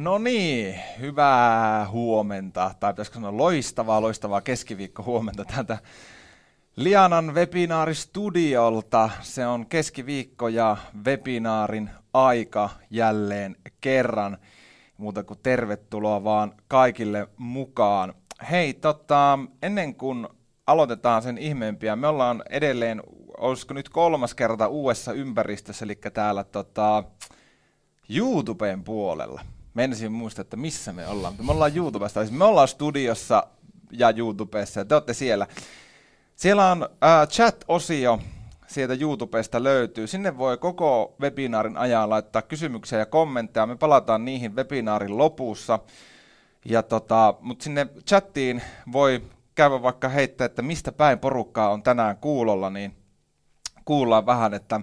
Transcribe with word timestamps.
No 0.00 0.18
niin, 0.18 0.80
hyvää 1.00 1.88
huomenta, 1.88 2.74
tai 2.80 2.92
pitäisikö 2.92 3.14
sanoa 3.14 3.36
loistavaa, 3.36 4.00
loistavaa 4.00 4.40
keskiviikko 4.40 5.02
huomenta 5.02 5.44
täältä 5.44 5.78
Lianan 6.76 7.34
webinaaristudiolta. 7.34 9.10
Se 9.20 9.46
on 9.46 9.66
keskiviikko 9.66 10.48
ja 10.48 10.76
webinaarin 11.04 11.90
aika 12.14 12.70
jälleen 12.90 13.56
kerran. 13.80 14.38
Muuta 14.96 15.24
kuin 15.24 15.40
tervetuloa 15.42 16.24
vaan 16.24 16.52
kaikille 16.68 17.28
mukaan. 17.36 18.14
Hei, 18.50 18.74
tota, 18.74 19.38
ennen 19.62 19.94
kuin 19.94 20.28
aloitetaan 20.66 21.22
sen 21.22 21.38
ihmeempiä, 21.38 21.96
me 21.96 22.06
ollaan 22.06 22.42
edelleen, 22.50 23.02
olisiko 23.38 23.74
nyt 23.74 23.88
kolmas 23.88 24.34
kerta 24.34 24.68
uudessa 24.68 25.12
ympäristössä, 25.12 25.84
eli 25.84 25.94
täällä 25.94 26.44
tota, 26.44 27.04
YouTuben 28.08 28.84
puolella. 28.84 29.40
Menisin 29.74 30.12
muista, 30.12 30.42
että 30.42 30.56
missä 30.56 30.92
me 30.92 31.06
ollaan. 31.06 31.34
Me 31.46 31.52
ollaan 31.52 31.76
YouTubesta, 31.76 32.24
siis 32.24 32.38
me 32.38 32.44
ollaan 32.44 32.68
studiossa 32.68 33.46
ja 33.90 34.12
YouTubessa 34.16 34.80
ja 34.80 34.84
te 34.84 34.94
olette 34.94 35.14
siellä. 35.14 35.46
Siellä 36.36 36.70
on 36.70 36.82
äh, 36.82 37.28
chat-osio, 37.28 38.18
sieltä 38.66 38.96
YouTubesta 39.00 39.62
löytyy. 39.62 40.06
Sinne 40.06 40.38
voi 40.38 40.58
koko 40.58 41.14
webinaarin 41.20 41.76
ajan 41.76 42.10
laittaa 42.10 42.42
kysymyksiä 42.42 42.98
ja 42.98 43.06
kommentteja. 43.06 43.66
Me 43.66 43.76
palataan 43.76 44.24
niihin 44.24 44.56
webinaarin 44.56 45.18
lopussa. 45.18 45.78
Ja 46.64 46.82
tota, 46.82 47.34
Mutta 47.40 47.62
sinne 47.62 47.86
chattiin 48.06 48.62
voi 48.92 49.22
käydä 49.54 49.82
vaikka 49.82 50.08
heittää, 50.08 50.44
että 50.44 50.62
mistä 50.62 50.92
päin 50.92 51.18
porukkaa 51.18 51.70
on 51.70 51.82
tänään 51.82 52.16
kuulolla, 52.16 52.70
niin 52.70 52.96
kuullaan 53.84 54.26
vähän, 54.26 54.54
että 54.54 54.80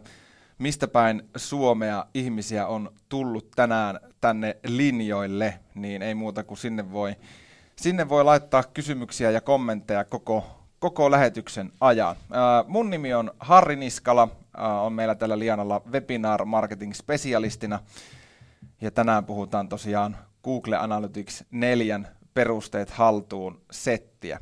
mistä 0.57 0.87
päin 0.87 1.29
Suomea 1.35 2.05
ihmisiä 2.13 2.67
on 2.67 2.91
tullut 3.09 3.51
tänään 3.55 3.99
tänne 4.21 4.57
linjoille, 4.67 5.59
niin 5.75 6.01
ei 6.01 6.15
muuta 6.15 6.43
kuin 6.43 6.57
sinne 6.57 6.91
voi, 6.91 7.15
sinne 7.75 8.09
voi 8.09 8.23
laittaa 8.23 8.63
kysymyksiä 8.63 9.31
ja 9.31 9.41
kommentteja 9.41 10.05
koko, 10.05 10.43
koko 10.79 11.11
lähetyksen 11.11 11.71
ajan. 11.81 12.15
Ää, 12.31 12.63
mun 12.67 12.89
nimi 12.89 13.13
on 13.13 13.31
Harri 13.39 13.75
Niskala, 13.75 14.27
ää, 14.57 14.81
on 14.81 14.93
meillä 14.93 15.15
tällä 15.15 15.39
Lianalla 15.39 15.81
webinar 15.91 16.45
marketing 16.45 16.93
specialistina, 16.93 17.79
ja 18.81 18.91
tänään 18.91 19.25
puhutaan 19.25 19.69
tosiaan 19.69 20.17
Google 20.43 20.77
Analytics 20.77 21.43
4 21.51 21.99
perusteet 22.33 22.89
haltuun 22.89 23.61
settiä. 23.71 24.39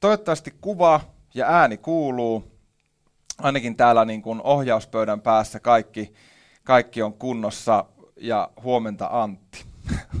Toivottavasti 0.00 0.54
kuva 0.60 1.00
ja 1.34 1.46
ääni 1.46 1.76
kuuluu 1.76 2.49
ainakin 3.42 3.76
täällä 3.76 4.04
niin 4.04 4.22
kuin 4.22 4.40
ohjauspöydän 4.42 5.20
päässä 5.20 5.60
kaikki, 5.60 6.14
kaikki 6.64 7.02
on 7.02 7.12
kunnossa 7.12 7.84
ja 8.16 8.50
huomenta 8.62 9.08
Antti. 9.12 9.64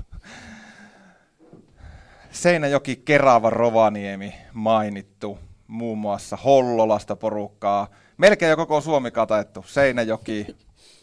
Seinäjoki, 2.30 2.96
Kerava, 2.96 3.50
Rovaniemi 3.50 4.34
mainittu, 4.52 5.38
muun 5.66 5.98
muassa 5.98 6.36
Hollolasta 6.36 7.16
porukkaa. 7.16 7.88
Melkein 8.16 8.50
jo 8.50 8.56
koko 8.56 8.80
Suomi 8.80 9.10
katettu. 9.10 9.64
Seinäjoki, 9.66 10.56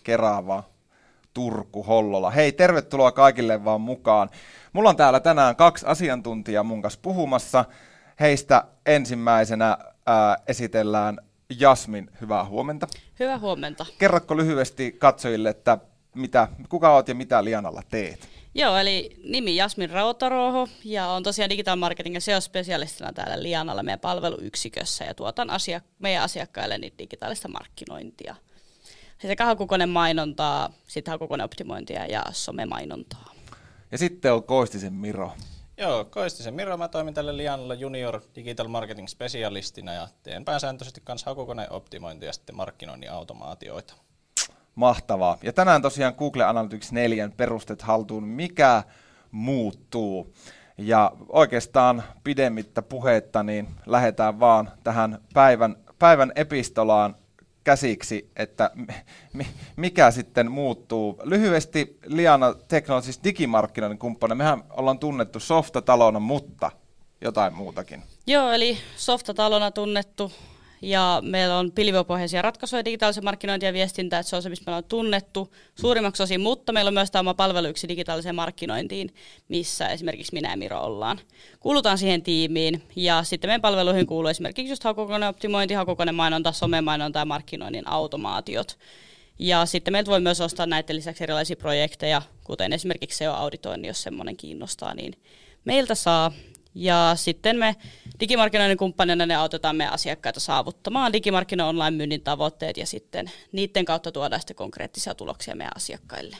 Kerava, 0.03 0.63
Turku, 1.33 1.83
Hollola. 1.83 2.31
Hei, 2.31 2.51
tervetuloa 2.51 3.11
kaikille 3.11 3.65
vaan 3.65 3.81
mukaan. 3.81 4.29
Mulla 4.73 4.89
on 4.89 4.95
täällä 4.95 5.19
tänään 5.19 5.55
kaksi 5.55 5.85
asiantuntijaa 5.85 6.63
mun 6.63 6.81
kanssa 6.81 6.99
puhumassa. 7.01 7.65
Heistä 8.19 8.63
ensimmäisenä 8.85 9.77
ää, 10.05 10.37
esitellään 10.47 11.17
Jasmin, 11.59 12.09
hyvää 12.21 12.45
huomenta. 12.45 12.87
Hyvää 13.19 13.39
huomenta. 13.39 13.85
Kerrotko 13.97 14.37
lyhyesti 14.37 14.91
katsojille, 14.91 15.49
että 15.49 15.77
mitä, 16.15 16.47
kuka 16.69 16.95
olet 16.95 17.07
ja 17.07 17.15
mitä 17.15 17.43
Lianalla 17.43 17.81
teet? 17.89 18.29
Joo, 18.55 18.77
eli 18.77 19.19
nimi 19.23 19.55
Jasmin 19.55 19.89
Rautaroho 19.89 20.67
ja 20.83 21.07
on 21.07 21.23
tosiaan 21.23 21.49
digital 21.49 21.75
marketingin 21.75 22.21
SEO-spesialistina 22.21 23.13
täällä 23.13 23.43
Lianalla 23.43 23.83
meidän 23.83 23.99
palveluyksikössä 23.99 25.05
ja 25.05 25.13
tuotan 25.13 25.49
asia, 25.49 25.81
meidän 25.99 26.23
asiakkaille 26.23 26.77
niin 26.77 26.93
digitaalista 26.99 27.47
markkinointia. 27.47 28.35
Sekä 29.21 29.45
hakukoneen 29.45 29.89
mainontaa, 29.89 30.73
sitten 30.87 31.11
hakukoneen 31.11 31.45
optimointia 31.45 32.05
ja 32.05 32.23
somemainontaa. 32.31 33.33
Ja 33.91 33.97
sitten 33.97 34.33
on 34.33 34.43
Koistisen 34.43 34.93
Miro. 34.93 35.31
Joo, 35.79 36.05
Koistisen 36.05 36.53
Miro, 36.53 36.77
mä 36.77 36.87
toimin 36.87 37.13
tälle 37.13 37.37
Lianalla 37.37 37.73
junior 37.73 38.21
digital 38.35 38.67
marketing 38.67 39.07
specialistina 39.07 39.93
ja 39.93 40.07
teen 40.23 40.45
pääsääntöisesti 40.45 41.01
kanssa 41.03 41.29
hakukoneen 41.31 41.71
optimointia 41.71 42.29
ja 42.29 42.33
sitten 42.33 42.55
markkinoinnin 42.55 43.11
automaatioita. 43.11 43.93
Mahtavaa. 44.75 45.37
Ja 45.43 45.53
tänään 45.53 45.81
tosiaan 45.81 46.15
Google 46.17 46.43
Analytics 46.43 46.91
4 46.91 47.29
perustet 47.37 47.81
haltuun, 47.81 48.23
mikä 48.23 48.83
muuttuu. 49.31 50.33
Ja 50.77 51.11
oikeastaan 51.29 52.03
pidemmittä 52.23 52.81
puhetta, 52.81 53.43
niin 53.43 53.67
lähdetään 53.85 54.39
vaan 54.39 54.71
tähän 54.83 55.17
päivän, 55.33 55.75
päivän 55.99 56.31
epistolaan 56.35 57.15
käsiksi, 57.67 58.31
että 58.35 58.71
mikä 59.75 60.11
sitten 60.11 60.51
muuttuu. 60.51 61.19
Lyhyesti 61.23 61.99
Liana 62.05 62.53
Technologies 62.67 63.19
digimarkkinoiden 63.23 63.97
kumppani. 63.97 64.35
Mehän 64.35 64.63
ollaan 64.69 64.99
tunnettu 64.99 65.39
softatalona, 65.39 66.19
mutta 66.19 66.71
jotain 67.21 67.53
muutakin. 67.53 68.03
Joo, 68.27 68.51
eli 68.51 68.77
softatalona 68.97 69.71
tunnettu 69.71 70.31
ja 70.81 71.19
meillä 71.25 71.57
on 71.57 71.71
pilvipohjaisia 71.71 72.41
ratkaisuja 72.41 72.85
digitaalisen 72.85 73.23
markkinointi 73.23 73.65
ja 73.65 73.73
viestintää, 73.73 74.19
että 74.19 74.29
se 74.29 74.35
on 74.35 74.41
se, 74.41 74.49
mistä 74.49 74.71
me 74.71 74.77
on 74.77 74.83
tunnettu 74.83 75.53
suurimmaksi 75.75 76.23
osin, 76.23 76.41
mutta 76.41 76.73
meillä 76.73 76.89
on 76.89 76.93
myös 76.93 77.11
tämä 77.11 77.19
oma 77.19 77.33
palvelu 77.33 77.67
yksi 77.67 77.87
digitaaliseen 77.87 78.35
markkinointiin, 78.35 79.13
missä 79.49 79.87
esimerkiksi 79.87 80.33
minä 80.33 80.49
ja 80.49 80.57
Miro 80.57 80.81
ollaan. 80.81 81.19
Kuulutaan 81.59 81.97
siihen 81.97 82.21
tiimiin 82.21 82.83
ja 82.95 83.23
sitten 83.23 83.47
meidän 83.47 83.61
palveluihin 83.61 84.07
kuuluu 84.07 84.29
esimerkiksi 84.29 84.71
just 84.71 84.83
hakukoneoptimointi, 84.83 85.73
hakukonemainonta, 85.73 86.51
somemainonta 86.51 87.19
ja 87.19 87.25
markkinoinnin 87.25 87.87
automaatiot. 87.87 88.77
Ja 89.39 89.65
sitten 89.65 89.91
meiltä 89.91 90.11
voi 90.11 90.19
myös 90.19 90.41
ostaa 90.41 90.65
näiden 90.65 90.95
lisäksi 90.95 91.23
erilaisia 91.23 91.55
projekteja, 91.55 92.21
kuten 92.43 92.73
esimerkiksi 92.73 93.17
SEO-auditointi, 93.17 93.87
jos 93.87 94.03
semmoinen 94.03 94.37
kiinnostaa, 94.37 94.93
niin 94.93 95.13
meiltä 95.65 95.95
saa. 95.95 96.31
Ja 96.79 97.11
sitten 97.15 97.57
me 97.57 97.75
digimarkkinoinnin 98.19 98.77
kumppanina 98.77 99.25
ne 99.25 99.35
autetaan 99.35 99.75
meidän 99.75 99.93
asiakkaita 99.93 100.39
saavuttamaan 100.39 101.13
digimarkkinoiden 101.13 101.69
online-myynnin 101.69 102.21
tavoitteet 102.21 102.77
ja 102.77 102.85
sitten 102.85 103.31
niiden 103.51 103.85
kautta 103.85 104.11
tuodaan 104.11 104.41
sitten 104.41 104.55
konkreettisia 104.55 105.15
tuloksia 105.15 105.55
meidän 105.55 105.75
asiakkaille. 105.75 106.37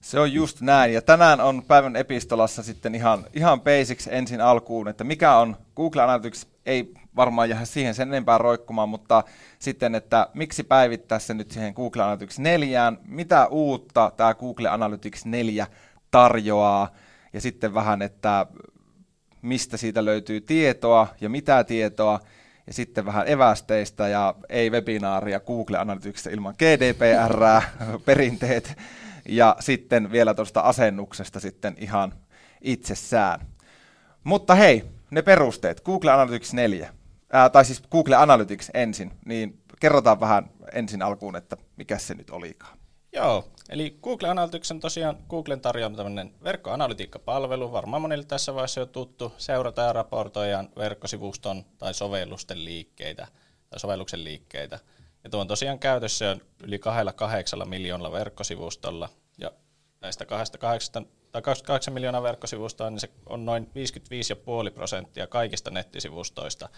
Se 0.00 0.20
on 0.20 0.32
just 0.32 0.60
näin. 0.60 0.94
Ja 0.94 1.02
tänään 1.02 1.40
on 1.40 1.62
päivän 1.62 1.96
epistolassa 1.96 2.62
sitten 2.62 2.94
ihan, 2.94 3.24
ihan 3.34 3.60
basics 3.60 4.06
ensin 4.10 4.40
alkuun, 4.40 4.88
että 4.88 5.04
mikä 5.04 5.36
on 5.36 5.56
Google 5.76 6.02
Analytics, 6.02 6.46
ei 6.66 6.94
varmaan 7.16 7.48
jää 7.48 7.64
siihen 7.64 7.94
sen 7.94 8.08
enempää 8.08 8.38
roikkumaan, 8.38 8.88
mutta 8.88 9.24
sitten, 9.58 9.94
että 9.94 10.28
miksi 10.34 10.64
päivittää 10.64 11.18
se 11.18 11.34
nyt 11.34 11.50
siihen 11.50 11.72
Google 11.74 12.02
Analytics 12.02 12.38
4, 12.38 12.92
mitä 13.04 13.46
uutta 13.46 14.12
tämä 14.16 14.34
Google 14.34 14.68
Analytics 14.68 15.26
4 15.26 15.66
tarjoaa, 16.10 16.94
ja 17.32 17.40
sitten 17.40 17.74
vähän, 17.74 18.02
että 18.02 18.46
mistä 19.42 19.76
siitä 19.76 20.04
löytyy 20.04 20.40
tietoa 20.40 21.08
ja 21.20 21.28
mitä 21.28 21.64
tietoa, 21.64 22.20
ja 22.66 22.74
sitten 22.74 23.04
vähän 23.06 23.28
evästeistä 23.28 24.08
ja 24.08 24.34
ei 24.48 24.70
webinaaria 24.70 25.40
Google 25.40 25.78
Analyticsista 25.78 26.30
ilman 26.30 26.54
GDPR, 26.58 27.44
perinteet, 28.06 28.78
ja 29.28 29.56
sitten 29.60 30.12
vielä 30.12 30.34
tuosta 30.34 30.60
asennuksesta 30.60 31.40
sitten 31.40 31.74
ihan 31.78 32.14
itsessään. 32.60 33.40
Mutta 34.24 34.54
hei, 34.54 34.84
ne 35.10 35.22
perusteet, 35.22 35.80
Google 35.80 36.12
Analytics 36.12 36.54
4, 36.54 36.94
ää, 37.32 37.50
tai 37.50 37.64
siis 37.64 37.82
Google 37.90 38.16
Analytics 38.16 38.70
ensin, 38.74 39.10
niin 39.24 39.60
kerrotaan 39.80 40.20
vähän 40.20 40.50
ensin 40.72 41.02
alkuun, 41.02 41.36
että 41.36 41.56
mikä 41.76 41.98
se 41.98 42.14
nyt 42.14 42.30
olikaan. 42.30 42.78
Joo, 43.12 43.48
eli 43.68 43.98
Google 44.02 44.28
Analytics 44.28 44.70
on 44.70 44.80
tosiaan 44.80 45.18
Googlen 45.28 45.60
tarjoama 45.60 45.96
tämmöinen 45.96 46.34
verkkoanalytiikkapalvelu, 46.44 47.72
varmaan 47.72 48.02
monille 48.02 48.24
tässä 48.24 48.54
vaiheessa 48.54 48.80
jo 48.80 48.86
tuttu, 48.86 49.32
seurata 49.38 49.82
ja 49.82 49.92
raportoijan 49.92 50.68
verkkosivuston 50.76 51.64
tai 51.78 51.94
sovellusten 51.94 52.64
liikkeitä 52.64 53.26
tai 53.70 53.80
sovelluksen 53.80 54.24
liikkeitä. 54.24 54.78
Ja 55.24 55.30
tuo 55.30 55.40
on 55.40 55.48
tosiaan 55.48 55.78
käytössä 55.78 56.30
on 56.30 56.40
yli 56.62 56.78
kahdella 56.78 57.12
kahdeksalla 57.12 57.64
miljoonalla 57.64 58.12
verkkosivustolla, 58.12 59.08
ja 59.38 59.50
näistä 60.00 60.26
28, 60.26 61.06
tai 61.32 61.42
28 61.42 61.94
miljoonaa 61.94 62.22
verkkosivustoa, 62.22 62.90
niin 62.90 63.00
se 63.00 63.10
on 63.26 63.44
noin 63.44 63.70
55,5 64.66 64.70
prosenttia 64.74 65.26
kaikista 65.26 65.70
nettisivustoista, 65.70 66.68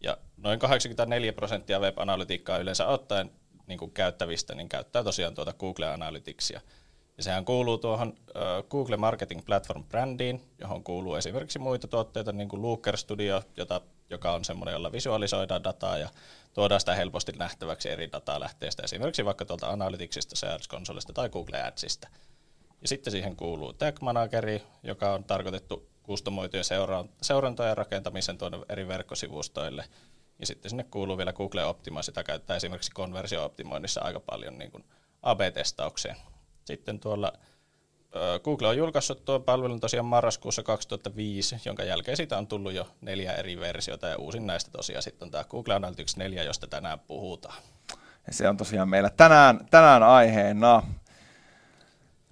ja 0.00 0.16
noin 0.36 0.58
84 0.58 1.32
prosenttia 1.32 1.80
web-analytiikkaa 1.80 2.58
yleensä 2.58 2.86
ottaen 2.86 3.30
niin 3.70 3.78
kuin 3.78 3.90
käyttävistä, 3.90 4.54
niin 4.54 4.68
käyttää 4.68 5.04
tosiaan 5.04 5.34
tuota 5.34 5.52
Google 5.52 5.86
Analyticsia. 5.86 6.60
Ja 7.16 7.22
sehän 7.22 7.44
kuuluu 7.44 7.78
tuohon 7.78 8.14
Google 8.70 8.96
Marketing 8.96 9.44
Platform 9.46 9.84
brändiin, 9.84 10.42
johon 10.58 10.84
kuuluu 10.84 11.14
esimerkiksi 11.14 11.58
muita 11.58 11.88
tuotteita, 11.88 12.32
niin 12.32 12.48
kuin 12.48 12.62
Looker 12.62 12.96
Studio, 12.96 13.42
jota, 13.56 13.80
joka 14.10 14.32
on 14.32 14.44
semmoinen, 14.44 14.72
jolla 14.72 14.92
visualisoidaan 14.92 15.64
dataa 15.64 15.98
ja 15.98 16.08
tuodaan 16.54 16.80
sitä 16.80 16.94
helposti 16.94 17.32
nähtäväksi 17.32 17.88
eri 17.90 18.12
datalähteistä, 18.12 18.82
esimerkiksi 18.82 19.24
vaikka 19.24 19.44
tuolta 19.44 19.70
Analyticsista, 19.70 20.36
Search 20.36 20.68
Consolesta 20.68 21.12
tai 21.12 21.28
Google 21.28 21.62
Adsista. 21.62 22.08
Ja 22.82 22.88
sitten 22.88 23.10
siihen 23.10 23.36
kuuluu 23.36 23.72
Tag 23.72 24.00
Manageri, 24.00 24.62
joka 24.82 25.14
on 25.14 25.24
tarkoitettu 25.24 25.90
kustomoitujen 26.02 26.64
seurantojen 27.22 27.76
rakentamisen 27.76 28.38
tuonne 28.38 28.58
eri 28.68 28.88
verkkosivustoille. 28.88 29.84
Ja 30.40 30.46
sitten 30.46 30.70
sinne 30.70 30.84
kuuluu 30.84 31.18
vielä 31.18 31.32
Google 31.32 31.64
Optima, 31.64 32.02
sitä 32.02 32.24
käyttää 32.24 32.56
esimerkiksi 32.56 32.92
konversio-optimoinnissa 32.94 34.00
aika 34.00 34.20
paljon 34.20 34.58
niin 34.58 34.70
kuin 34.70 34.84
AB-testaukseen. 35.22 36.16
Sitten 36.64 37.00
tuolla 37.00 37.32
Google 38.44 38.68
on 38.68 38.76
julkaissut 38.76 39.24
tuon 39.24 39.42
palvelun 39.42 39.80
tosiaan 39.80 40.06
marraskuussa 40.06 40.62
2005, 40.62 41.56
jonka 41.64 41.84
jälkeen 41.84 42.16
siitä 42.16 42.38
on 42.38 42.46
tullut 42.46 42.72
jo 42.72 42.88
neljä 43.00 43.32
eri 43.32 43.60
versiota 43.60 44.08
ja 44.08 44.18
uusin 44.18 44.46
näistä 44.46 44.70
tosiaan 44.70 45.02
sitten 45.02 45.26
on 45.26 45.30
tämä 45.30 45.44
Google 45.44 45.74
Analytics 45.74 46.16
4, 46.16 46.42
josta 46.42 46.66
tänään 46.66 47.00
puhutaan. 47.00 47.62
Ja 48.26 48.32
se 48.32 48.48
on 48.48 48.56
tosiaan 48.56 48.88
meillä 48.88 49.10
tänään, 49.10 49.66
tänään 49.70 50.02
aiheena. 50.02 50.82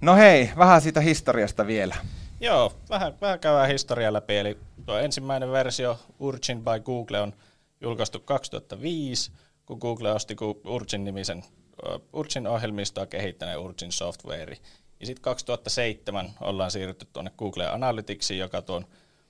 No 0.01 0.15
hei, 0.17 0.51
vähän 0.59 0.81
siitä 0.81 1.01
historiasta 1.01 1.67
vielä. 1.67 1.97
Joo, 2.41 2.73
vähän, 2.91 3.15
vähän 3.21 3.41
käydään 3.41 3.69
historiaa 3.69 4.13
läpi. 4.13 4.37
Eli 4.37 4.59
tuo 4.87 4.99
ensimmäinen 4.99 5.53
versio 5.53 5.99
Urchin 6.19 6.59
by 6.59 6.81
Google 6.85 7.21
on 7.21 7.33
julkaistu 7.81 8.21
2005, 8.21 9.33
kun 9.67 9.79
Google 9.79 10.13
osti 10.13 10.37
Urchin-nimisen 10.65 11.45
Urchin-ohjelmistoa 12.13 13.07
kehittäneen 13.07 13.59
Urchin 13.59 13.93
Software. 13.93 14.57
Ja 15.01 15.07
sitten 15.07 15.23
2007 15.23 16.31
ollaan 16.41 16.71
siirrytty 16.71 17.07
tuonne 17.13 17.33
Google 17.39 17.69
Analyticsiin, 17.69 18.41
joka 18.41 18.63
tuon 18.63 18.87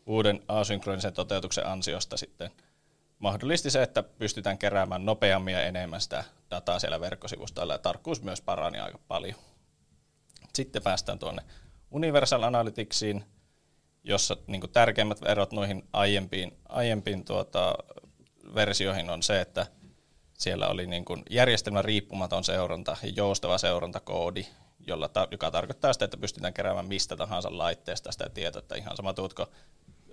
uuden 0.07 0.43
asynkronisen 0.49 1.13
toteutuksen 1.13 1.67
ansiosta 1.67 2.17
sitten 2.17 2.51
mahdollisti 3.19 3.71
se, 3.71 3.83
että 3.83 4.03
pystytään 4.03 4.59
keräämään 4.59 5.05
nopeammin 5.05 5.55
ja 5.55 5.63
enemmän 5.63 6.01
sitä 6.01 6.25
dataa 6.51 6.79
siellä 6.79 7.01
verkkosivustoilla 7.01 7.75
ja 7.75 7.79
tarkkuus 7.79 8.23
myös 8.23 8.41
parani 8.41 8.79
aika 8.79 8.99
paljon. 9.09 9.35
Sitten 10.55 10.83
päästään 10.83 11.19
tuonne 11.19 11.43
Universal 11.91 12.43
Analyticsiin, 12.43 13.25
jossa 14.05 14.37
niin 14.47 14.63
tärkeimmät 14.73 15.19
erot 15.27 15.53
noihin 15.53 15.89
aiempiin, 15.93 16.59
aiempiin 16.69 17.25
tuota, 17.25 17.75
versioihin 18.55 19.11
on 19.11 19.23
se, 19.23 19.41
että 19.41 19.67
siellä 20.39 20.69
oli 20.69 20.87
niin 20.87 21.05
kuin 21.05 21.23
järjestelmän 21.31 21.85
riippumaton 21.85 22.45
seuranta 22.45 22.97
ja 23.03 23.09
joustava 23.17 23.59
seurantakoodi, 23.59 24.47
jolla 24.87 25.09
ta- 25.09 25.29
joka 25.31 25.51
tarkoittaa 25.51 25.93
sitä, 25.93 26.05
että 26.05 26.17
pystytään 26.17 26.55
keräämään 26.55 26.87
mistä 26.87 27.17
tahansa 27.17 27.59
laitteesta 27.59 28.13
sitä 28.13 28.29
tietoa, 28.29 28.61
että 28.61 28.75
ihan 28.77 28.97
sama 28.97 29.15
tuutko 29.15 29.51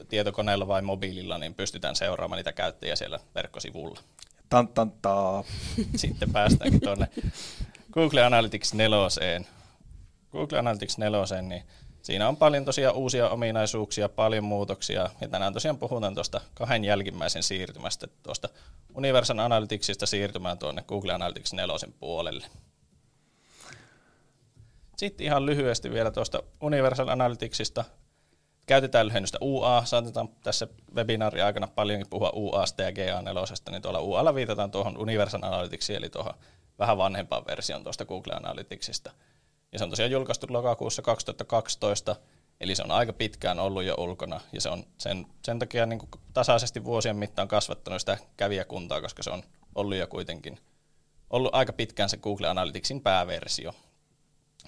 tietokoneella 0.10 0.68
vai 0.68 0.82
mobiililla, 0.82 1.38
niin 1.38 1.56
pystytään 1.56 1.96
seuraamaan 1.96 2.38
niitä 2.38 2.54
käyttäjiä 2.54 2.96
siellä 2.96 3.20
verkkosivulla. 3.36 4.00
Tan, 4.50 4.68
tan, 4.68 4.92
ta. 4.92 5.44
Sitten 5.96 6.32
päästäänkin 6.32 6.82
tuonne 6.82 7.08
Google 7.94 8.24
Analytics 8.24 8.74
4. 8.74 8.98
Google 10.32 10.60
Analytics 10.60 10.98
4, 10.98 11.42
niin 11.42 11.64
siinä 12.06 12.28
on 12.28 12.38
paljon 12.38 12.66
tosiaan 12.66 12.96
uusia 12.96 13.30
ominaisuuksia, 13.30 14.10
paljon 14.10 14.44
muutoksia, 14.44 15.10
ja 15.22 15.28
tänään 15.28 15.54
tosiaan 15.54 15.78
puhutaan 15.78 16.16
tuosta 16.16 16.42
kahden 16.54 16.86
jälkimmäisen 16.86 17.44
siirtymästä, 17.44 18.08
tuosta 18.24 18.50
Universal 18.96 19.38
Analyticsista 19.38 20.06
siirtymään 20.06 20.58
tuonne 20.58 20.84
Google 20.88 21.14
Analytics 21.14 21.54
4 21.54 21.76
puolelle. 22.00 22.46
Sitten 24.98 25.26
ihan 25.26 25.46
lyhyesti 25.46 25.92
vielä 25.92 26.12
tuosta 26.12 26.44
Universal 26.62 27.08
Analyticsista. 27.08 27.86
Käytetään 28.66 29.08
lyhennystä 29.08 29.38
UA, 29.42 29.86
saatetaan 29.86 30.30
tässä 30.44 30.68
webinaarin 30.96 31.44
aikana 31.44 31.68
paljonkin 31.68 32.10
puhua 32.10 32.32
UAsta 32.36 32.84
ja 32.84 32.90
GA4, 32.90 33.72
niin 33.72 33.82
tuolla 33.82 34.02
UAlla 34.02 34.36
viitataan 34.36 34.72
tuohon 34.72 34.98
Universal 34.98 35.44
Analyticsiin, 35.44 35.98
eli 35.98 36.10
tuohon 36.10 36.34
vähän 36.80 36.98
vanhempaan 36.98 37.46
versioon 37.46 37.84
tuosta 37.84 38.06
Google 38.06 38.34
Analyticsista. 38.34 39.12
Ja 39.76 39.80
se 39.80 39.84
on 39.84 39.90
tosiaan 39.90 40.12
julkaistu 40.12 40.48
lokakuussa 40.50 41.02
2012, 41.02 42.16
eli 42.60 42.76
se 42.76 42.84
on 42.84 42.92
aika 42.92 43.14
pitkään 43.14 43.60
ollut 43.60 43.84
jo 43.84 43.96
ulkona, 43.98 44.42
ja 44.52 44.62
se 44.62 44.70
on 44.70 44.84
sen, 44.98 45.26
sen 45.46 45.60
takia 45.60 45.86
niin 45.86 46.00
kuin 46.00 46.10
tasaisesti 46.34 46.84
vuosien 46.84 47.16
mittaan 47.16 47.48
kasvattanut 47.48 48.00
sitä 48.00 48.18
kävijäkuntaa, 48.38 49.02
koska 49.02 49.24
se 49.24 49.30
on 49.30 49.44
ollut 49.76 49.98
jo 49.98 50.08
kuitenkin 50.08 50.60
ollut 51.30 51.56
aika 51.56 51.74
pitkään 51.74 52.10
se 52.10 52.18
Google 52.18 52.48
Analyticsin 52.48 53.02
pääversio. 53.02 53.74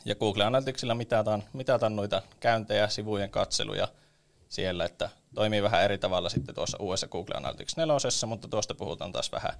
Ja 0.05 0.15
Google 0.15 0.43
Analyticsilla 0.43 0.95
mitataan, 0.95 1.43
mitataan 1.53 1.95
noita 1.95 2.21
käyntejä, 2.39 2.87
sivujen 2.87 3.29
katseluja 3.29 3.87
siellä, 4.49 4.85
että 4.85 5.09
toimii 5.35 5.63
vähän 5.63 5.83
eri 5.83 5.97
tavalla 5.97 6.29
sitten 6.29 6.55
tuossa 6.55 6.77
uudessa 6.81 7.07
Google 7.07 7.35
Analytics 7.37 7.77
4, 7.77 7.95
mutta 8.27 8.47
tuosta 8.47 8.75
puhutaan 8.75 9.11
taas 9.11 9.31
vähän 9.31 9.53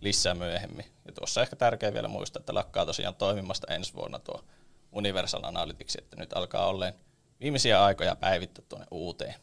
lisää 0.00 0.34
myöhemmin. 0.34 0.86
Ja 1.06 1.12
tuossa 1.12 1.42
ehkä 1.42 1.56
tärkeää 1.56 1.94
vielä 1.94 2.08
muistaa, 2.08 2.40
että 2.40 2.54
lakkaa 2.54 2.86
tosiaan 2.86 3.14
toimimasta 3.14 3.74
ensi 3.74 3.94
vuonna 3.94 4.18
tuo 4.18 4.44
Universal 4.92 5.44
Analytics, 5.44 5.96
että 5.96 6.16
nyt 6.16 6.32
alkaa 6.32 6.66
olleen 6.66 6.94
viimeisiä 7.40 7.84
aikoja 7.84 8.16
päivittää 8.16 8.64
tuonne 8.68 8.86
uuteen. 8.90 9.34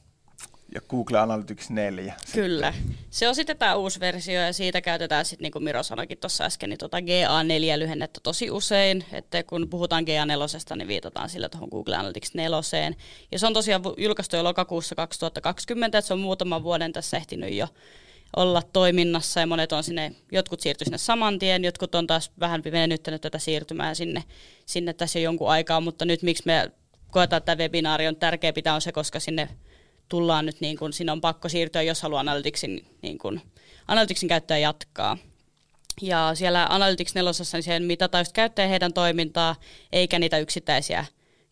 Ja 0.75 0.81
Google 0.89 1.19
Analytics 1.19 1.69
4. 1.69 2.13
Kyllä. 2.33 2.73
Se 3.09 3.27
on 3.27 3.35
sitten 3.35 3.57
tämä 3.57 3.75
uusi 3.75 3.99
versio 3.99 4.41
ja 4.41 4.53
siitä 4.53 4.81
käytetään 4.81 5.25
sitten, 5.25 5.44
niin 5.44 5.51
kuin 5.51 5.63
Miro 5.63 5.83
sanoikin 5.83 6.17
tuossa 6.17 6.44
äsken, 6.44 6.69
niin 6.69 6.77
tuota 6.77 6.97
GA4-lyhennettä 6.99 8.19
tosi 8.23 8.51
usein. 8.51 9.05
Että 9.13 9.44
kun 9.44 9.69
puhutaan 9.69 10.03
GA4, 10.03 10.75
niin 10.75 10.88
viitataan 10.88 11.29
sillä 11.29 11.50
tuohon 11.50 11.69
Google 11.71 11.95
Analytics 11.95 12.33
4. 12.33 12.57
Ja 13.31 13.39
se 13.39 13.47
on 13.47 13.53
tosiaan 13.53 13.81
julkaistu 13.97 14.35
jo 14.35 14.43
lokakuussa 14.43 14.95
2020, 14.95 15.97
että 15.97 16.07
se 16.07 16.13
on 16.13 16.19
muutaman 16.19 16.63
vuoden 16.63 16.93
tässä 16.93 17.17
ehtinyt 17.17 17.53
jo 17.53 17.67
olla 18.35 18.62
toiminnassa 18.62 19.39
ja 19.39 19.47
monet 19.47 19.71
on 19.71 19.83
sinne, 19.83 20.12
jotkut 20.31 20.59
siirtyi 20.59 20.85
sinne 20.85 20.97
saman 20.97 21.39
tien, 21.39 21.63
jotkut 21.63 21.95
on 21.95 22.07
taas 22.07 22.31
vähän 22.39 22.63
venyttänyt 22.63 23.21
tätä 23.21 23.39
siirtymää 23.39 23.94
sinne, 23.94 24.24
sinne 24.65 24.94
tässä 24.94 25.19
jo 25.19 25.24
jonkun 25.24 25.50
aikaa, 25.50 25.81
mutta 25.81 26.06
nyt 26.06 26.21
miksi 26.21 26.44
me 26.45 26.71
koetaan, 27.12 27.38
että 27.38 27.45
tämä 27.45 27.63
webinaari 27.63 28.07
on 28.07 28.15
tärkeä 28.15 28.53
pitää 28.53 28.75
on 28.75 28.81
se, 28.81 28.91
koska 28.91 29.19
sinne 29.19 29.50
tullaan 30.09 30.45
nyt, 30.45 30.62
niin 30.62 30.77
kuin, 30.77 30.94
sinne 30.94 31.12
on 31.12 31.21
pakko 31.21 31.50
siirtyä, 31.50 31.81
jos 31.81 32.01
haluaa 32.01 32.19
Analyticsin, 32.19 32.85
niin 33.01 33.18
kuin, 33.18 33.41
Analyticsin 33.88 34.29
käyttöä 34.29 34.57
jatkaa. 34.57 35.18
Ja 36.01 36.31
siellä 36.33 36.68
Analytics 36.69 37.15
4, 37.15 37.31
niin 37.53 37.63
siihen 37.63 37.83
mitataan 37.83 38.21
just 38.21 38.33
käyttäjä 38.33 38.68
heidän 38.68 38.94
toimintaa, 38.94 39.56
eikä 39.91 40.19
niitä 40.19 40.38
yksittäisiä 40.38 41.06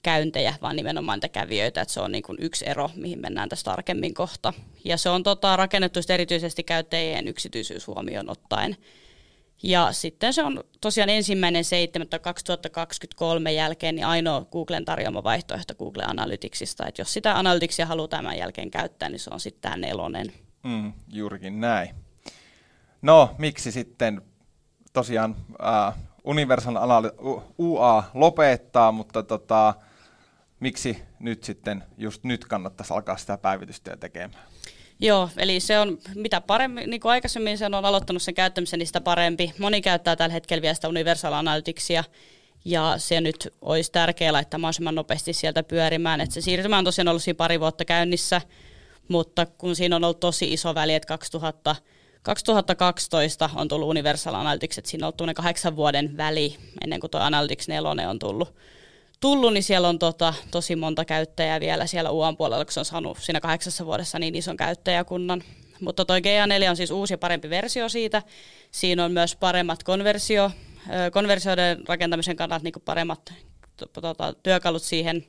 käyntejä, 0.06 0.56
vaan 0.62 0.75
nimenomaan 0.75 1.18
niitä 1.18 1.30
kävijöitä, 1.30 1.81
että 1.81 1.94
se 1.94 2.02
on 2.02 2.12
niin 2.12 2.24
kuin 2.24 2.38
yksi 2.42 2.69
ero, 2.69 2.90
mihin 2.96 3.22
mennään 3.22 3.50
tästä 3.50 3.72
tarkemmin 3.72 4.13
kohta. 4.13 4.54
Ja 4.84 4.98
se 4.98 5.10
on 5.10 5.24
tota, 5.24 5.56
rakennettu 5.56 6.00
erityisesti 6.10 6.63
käyttäjien 6.63 7.28
yksityisyys 7.28 7.88
huomioon 7.88 8.30
ottaen. 8.30 8.78
Ja 9.63 9.92
sitten 9.92 10.34
se 10.34 10.44
on 10.44 10.63
tosiaan 10.81 11.10
ensimmäinen 11.10 11.63
7.2023 13.46 13.50
jälkeen 13.50 13.96
niin 13.96 14.06
ainoa 14.06 14.46
Googlen 14.52 14.86
tarjoama 14.86 15.24
vaihtoehto 15.24 15.75
Google 15.75 16.04
Analyticsista. 16.08 16.88
Että 16.88 17.01
jos 17.01 17.13
sitä 17.13 17.40
Analyticsia 17.40 17.86
haluaa 17.86 18.08
tämän 18.08 18.38
jälkeen 18.38 18.72
käyttää, 18.72 19.10
niin 19.10 19.20
se 19.20 19.29
on 19.34 19.39
sitten 19.39 19.62
tämä 19.62 19.77
nelonen. 19.77 20.34
Mm, 20.63 20.94
juurikin 21.13 21.60
näin. 21.60 21.89
No, 23.01 23.36
miksi 23.38 23.72
sitten 23.72 24.22
tosiaan 24.94 25.36
äh, 25.63 25.94
Universal 26.24 26.75
UA 27.58 28.03
lopettaa, 28.13 28.91
mutta 28.91 29.24
tota, 29.24 29.74
miksi 30.59 31.03
nyt 31.19 31.43
sitten, 31.43 31.83
just 31.97 32.24
nyt 32.24 32.45
kannattaisi 32.45 32.93
alkaa 32.93 33.17
sitä 33.17 33.38
päivitystyä 33.38 33.97
tekemään? 33.97 34.43
Joo, 35.00 35.29
eli 35.38 35.59
se 35.59 35.79
on 35.79 35.97
mitä 36.15 36.41
paremmin, 36.41 36.89
niin 36.89 37.01
kuin 37.01 37.12
aikaisemmin 37.12 37.57
se 37.57 37.65
on 37.65 37.74
aloittanut 37.74 38.21
sen 38.21 38.33
käyttämisen, 38.33 38.79
niin 38.79 38.88
sitä 38.88 39.01
parempi. 39.01 39.53
Moni 39.59 39.81
käyttää 39.81 40.15
tällä 40.15 40.33
hetkellä 40.33 40.62
vielä 40.62 40.74
sitä 40.74 40.89
Universal 40.89 41.33
Analyticsia, 41.33 42.03
ja 42.65 42.93
se 42.97 43.21
nyt 43.21 43.53
olisi 43.62 43.91
tärkeää 43.91 44.33
laittaa 44.33 44.57
mahdollisimman 44.57 44.95
nopeasti 44.95 45.33
sieltä 45.33 45.63
pyörimään. 45.63 46.21
Et 46.21 46.31
se 46.31 46.41
siirtymä 46.41 46.77
on 46.77 46.83
tosiaan 46.83 47.07
ollut 47.07 47.24
siinä 47.24 47.38
pari 47.38 47.59
vuotta 47.59 47.85
käynnissä, 47.85 48.41
mutta 49.07 49.45
kun 49.45 49.75
siinä 49.75 49.95
on 49.95 50.03
ollut 50.03 50.19
tosi 50.19 50.53
iso 50.53 50.75
väli, 50.75 50.93
että 50.93 51.07
2000, 51.07 51.75
2012 52.24 53.50
on 53.55 53.67
tullut 53.67 53.89
Universal 53.89 54.33
Analytics, 54.33 54.77
että 54.77 54.89
siinä 54.89 55.07
on 55.07 55.13
ollut 55.21 55.35
kahdeksan 55.35 55.75
vuoden 55.75 56.17
väli 56.17 56.57
ennen 56.83 57.00
kuin 57.00 57.12
tuo 57.12 57.21
Analytics 57.21 57.67
4 57.67 58.09
on 58.09 58.19
tullut 58.19 58.55
tullut, 59.19 59.53
niin 59.53 59.63
siellä 59.63 59.89
on 59.89 60.00
tota, 60.00 60.34
tosi 60.51 60.75
monta 60.75 61.05
käyttäjää 61.05 61.60
vielä 61.60 61.88
siellä 61.88 62.12
UAN 62.12 62.38
puolella, 62.38 62.65
kun 62.65 62.72
se 62.72 62.79
on 62.79 62.86
saanut 62.86 63.17
siinä 63.22 63.39
kahdeksassa 63.39 63.86
vuodessa 63.86 64.19
niin 64.19 64.36
ison 64.36 64.57
käyttäjäkunnan. 64.57 65.43
Mutta 65.81 66.05
tuo 66.05 66.15
GA4 66.15 66.69
on 66.69 66.75
siis 66.75 66.91
uusi 66.91 67.13
ja 67.13 67.17
parempi 67.17 67.50
versio 67.50 67.89
siitä. 67.89 68.22
Siinä 68.72 69.05
on 69.05 69.12
myös 69.12 69.36
paremmat 69.36 69.84
konversio, 69.84 70.51
konversioiden 71.12 71.88
rakentamisen 71.88 72.36
kannalta 72.36 72.63
niin 72.63 72.74
paremmat 72.86 73.34
tota, 73.93 74.34
työkalut 74.43 74.81
siihen. 74.81 75.25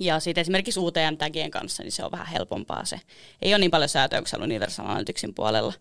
Ja 0.00 0.20
sitten 0.20 0.42
esimerkiksi 0.42 0.80
UTM-tagien 0.80 1.50
kanssa, 1.50 1.82
niin 1.82 1.92
se 1.92 2.04
on 2.04 2.12
vähän 2.12 2.26
helpompaa 2.26 2.84
se. 2.84 3.00
Ei 3.42 3.52
ole 3.54 3.58
niin 3.58 3.70
paljon 3.70 3.88
säätöä 3.88 4.18
kuin 4.18 4.28
siellä 4.28 4.44
Universal 4.44 4.86
Analyticsin 4.86 5.34
puolella. 5.34 5.72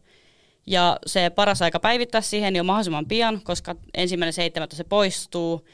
Ja 0.68 1.00
se 1.06 1.30
paras 1.30 1.62
aika 1.62 1.80
päivittää 1.80 2.22
siihen 2.22 2.56
jo 2.56 2.64
mahdollisimman 2.64 3.06
pian, 3.06 3.42
koska 3.44 3.76
ensimmäinen 3.94 4.34
seitsemättä 4.34 4.76
se 4.76 4.84
poistuu 4.84 5.68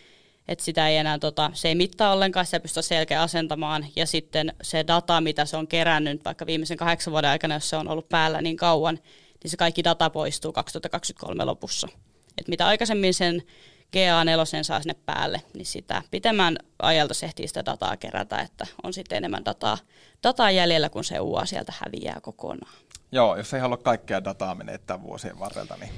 että 0.49 0.65
sitä 0.65 0.89
ei 0.89 0.97
enää, 0.97 1.19
tota, 1.19 1.51
se 1.53 1.67
ei 1.67 1.75
mittaa 1.75 2.13
ollenkaan, 2.13 2.45
sitä 2.45 2.59
pystytä 2.59 2.81
selkeä 2.81 3.21
asentamaan, 3.21 3.85
ja 3.95 4.05
sitten 4.05 4.53
se 4.61 4.87
data, 4.87 5.21
mitä 5.21 5.45
se 5.45 5.57
on 5.57 5.67
kerännyt 5.67 6.25
vaikka 6.25 6.45
viimeisen 6.45 6.77
kahdeksan 6.77 7.11
vuoden 7.11 7.29
aikana, 7.29 7.53
jos 7.53 7.69
se 7.69 7.75
on 7.75 7.87
ollut 7.87 8.09
päällä 8.09 8.41
niin 8.41 8.57
kauan, 8.57 8.99
niin 9.43 9.51
se 9.51 9.57
kaikki 9.57 9.83
data 9.83 10.09
poistuu 10.09 10.51
2023 10.51 11.45
lopussa. 11.45 11.87
Et 12.37 12.47
mitä 12.47 12.67
aikaisemmin 12.67 13.13
sen 13.13 13.41
GA4 13.95 14.63
saa 14.63 14.81
sinne 14.81 14.95
päälle, 15.05 15.41
niin 15.53 15.65
sitä 15.65 16.01
pitemmän 16.11 16.57
ajalta 16.79 17.13
se 17.13 17.25
ehtii 17.25 17.47
sitä 17.47 17.65
dataa 17.65 17.97
kerätä, 17.97 18.39
että 18.39 18.67
on 18.83 18.93
sitten 18.93 19.17
enemmän 19.17 19.45
dataa, 19.45 19.77
dataa 20.23 20.51
jäljellä, 20.51 20.89
kun 20.89 21.03
se 21.03 21.19
UA 21.19 21.45
sieltä 21.45 21.73
häviää 21.79 22.19
kokonaan. 22.21 22.73
Joo, 23.11 23.35
jos 23.35 23.53
ei 23.53 23.59
halua 23.59 23.77
kaikkea 23.77 24.23
dataa 24.23 24.55
menettää 24.55 25.01
vuosien 25.01 25.39
varrelta, 25.39 25.77
niin... 25.79 25.91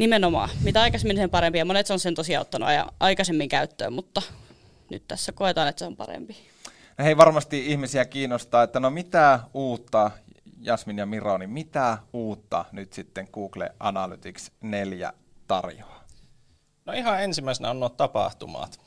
Nimenomaan. 0.00 0.50
Mitä 0.62 0.82
aikaisemmin 0.82 1.16
sen 1.16 1.30
parempi, 1.30 1.58
ja 1.58 1.64
monet 1.64 1.90
on 1.90 2.00
sen 2.00 2.14
tosiaan 2.14 2.42
ottanut 2.42 2.68
aikaisemmin 3.00 3.48
käyttöön, 3.48 3.92
mutta 3.92 4.22
nyt 4.90 5.08
tässä 5.08 5.32
koetaan, 5.32 5.68
että 5.68 5.78
se 5.78 5.84
on 5.84 5.96
parempi. 5.96 6.36
No 6.98 7.04
hei, 7.04 7.16
varmasti 7.16 7.66
ihmisiä 7.66 8.04
kiinnostaa, 8.04 8.62
että 8.62 8.80
no 8.80 8.90
mitä 8.90 9.40
uutta, 9.54 10.10
Jasmin 10.60 10.98
ja 10.98 11.06
Miro, 11.06 11.38
niin 11.38 11.50
mitä 11.50 11.98
uutta 12.12 12.64
nyt 12.72 12.92
sitten 12.92 13.28
Google 13.32 13.70
Analytics 13.80 14.52
4 14.60 15.12
tarjoaa? 15.46 16.04
No 16.86 16.92
ihan 16.92 17.22
ensimmäisenä 17.22 17.70
on 17.70 17.80
nuo 17.80 17.88
tapahtumat. 17.88 18.80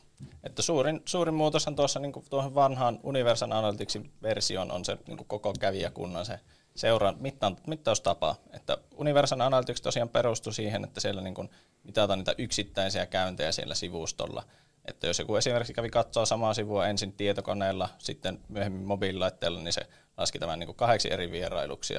Että 0.43 0.61
suurin, 0.61 1.01
suurin 1.05 1.35
muutoshan 1.35 1.75
tuossa 1.75 1.99
niin 1.99 2.11
kuin 2.11 2.25
tuohon 2.29 2.55
vanhaan 2.55 2.99
Universal 3.03 3.51
Analyticsin 3.51 4.11
versioon 4.21 4.71
on 4.71 4.85
se 4.85 4.97
niin 5.07 5.17
kuin 5.17 5.27
koko 5.27 5.53
kävijäkunnan 5.59 6.25
se 6.25 6.39
seuraan 6.75 7.15
mittaan, 7.19 7.57
mittaustapa. 7.67 8.35
Että 8.53 8.77
Universal 8.95 9.39
Analytics 9.39 9.81
tosiaan 9.81 10.09
perustui 10.09 10.53
siihen, 10.53 10.83
että 10.83 10.99
siellä 10.99 11.21
niin 11.21 11.49
mitataan 11.83 12.19
niitä 12.19 12.35
yksittäisiä 12.37 13.05
käyntejä 13.05 13.51
siellä 13.51 13.75
sivustolla. 13.75 14.43
Että 14.85 15.07
jos 15.07 15.19
joku 15.19 15.35
esimerkiksi 15.35 15.73
kävi 15.73 15.89
katsoa 15.89 16.25
samaa 16.25 16.53
sivua 16.53 16.87
ensin 16.87 17.13
tietokoneella, 17.13 17.89
sitten 17.99 18.39
myöhemmin 18.49 18.87
mobiililaitteella, 18.87 19.59
niin 19.59 19.73
se 19.73 19.87
laski 20.17 20.39
tämän 20.39 20.59
niin 20.59 20.75
kahdeksi 20.75 21.13
eri 21.13 21.31
vierailuksi. 21.31 21.93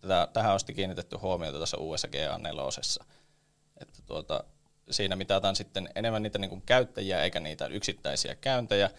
tätä, 0.00 0.28
tähän 0.32 0.52
on 0.52 0.60
kiinnitetty 0.74 1.16
huomiota 1.16 1.58
tässä 1.58 1.76
uudessa 1.76 2.08
GA4. 2.08 3.04
Että 3.80 3.98
tuota, 4.06 4.44
siinä 4.90 5.16
mitataan 5.16 5.56
sitten 5.56 5.88
enemmän 5.94 6.22
niitä 6.22 6.38
niin 6.38 6.62
käyttäjiä 6.66 7.22
eikä 7.22 7.40
niitä 7.40 7.66
yksittäisiä 7.66 8.34
käyntejä. 8.34 8.90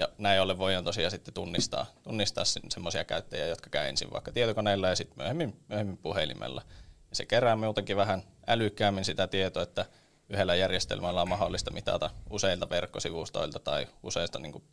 Ja 0.00 0.08
näin 0.18 0.40
ollen 0.40 0.58
voidaan 0.58 0.84
tosiaan 0.84 1.10
sitten 1.10 1.34
tunnistaa, 1.34 1.86
tunnistaa 2.02 2.44
semmoisia 2.44 3.04
käyttäjiä, 3.04 3.46
jotka 3.46 3.70
käy 3.70 3.88
ensin 3.88 4.12
vaikka 4.12 4.32
tietokoneella 4.32 4.88
ja 4.88 4.96
sitten 4.96 5.18
myöhemmin, 5.18 5.64
myöhemmin 5.68 5.96
puhelimella. 5.96 6.62
Ja 7.10 7.16
se 7.16 7.24
kerää 7.26 7.56
muutenkin 7.56 7.96
vähän 7.96 8.22
älykkäämmin 8.46 9.04
sitä 9.04 9.26
tietoa, 9.26 9.62
että 9.62 9.86
yhdellä 10.28 10.54
järjestelmällä 10.54 11.22
on 11.22 11.28
mahdollista 11.28 11.70
mitata 11.70 12.10
useilta 12.30 12.70
verkkosivustoilta 12.70 13.58
tai 13.58 13.86
useista 14.02 14.38
niin 14.38 14.64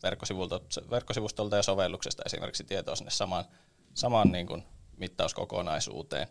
verkkosivustolta 0.91 1.55
ja 1.55 1.63
sovelluksesta 1.63 2.23
esimerkiksi 2.25 2.63
tietoa 2.63 2.95
sinne 2.95 3.11
samaan, 3.11 3.45
samaan 3.93 4.31
niin 4.31 4.47
kuin 4.47 4.63
mittauskokonaisuuteen. 4.97 6.27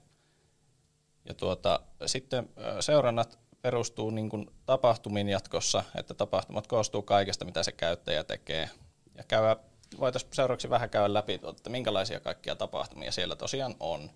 Ja 1.24 1.34
tuota, 1.34 1.80
sitten 2.06 2.48
seurannat 2.80 3.38
perustuu 3.62 4.10
niin 4.10 4.28
kuin 4.28 4.50
tapahtumiin 4.66 5.28
jatkossa, 5.28 5.84
että 5.94 6.14
tapahtumat 6.14 6.66
koostuu 6.66 7.02
kaikesta, 7.02 7.44
mitä 7.44 7.62
se 7.62 7.72
käyttäjä 7.72 8.24
tekee. 8.24 8.70
Ja 9.16 9.24
käydä, 9.28 9.56
voitaisiin 10.00 10.34
seuraavaksi 10.34 10.70
vähän 10.70 10.90
käydä 10.90 11.14
läpi, 11.14 11.34
että 11.34 11.70
minkälaisia 11.70 12.20
kaikkia 12.20 12.56
tapahtumia 12.56 13.12
siellä 13.12 13.36
tosiaan 13.36 13.74
on. 13.80 14.10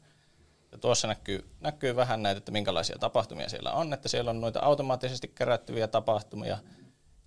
Ja 0.72 0.78
tuossa 0.78 1.08
näkyy, 1.08 1.50
näkyy 1.60 1.96
vähän 1.96 2.22
näitä, 2.22 2.38
että 2.38 2.52
minkälaisia 2.52 2.98
tapahtumia 2.98 3.48
siellä 3.48 3.72
on, 3.72 3.92
että 3.92 4.08
siellä 4.08 4.30
on 4.30 4.40
noita 4.40 4.60
automaattisesti 4.60 5.28
kerättyviä 5.28 5.88
tapahtumia, 5.88 6.58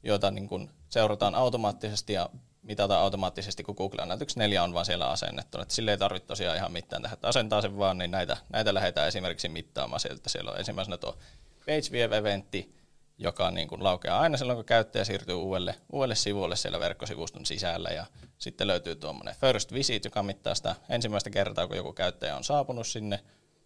joita 0.03 0.32
niin 0.32 0.48
kuin 0.48 0.70
seurataan 0.89 1.36
automaattisesti 1.36 2.13
ja 2.13 2.30
mitataan 2.63 3.01
automaattisesti, 3.01 3.63
kun 3.63 3.75
Google 3.77 4.01
Analytics 4.01 4.38
4 4.38 4.63
on 4.63 4.74
vaan 4.74 4.86
siellä 4.86 5.10
asennettu. 5.10 5.62
Että 5.62 5.74
sille 5.74 5.92
ei 5.92 5.98
tarvitse 5.98 6.27
tosiaan 6.27 6.58
ihan 6.58 6.72
mitään 6.72 7.01
tähän, 7.01 7.13
että 7.13 7.27
asentaa 7.27 7.62
sen 7.62 7.77
vaan, 7.77 7.98
niin 7.98 8.12
näitä, 8.12 8.38
näitä 8.50 8.74
lähdetään 8.74 9.08
esimerkiksi 9.08 9.50
mittaamaan 9.50 10.00
sieltä. 10.00 10.30
Siellä 10.30 10.51
on 10.51 10.60
ensimmäisenä 10.60 10.98
tuo 10.98 11.18
PageView-eventti, 11.65 12.75
joka 13.17 13.51
niin 13.51 13.67
kuin 13.67 13.84
laukeaa 13.84 14.20
aina 14.20 14.38
silloin, 14.38 14.58
kun 14.58 14.65
käyttäjä 14.65 15.05
siirtyy 15.05 15.36
uudelle, 15.36 15.75
uudelle 15.91 16.15
sivulle 16.15 16.55
siellä 16.55 16.79
verkkosivuston 16.79 17.46
sisällä. 17.46 17.89
Ja 17.89 18.05
sitten 18.38 18.67
löytyy 18.67 18.96
tuommoinen 18.96 19.36
First 19.36 19.74
Visit, 19.74 20.05
joka 20.05 20.24
mittaa 20.24 20.55
sitä 20.55 20.75
ensimmäistä 20.89 21.29
kertaa, 21.29 21.67
kun 21.67 21.77
joku 21.77 21.93
käyttäjä 21.93 22.36
on 22.36 22.43
saapunut 22.43 22.88
sinne, 22.88 23.20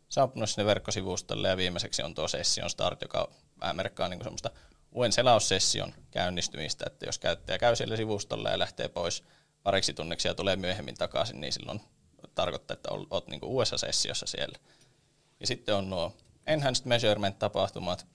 saapunut 0.09 0.49
sinne 0.49 0.65
verkkosivustolle. 0.65 1.47
Ja 1.47 1.57
viimeiseksi 1.57 2.03
on 2.03 2.15
tuo 2.15 2.27
Session 2.27 2.69
Start, 2.69 3.01
joka 3.01 3.29
vähän 3.59 3.75
merkkaa 3.75 4.07
niin 4.07 4.23
semmoista 4.23 4.49
uuden 4.91 5.11
selaussession 5.11 5.93
käynnistymistä, 6.11 6.85
että 6.87 7.05
jos 7.05 7.19
käyttäjä 7.19 7.59
käy 7.59 7.75
siellä 7.75 7.97
sivustolla 7.97 8.49
ja 8.49 8.59
lähtee 8.59 8.87
pois 8.87 9.23
pariksi 9.63 9.93
tunniksi 9.93 10.27
ja 10.27 10.33
tulee 10.33 10.55
myöhemmin 10.55 10.95
takaisin, 10.95 11.41
niin 11.41 11.53
silloin 11.53 11.81
tarkoittaa, 12.35 12.73
että 12.73 12.89
olet 12.91 13.27
niin 13.27 13.45
uudessa 13.45 13.77
sessiossa 13.77 14.25
siellä. 14.25 14.57
Ja 15.39 15.47
sitten 15.47 15.75
on 15.75 15.89
nuo 15.89 16.13
enhanced 16.47 16.85
measurement-tapahtumat, 16.85 18.05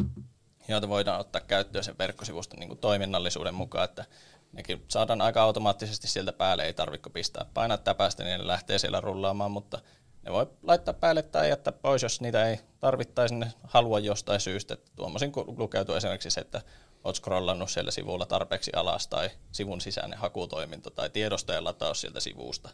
joita 0.72 0.88
voidaan 0.88 1.20
ottaa 1.20 1.40
käyttöön 1.40 1.84
sen 1.84 1.98
verkkosivuston 1.98 2.60
niin 2.60 2.68
kuin 2.68 2.78
toiminnallisuuden 2.78 3.54
mukaan, 3.54 3.84
että 3.84 4.04
nekin 4.52 4.84
saadaan 4.88 5.20
aika 5.20 5.42
automaattisesti 5.42 6.08
sieltä 6.08 6.32
päälle, 6.32 6.64
ei 6.64 6.72
tarvitse 6.72 7.10
pistää 7.10 7.46
painaa 7.54 7.78
täpästä, 7.78 8.24
niin 8.24 8.40
ne 8.40 8.46
lähtee 8.46 8.78
siellä 8.78 9.00
rullaamaan, 9.00 9.50
mutta 9.50 9.78
ne 10.22 10.32
voi 10.32 10.46
laittaa 10.62 10.94
päälle 10.94 11.22
tai 11.22 11.48
jättää 11.48 11.72
pois, 11.72 12.02
jos 12.02 12.20
niitä 12.20 12.48
ei 12.48 12.58
tarvittaisi, 12.80 13.34
ne 13.34 13.52
halua 13.64 13.98
jostain 13.98 14.40
syystä. 14.40 14.76
Tuommoisin 14.96 15.32
lukeutuu 15.56 15.94
esimerkiksi 15.94 16.30
se, 16.30 16.40
että 16.40 16.60
olet 17.04 17.16
scrollannut 17.16 17.70
siellä 17.70 17.90
sivulla 17.90 18.26
tarpeeksi 18.26 18.70
alas 18.76 19.06
tai 19.06 19.30
sivun 19.52 19.80
sisäinen 19.80 20.18
hakutoiminto 20.18 20.90
tai 20.90 21.10
tiedostojen 21.10 21.64
lataus 21.64 22.00
sieltä 22.00 22.20
sivusta. 22.20 22.68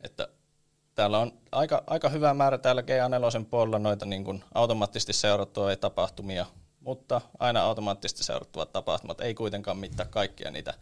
Että 0.00 0.28
täällä 0.94 1.18
on 1.18 1.32
aika, 1.52 1.84
aika 1.86 2.08
hyvä 2.08 2.34
määrä 2.34 2.58
täällä 2.58 2.82
GA4 2.82 3.44
puolella 3.50 3.78
noita 3.78 4.06
niin 4.06 4.24
kuin 4.24 4.44
automaattisesti 4.54 5.12
seurattuja 5.12 5.76
tapahtumia, 5.76 6.46
mutta 6.84 7.20
aina 7.38 7.62
automaattisesti 7.62 8.24
seurattavat 8.24 8.72
tapahtumat 8.72 9.20
ei 9.20 9.34
kuitenkaan 9.34 9.76
mittaa 9.76 10.06
kaikkia 10.06 10.50
niitä 10.50 10.74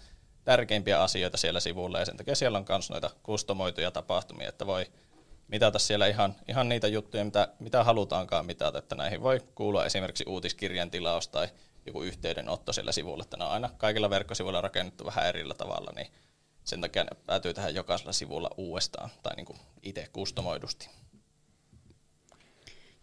tärkeimpiä 0.44 1.02
asioita 1.02 1.36
siellä 1.36 1.60
sivulla, 1.60 1.98
ja 1.98 2.04
sen 2.04 2.16
takia 2.16 2.34
siellä 2.34 2.58
on 2.58 2.64
myös 2.68 2.90
noita 2.90 3.10
kustomoituja 3.22 3.90
tapahtumia, 3.90 4.48
että 4.48 4.66
voi 4.66 4.86
mitata 5.48 5.78
siellä 5.78 6.06
ihan, 6.06 6.34
ihan 6.48 6.68
niitä 6.68 6.88
juttuja, 6.88 7.24
mitä, 7.24 7.48
mitä 7.58 7.84
halutaankaan 7.84 8.46
mitata, 8.46 8.78
että 8.78 8.94
näihin 8.94 9.22
voi 9.22 9.40
kuulua 9.54 9.84
esimerkiksi 9.84 10.24
uutiskirjan 10.28 10.90
tilaus 10.90 11.28
tai 11.28 11.48
joku 11.86 12.02
yhteydenotto 12.02 12.72
siellä 12.72 12.92
sivulla, 12.92 13.22
että 13.22 13.36
ne 13.36 13.44
on 13.44 13.50
aina 13.50 13.70
kaikilla 13.76 14.10
verkkosivuilla 14.10 14.60
rakennettu 14.60 15.06
vähän 15.06 15.26
erillä 15.26 15.54
tavalla, 15.54 15.92
niin 15.94 16.06
sen 16.64 16.80
takia 16.80 17.04
ne 17.04 17.10
päätyy 17.26 17.54
tähän 17.54 17.74
jokaisella 17.74 18.12
sivulla 18.12 18.50
uudestaan 18.56 19.10
tai 19.22 19.36
niin 19.36 19.46
kuin 19.46 19.58
itse 19.82 20.08
kustomoidusti. 20.12 20.88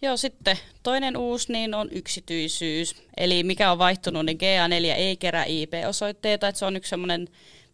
Joo, 0.01 0.17
sitten 0.17 0.57
toinen 0.83 1.17
uusi 1.17 1.51
niin 1.51 1.73
on 1.73 1.89
yksityisyys. 1.91 2.95
Eli 3.17 3.43
mikä 3.43 3.71
on 3.71 3.77
vaihtunut, 3.77 4.25
niin 4.25 4.37
GA4 4.37 4.95
ei 4.95 5.17
kerää 5.17 5.45
IP-osoitteita, 5.45 6.47
että 6.47 6.59
se 6.59 6.65
on 6.65 6.75
yksi 6.75 6.89
semmoinen 6.89 7.27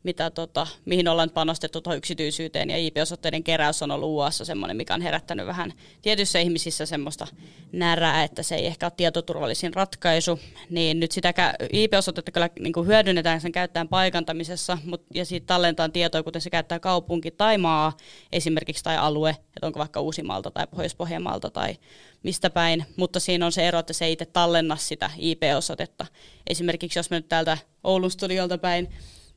mitä 0.05 0.29
tota, 0.29 0.67
mihin 0.85 1.07
ollaan 1.07 1.29
panostettu 1.29 1.81
tuohon 1.81 1.97
yksityisyyteen 1.97 2.69
ja 2.69 2.77
IP-osoitteiden 2.77 3.43
keräys 3.43 3.81
on 3.81 3.91
ollut 3.91 4.09
UAssa 4.09 4.45
semmoinen, 4.45 4.77
mikä 4.77 4.93
on 4.93 5.01
herättänyt 5.01 5.47
vähän 5.47 5.73
tietyissä 6.01 6.39
ihmisissä 6.39 6.85
semmoista 6.85 7.27
närää, 7.71 8.23
että 8.23 8.43
se 8.43 8.55
ei 8.55 8.65
ehkä 8.65 8.85
ole 8.85 8.93
tietoturvallisin 8.97 9.73
ratkaisu, 9.73 10.39
niin 10.69 10.99
nyt 10.99 11.11
sitä 11.11 11.33
IP-osoitetta 11.73 12.31
kyllä 12.31 12.49
niin 12.59 12.73
kuin 12.73 12.87
hyödynnetään 12.87 13.41
sen 13.41 13.51
käyttäjän 13.51 13.87
paikantamisessa 13.87 14.77
mutta, 14.85 15.07
ja 15.13 15.25
siitä 15.25 15.45
tallentaan 15.45 15.91
tietoa, 15.91 16.23
kuten 16.23 16.41
se 16.41 16.49
käyttää 16.49 16.79
kaupunki 16.79 17.31
tai 17.31 17.57
maa 17.57 17.97
esimerkiksi 18.31 18.83
tai 18.83 18.97
alue, 18.97 19.29
että 19.29 19.67
onko 19.67 19.79
vaikka 19.79 20.01
Uusimalta 20.01 20.51
tai 20.51 20.67
Pohjois-Pohjanmaalta 20.67 21.49
tai 21.49 21.75
mistä 22.23 22.49
päin, 22.49 22.85
mutta 22.97 23.19
siinä 23.19 23.45
on 23.45 23.51
se 23.51 23.67
ero, 23.67 23.79
että 23.79 23.93
se 23.93 24.05
ei 24.05 24.11
itse 24.11 24.25
tallenna 24.25 24.75
sitä 24.75 25.11
IP-osoitetta. 25.17 26.05
Esimerkiksi 26.47 26.99
jos 26.99 27.09
me 27.09 27.15
nyt 27.15 27.29
täältä 27.29 27.57
Oulun 27.83 28.11
studiolta 28.11 28.57
päin 28.57 28.89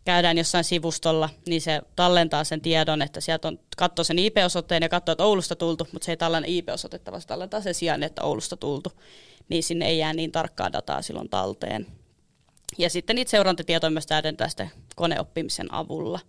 käydään 0.05 0.38
jossain 0.38 0.64
sivustolla, 0.64 1.31
niin 1.47 1.61
se 1.61 1.81
tallentaa 1.97 2.45
sen 2.45 2.61
tiedon, 2.61 3.02
että 3.02 3.21
sieltä 3.21 3.49
on, 3.49 3.59
katsoo 3.76 4.05
sen 4.05 4.19
IP-osoitteen 4.19 4.83
ja 4.83 4.88
katsoo, 4.88 5.12
että 5.12 5.25
Oulusta 5.25 5.57
tultu, 5.57 5.88
mutta 5.93 6.07
se 6.07 6.12
ei 6.12 6.17
tallenna 6.17 6.47
IP-osoitetta, 6.49 7.11
vaan 7.11 7.21
se 7.21 7.28
tallentaa 7.28 7.61
sen 7.61 7.75
sijaan, 7.75 8.02
että 8.02 8.23
Oulusta 8.23 8.57
tultu, 8.57 8.93
niin 9.49 9.62
sinne 9.62 9.87
ei 9.87 9.99
jää 9.99 10.12
niin 10.12 10.33
tarkkaa 10.33 10.73
dataa 10.73 11.02
silloin 11.02 11.28
talteen. 11.28 11.87
Ja 12.78 12.90
sitten 12.90 13.17
niitä 13.17 13.31
seurantatietoja 13.31 13.90
myös 13.90 14.07
täydentää 14.07 14.49
sitten 14.49 14.71
koneoppimisen 14.97 15.75
avulla. 15.75 16.21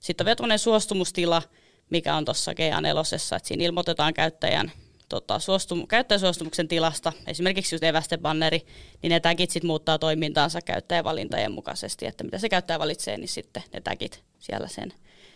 Sitten 0.00 0.24
on 0.24 0.36
vielä 0.48 0.58
suostumustila, 0.58 1.42
mikä 1.90 2.16
on 2.16 2.24
tuossa 2.24 2.52
GA4, 2.52 3.36
että 3.36 3.48
siinä 3.48 3.64
ilmoitetaan 3.64 4.14
käyttäjän 4.14 4.72
tota, 5.08 5.38
suostum- 5.38 5.86
käyttäjäsuostumuksen 5.86 6.68
tilasta, 6.68 7.12
esimerkiksi 7.26 7.74
just 7.74 7.84
evästebanneri, 7.84 8.66
niin 9.02 9.10
ne 9.10 9.20
tagit 9.20 9.50
sit 9.50 9.64
muuttaa 9.64 9.98
toimintaansa 9.98 10.60
käyttäjävalintojen 10.60 11.52
mukaisesti, 11.52 12.06
että 12.06 12.24
mitä 12.24 12.38
se 12.38 12.48
käyttäjä 12.48 12.78
valitsee, 12.78 13.16
niin 13.16 13.28
sitten 13.28 13.62
ne 13.72 13.80
tagit 13.80 14.24
siellä 14.38 14.68
sen, 14.68 14.92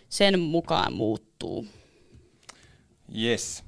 sen 0.09 0.41
mukaan 0.41 0.93
muuttuu. 0.93 1.67
Yes. 3.21 3.65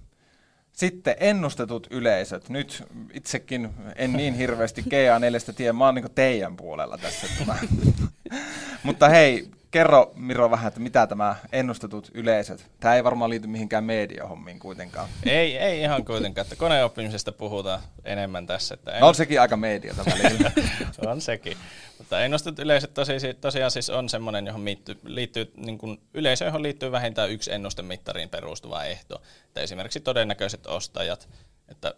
Sitten 0.72 1.16
ennustetut 1.20 1.86
yleisöt. 1.90 2.48
Nyt 2.48 2.82
itsekin 3.12 3.70
en 3.96 4.12
niin 4.12 4.34
hirveästi 4.34 4.82
GA4 4.82 5.52
tiedä, 5.52 5.72
mä 5.72 5.84
oon 5.84 5.94
niin 5.94 6.14
teidän 6.14 6.56
puolella 6.56 6.98
tässä. 6.98 7.26
Mutta 8.82 9.08
hei, 9.08 9.48
kerro 9.74 10.12
Miro 10.14 10.50
vähän, 10.50 10.68
että 10.68 10.80
mitä 10.80 11.06
tämä 11.06 11.36
ennustetut 11.52 12.10
yleisöt. 12.14 12.70
Tämä 12.80 12.94
ei 12.94 13.04
varmaan 13.04 13.30
liity 13.30 13.46
mihinkään 13.46 13.84
mediahommiin 13.84 14.58
kuitenkaan. 14.58 15.08
Ei, 15.26 15.58
ei 15.58 15.80
ihan 15.80 16.04
kuitenkaan, 16.04 16.42
että 16.42 16.56
koneoppimisesta 16.56 17.32
puhutaan 17.32 17.80
enemmän 18.04 18.46
tässä. 18.46 18.74
Että 18.74 18.92
en... 18.92 19.00
no 19.00 19.08
on 19.08 19.14
sekin 19.14 19.40
aika 19.40 19.56
mediata 19.56 20.04
välillä. 20.06 20.50
on 21.12 21.20
sekin. 21.20 21.56
Mutta 21.98 22.24
ennustetut 22.24 22.58
yleisöt 22.58 22.94
tosi, 22.94 23.12
tosiaan 23.40 23.70
siis 23.70 23.90
on 23.90 24.08
semmoinen, 24.08 24.46
johon 24.46 24.64
liittyy, 24.64 24.98
liittyy 25.04 25.52
niin 25.56 25.78
kuin 25.78 26.00
yleisö, 26.14 26.44
johon 26.44 26.62
liittyy 26.62 26.92
vähintään 26.92 27.30
yksi 27.30 27.52
ennustemittariin 27.52 28.28
perustuva 28.28 28.84
ehto. 28.84 29.22
Että 29.44 29.60
esimerkiksi 29.60 30.00
todennäköiset 30.00 30.66
ostajat, 30.66 31.28
että 31.68 31.94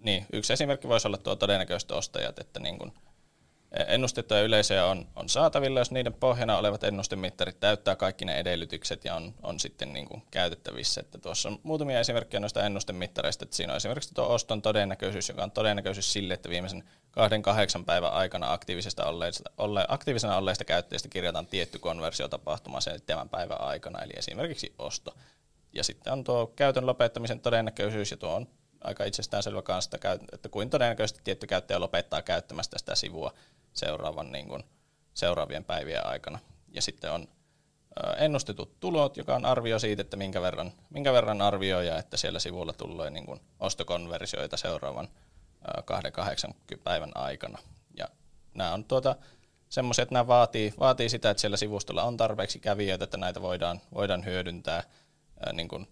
niin, 0.00 0.26
yksi 0.32 0.52
esimerkki 0.52 0.88
voisi 0.88 1.08
olla 1.08 1.18
tuo 1.18 1.36
todennäköiset 1.36 1.90
ostajat, 1.90 2.38
että 2.38 2.60
niin 2.60 2.78
kuin, 2.78 2.92
ennustettuja 3.72 4.42
yleisöjä 4.42 4.84
on, 4.84 5.06
on 5.16 5.28
saatavilla, 5.28 5.80
jos 5.80 5.90
niiden 5.90 6.14
pohjana 6.14 6.58
olevat 6.58 6.84
ennustemittarit 6.84 7.60
täyttää 7.60 7.96
kaikki 7.96 8.24
ne 8.24 8.38
edellytykset 8.38 9.04
ja 9.04 9.14
on, 9.14 9.34
on 9.42 9.60
sitten 9.60 9.92
niin 9.92 10.08
kuin 10.08 10.22
käytettävissä. 10.30 11.00
Että 11.00 11.18
tuossa 11.18 11.48
on 11.48 11.58
muutamia 11.62 12.00
esimerkkejä 12.00 12.40
noista 12.40 12.66
ennustemittareista, 12.66 13.44
että 13.44 13.56
siinä 13.56 13.72
on 13.72 13.76
esimerkiksi 13.76 14.14
tuo 14.14 14.26
oston 14.26 14.62
todennäköisyys, 14.62 15.28
joka 15.28 15.42
on 15.42 15.50
todennäköisyys 15.50 16.12
sille, 16.12 16.34
että 16.34 16.48
viimeisen 16.48 16.84
kahden 17.10 17.42
kahdeksan 17.42 17.84
päivän 17.84 18.12
aikana 18.12 18.52
aktiivisesta 18.52 19.06
olleista, 19.06 19.50
olle, 19.58 19.84
aktiivisena 19.88 20.36
olleista 20.36 20.64
käyttäjistä 20.64 21.08
kirjataan 21.08 21.46
tietty 21.46 21.78
konversiotapahtuma 21.78 22.80
sen 22.80 23.02
tämän 23.06 23.28
päivän 23.28 23.60
aikana, 23.60 24.02
eli 24.02 24.12
esimerkiksi 24.16 24.74
osto. 24.78 25.14
Ja 25.72 25.84
sitten 25.84 26.12
on 26.12 26.24
tuo 26.24 26.46
käytön 26.46 26.86
lopettamisen 26.86 27.40
todennäköisyys, 27.40 28.10
ja 28.10 28.16
tuo 28.16 28.34
on 28.34 28.46
aika 28.84 29.04
itsestäänselvä 29.04 29.62
kanssa, 29.62 29.98
että 30.32 30.48
kuin 30.48 30.70
todennäköisesti 30.70 31.20
tietty 31.24 31.46
käyttäjä 31.46 31.80
lopettaa 31.80 32.22
käyttämästä 32.22 32.78
sitä 32.78 32.94
sivua 32.94 33.32
seuraavan, 33.72 34.32
niin 34.32 34.48
kuin, 34.48 34.64
seuraavien 35.14 35.64
päivien 35.64 36.06
aikana. 36.06 36.38
Ja 36.68 36.82
sitten 36.82 37.12
on 37.12 37.28
ennustetut 38.18 38.80
tulot, 38.80 39.16
joka 39.16 39.34
on 39.34 39.44
arvio 39.44 39.78
siitä, 39.78 40.02
että 40.02 40.16
minkä 40.16 40.42
verran, 40.42 40.72
minkä 40.90 41.12
verran 41.12 41.42
arvioja, 41.42 41.98
että 41.98 42.16
siellä 42.16 42.38
sivulla 42.38 42.72
tulee 42.72 43.10
niin 43.10 43.26
kuin 43.26 43.40
ostokonversioita 43.60 44.56
seuraavan 44.56 45.08
280 45.84 46.84
päivän 46.84 47.12
aikana. 47.14 47.58
Ja 47.96 48.08
nämä 48.54 48.72
on 48.72 48.84
tuota, 48.84 49.16
semmoisia, 49.68 50.02
että 50.02 50.12
nämä 50.12 50.26
vaatii, 50.26 50.74
vaatii 50.78 51.08
sitä, 51.08 51.30
että 51.30 51.40
siellä 51.40 51.56
sivustolla 51.56 52.02
on 52.02 52.16
tarpeeksi 52.16 52.58
kävijöitä, 52.58 53.04
että 53.04 53.16
näitä 53.16 53.42
voidaan, 53.42 53.80
voidaan 53.94 54.24
hyödyntää 54.24 54.82
niin 55.52 55.68
kuin 55.68 55.88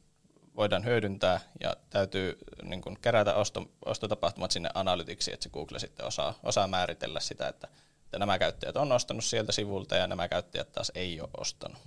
voidaan 0.56 0.84
hyödyntää 0.84 1.40
ja 1.60 1.76
täytyy 1.90 2.38
niin 2.62 2.80
kuin 2.80 2.98
kerätä 3.02 3.34
osto, 3.34 3.70
ostotapahtumat 3.84 4.50
sinne 4.50 4.70
analytiksi, 4.74 5.32
että 5.32 5.44
se 5.44 5.50
Google 5.50 5.78
sitten 5.78 6.06
osaa, 6.06 6.38
osaa 6.42 6.66
määritellä 6.66 7.20
sitä, 7.20 7.48
että, 7.48 7.68
että 8.04 8.18
nämä 8.18 8.38
käyttäjät 8.38 8.76
on 8.76 8.92
ostanut 8.92 9.24
sieltä 9.24 9.52
sivulta 9.52 9.96
ja 9.96 10.06
nämä 10.06 10.28
käyttäjät 10.28 10.72
taas 10.72 10.92
ei 10.94 11.20
ole 11.20 11.30
ostanut. 11.36 11.78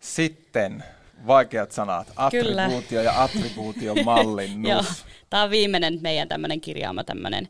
Sitten 0.00 0.84
vaikeat 1.26 1.72
sanat, 1.72 2.12
attribuutio 2.16 2.88
Kyllä. 2.88 3.02
ja 3.02 3.22
attribuution 3.22 4.04
mallinnus. 4.04 4.70
Joo, 4.70 4.82
tämä 5.30 5.42
on 5.42 5.50
viimeinen 5.50 5.98
meidän 6.02 6.28
tämmöinen 6.28 6.60
kirjaama 6.60 7.04
tämmöinen 7.04 7.48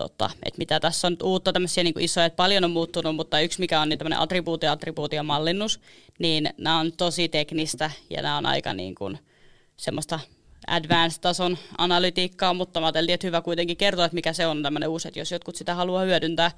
tota, 0.00 0.30
että 0.42 0.58
mitä 0.58 0.80
tässä 0.80 1.06
on 1.06 1.12
nyt 1.12 1.22
uutta 1.22 1.52
tämmöisiä 1.52 1.84
niin 1.84 2.00
isoja, 2.00 2.26
että 2.26 2.36
paljon 2.36 2.64
on 2.64 2.70
muuttunut, 2.70 3.16
mutta 3.16 3.40
yksi 3.40 3.60
mikä 3.60 3.80
on 3.80 3.88
niin 3.88 3.98
tämmöinen 3.98 4.18
attribuutio, 4.18 4.72
attribuutio 4.72 5.22
mallinnus, 5.22 5.80
niin 6.18 6.50
nämä 6.58 6.78
on 6.78 6.92
tosi 6.92 7.28
teknistä 7.28 7.90
ja 8.10 8.22
nämä 8.22 8.36
on 8.36 8.46
aika 8.46 8.74
niin 8.74 8.94
kuin 8.94 9.18
semmoista 9.76 10.20
advanced-tason 10.66 11.58
analytiikkaa, 11.78 12.54
mutta 12.54 12.80
mä 12.80 12.86
ajattelin, 12.86 13.10
että 13.10 13.26
hyvä 13.26 13.42
kuitenkin 13.42 13.76
kertoa, 13.76 14.04
että 14.04 14.14
mikä 14.14 14.32
se 14.32 14.46
on 14.46 14.62
tämmöinen 14.62 14.88
uusi, 14.88 15.08
että 15.08 15.20
jos 15.20 15.32
jotkut 15.32 15.56
sitä 15.56 15.74
haluaa 15.74 16.04
hyödyntää, 16.04 16.50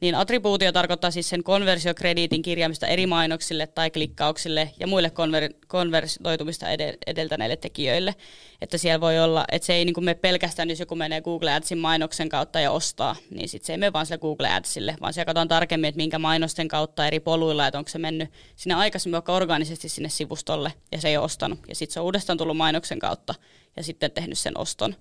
niin 0.00 0.14
attribuutio 0.14 0.72
tarkoittaa 0.72 1.10
siis 1.10 1.28
sen 1.28 1.42
konversiokrediitin 1.42 2.42
kirjaamista 2.42 2.86
eri 2.86 3.06
mainoksille 3.06 3.66
tai 3.66 3.90
klikkauksille 3.90 4.70
ja 4.80 4.86
muille 4.86 5.08
konver- 5.08 5.54
konvertoitumista 5.66 6.66
edel- 6.66 6.98
edeltäneille 7.06 7.56
tekijöille. 7.56 8.14
Että 8.60 8.78
siellä 8.78 9.00
voi 9.00 9.18
olla, 9.18 9.44
että 9.52 9.66
se 9.66 9.74
ei 9.74 9.84
niin 9.84 10.04
mene 10.04 10.14
pelkästään, 10.14 10.70
jos 10.70 10.80
joku 10.80 10.94
menee 10.94 11.20
Google 11.20 11.52
Adsin 11.52 11.78
mainoksen 11.78 12.28
kautta 12.28 12.60
ja 12.60 12.70
ostaa, 12.70 13.16
niin 13.30 13.48
sitten 13.48 13.66
se 13.66 13.72
ei 13.72 13.78
mene 13.78 13.92
vaan 13.92 14.06
sille 14.06 14.18
Google 14.18 14.48
Adsille, 14.48 14.96
vaan 15.00 15.12
siellä 15.12 15.24
katsotaan 15.24 15.48
tarkemmin, 15.48 15.88
että 15.88 15.96
minkä 15.96 16.18
mainosten 16.18 16.68
kautta 16.68 17.06
eri 17.06 17.20
poluilla, 17.20 17.66
että 17.66 17.78
onko 17.78 17.88
se 17.88 17.98
mennyt 17.98 18.30
sinne 18.56 18.74
aikaisemmin 18.74 19.12
vaikka 19.12 19.32
organisesti 19.32 19.88
sinne 19.88 20.08
sivustolle 20.08 20.72
ja 20.92 21.00
se 21.00 21.08
ei 21.08 21.16
ole 21.16 21.24
ostanut. 21.24 21.58
Ja 21.68 21.74
sitten 21.74 21.94
se 21.94 22.00
on 22.00 22.06
uudestaan 22.06 22.38
tullut 22.38 22.56
mainoksen 22.56 22.98
kautta 22.98 23.34
ja 23.76 23.82
sitten 23.82 24.10
tehnyt 24.10 24.38
sen 24.38 24.58
oston. 24.58 24.94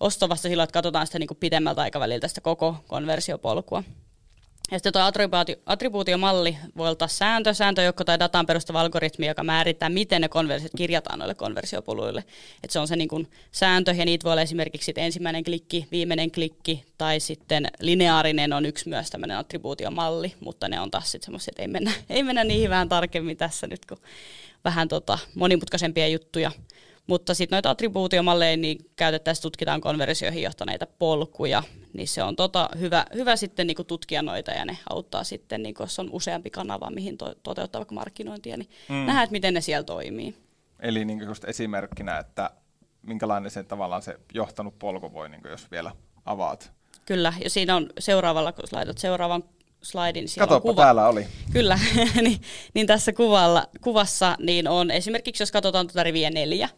Osto 0.00 0.28
vasta 0.28 0.48
silloin, 0.48 0.64
että 0.64 0.74
katsotaan 0.74 1.06
sitä 1.06 1.18
niin 1.18 1.28
kuin 1.28 1.38
pidemmältä 1.38 1.80
aikaväliltä 1.82 2.28
sitä 2.28 2.40
koko 2.40 2.76
konversiopolkua. 2.86 3.82
Ja 4.70 4.78
sitten 4.78 4.92
tuo 4.92 5.02
attribuutio, 5.02 5.56
attribuutiomalli 5.66 6.56
voi 6.76 6.88
olla 6.88 7.08
sääntö, 7.08 7.54
sääntöjoukko 7.54 8.04
tai 8.04 8.18
dataan 8.18 8.46
perustuva 8.46 8.80
algoritmi, 8.80 9.26
joka 9.26 9.44
määrittää, 9.44 9.88
miten 9.88 10.20
ne 10.20 10.28
konversiot 10.28 10.72
kirjataan 10.76 11.18
noille 11.18 11.34
konversiopoluille. 11.34 12.24
Et 12.64 12.70
se 12.70 12.78
on 12.78 12.88
se 12.88 12.96
niin 12.96 13.08
kuin 13.08 13.30
sääntö, 13.52 13.90
ja 13.92 14.04
niitä 14.04 14.24
voi 14.24 14.32
olla 14.32 14.42
esimerkiksi 14.42 14.92
ensimmäinen 14.96 15.44
klikki, 15.44 15.86
viimeinen 15.92 16.30
klikki, 16.30 16.84
tai 16.98 17.20
sitten 17.20 17.66
lineaarinen 17.80 18.52
on 18.52 18.66
yksi 18.66 18.88
myös 18.88 19.10
tämmöinen 19.10 19.36
attribuutiomalli, 19.36 20.34
mutta 20.40 20.68
ne 20.68 20.80
on 20.80 20.90
taas 20.90 21.10
sitten 21.12 21.26
semmoisia, 21.26 21.52
että 21.52 21.62
ei 21.62 21.68
mennä, 21.68 21.92
ei 22.10 22.22
mennä 22.22 22.44
niihin 22.44 22.70
vähän 22.70 22.88
tarkemmin 22.88 23.36
tässä 23.36 23.66
nyt, 23.66 23.86
kun 23.86 23.98
vähän 24.64 24.88
tota 24.88 25.18
monimutkaisempia 25.34 26.08
juttuja. 26.08 26.52
Mutta 27.06 27.34
sitten 27.34 27.56
noita 27.56 27.70
attribuutiomalleja 27.70 28.56
niin 28.56 28.78
käytettäisiin, 28.96 29.42
tutkitaan 29.42 29.80
konversioihin 29.80 30.42
johtaneita 30.42 30.86
polkuja, 30.98 31.62
niin 31.92 32.08
se 32.08 32.22
on 32.22 32.36
tota 32.36 32.68
hyvä, 32.78 33.06
hyvä 33.14 33.36
sitten 33.36 33.66
niin 33.66 33.86
tutkia 33.86 34.22
noita 34.22 34.50
ja 34.50 34.64
ne 34.64 34.78
auttaa 34.90 35.24
sitten, 35.24 35.62
niin 35.62 35.74
jos 35.80 35.98
on 35.98 36.08
useampi 36.12 36.50
kanava, 36.50 36.90
mihin 36.90 37.18
to, 37.18 37.34
toteuttaa 37.42 37.78
vaikka 37.78 37.94
markkinointia, 37.94 38.56
niin 38.56 38.70
mm. 38.88 38.94
nähdään, 38.94 39.24
että 39.24 39.32
miten 39.32 39.54
ne 39.54 39.60
siellä 39.60 39.84
toimii. 39.84 40.34
Eli 40.80 41.04
niin 41.04 41.20
just 41.20 41.44
esimerkkinä, 41.44 42.18
että 42.18 42.50
minkälainen 43.02 43.50
se 43.50 43.62
tavallaan 43.62 44.02
se 44.02 44.20
johtanut 44.34 44.78
polku 44.78 45.12
voi, 45.12 45.28
niin 45.28 45.40
jos 45.50 45.70
vielä 45.70 45.92
avaat. 46.24 46.72
Kyllä, 47.06 47.32
ja 47.44 47.50
siinä 47.50 47.76
on 47.76 47.90
seuraavalla, 47.98 48.52
kun 48.52 48.64
laitat 48.72 48.98
seuraavan 48.98 49.44
slaidin. 49.82 50.24
Niin 50.24 50.38
Katoppa, 50.38 50.70
kuva. 50.70 50.82
täällä 50.82 51.08
oli. 51.08 51.26
Kyllä, 51.52 51.78
niin, 52.22 52.40
niin, 52.74 52.86
tässä 52.86 53.12
kuvalla, 53.12 53.66
kuvassa 53.80 54.36
niin 54.38 54.68
on 54.68 54.90
esimerkiksi, 54.90 55.42
jos 55.42 55.52
katsotaan 55.52 55.86
tuota 55.86 56.02
riviä 56.02 56.30
neljä, 56.30 56.68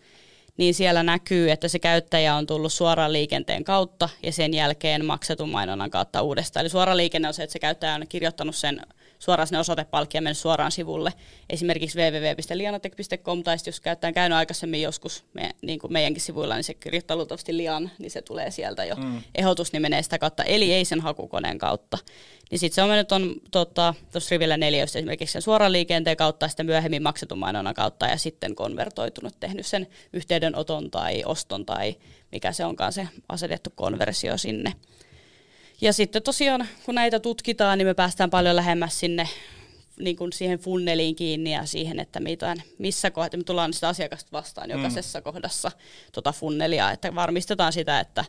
niin 0.58 0.74
siellä 0.74 1.02
näkyy, 1.02 1.50
että 1.50 1.68
se 1.68 1.78
käyttäjä 1.78 2.34
on 2.34 2.46
tullut 2.46 2.72
suoraan 2.72 3.12
liikenteen 3.12 3.64
kautta 3.64 4.08
ja 4.22 4.32
sen 4.32 4.54
jälkeen 4.54 5.04
maksetun 5.04 5.48
mainonnan 5.48 5.90
kautta 5.90 6.22
uudestaan. 6.22 6.62
Eli 6.62 6.70
suora 6.70 6.96
liikenne 6.96 7.28
on 7.28 7.34
se, 7.34 7.42
että 7.42 7.52
se 7.52 7.58
käyttäjä 7.58 7.94
on 7.94 8.08
kirjoittanut 8.08 8.56
sen 8.56 8.80
suoraan 9.22 9.46
sinne 9.46 9.58
osoitepalkkiin 9.58 10.18
ja 10.18 10.22
mennyt 10.22 10.38
suoraan 10.38 10.72
sivulle. 10.72 11.12
Esimerkiksi 11.50 11.98
www.lianotech.com 11.98 13.42
tai 13.42 13.56
jos 13.66 13.80
käyttäjä 13.80 14.12
käynyt 14.12 14.36
aikaisemmin 14.36 14.82
joskus 14.82 15.24
me, 15.34 15.50
niin 15.62 15.78
kuin 15.78 15.92
meidänkin 15.92 16.22
sivuilla, 16.22 16.54
niin 16.54 16.64
se 16.64 16.74
kirjoittaa 16.74 17.16
luultavasti 17.16 17.56
lian, 17.56 17.90
niin 17.98 18.10
se 18.10 18.22
tulee 18.22 18.50
sieltä 18.50 18.84
jo. 18.84 18.96
Mm. 18.96 19.22
Ehdotus 19.34 19.72
niin 19.72 19.82
menee 19.82 20.02
sitä 20.02 20.18
kautta, 20.18 20.44
eli 20.44 20.72
ei 20.72 20.84
sen 20.84 21.00
hakukoneen 21.00 21.58
kautta. 21.58 21.98
Niin 22.50 22.58
sitten 22.58 22.74
se 22.74 22.82
on 22.82 22.88
mennyt 22.88 23.08
tuossa 23.08 23.34
tota, 23.50 23.94
rivillä 24.30 24.56
neljä, 24.56 24.82
esimerkiksi 24.82 25.32
sen 25.32 25.42
suoran 25.42 25.72
liikenteen 25.72 26.16
kautta, 26.16 26.48
sitten 26.48 26.66
myöhemmin 26.66 27.02
maksetun 27.02 27.38
mainonnan 27.38 27.74
kautta 27.74 28.06
ja 28.06 28.16
sitten 28.16 28.54
konvertoitunut, 28.54 29.40
tehnyt 29.40 29.66
sen 29.66 29.86
yhteydenoton 30.12 30.90
tai 30.90 31.22
oston 31.26 31.66
tai 31.66 31.96
mikä 32.32 32.52
se 32.52 32.64
onkaan 32.64 32.92
se 32.92 33.08
asetettu 33.28 33.70
konversio 33.74 34.38
sinne. 34.38 34.72
Ja 35.82 35.92
sitten 35.92 36.22
tosiaan, 36.22 36.66
kun 36.84 36.94
näitä 36.94 37.20
tutkitaan, 37.20 37.78
niin 37.78 37.86
me 37.86 37.94
päästään 37.94 38.30
paljon 38.30 38.56
lähemmäs 38.56 39.00
sinne 39.00 39.28
niin 40.00 40.16
kuin 40.16 40.32
siihen 40.32 40.58
funneliin 40.58 41.16
kiinni 41.16 41.52
ja 41.52 41.66
siihen, 41.66 42.00
että 42.00 42.20
mitään, 42.20 42.62
missä 42.78 43.10
kohdassa, 43.10 43.36
me 43.36 43.44
tullaan 43.44 43.72
sitä 43.72 43.88
asiakasta 43.88 44.28
vastaan 44.32 44.68
mm. 44.68 44.76
jokaisessa 44.76 45.18
mm. 45.18 45.22
kohdassa 45.22 45.70
tota 46.12 46.32
funnelia, 46.32 46.90
että 46.90 47.14
varmistetaan 47.14 47.72
sitä, 47.72 48.00
että, 48.00 48.24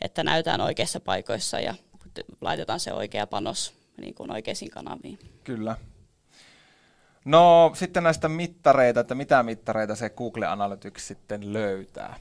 että 0.00 0.24
näytään 0.24 0.60
oikeissa 0.60 1.00
paikoissa 1.00 1.60
ja 1.60 1.74
laitetaan 2.40 2.80
se 2.80 2.92
oikea 2.92 3.26
panos 3.26 3.74
niin 4.00 4.14
kuin 4.14 4.32
oikeisiin 4.32 4.70
kanaviin. 4.70 5.18
Kyllä. 5.44 5.76
No 7.24 7.72
sitten 7.74 8.02
näistä 8.02 8.28
mittareita, 8.28 9.00
että 9.00 9.14
mitä 9.14 9.42
mittareita 9.42 9.96
se 9.96 10.10
Google 10.10 10.46
Analytics 10.46 11.08
sitten 11.08 11.52
löytää? 11.52 12.16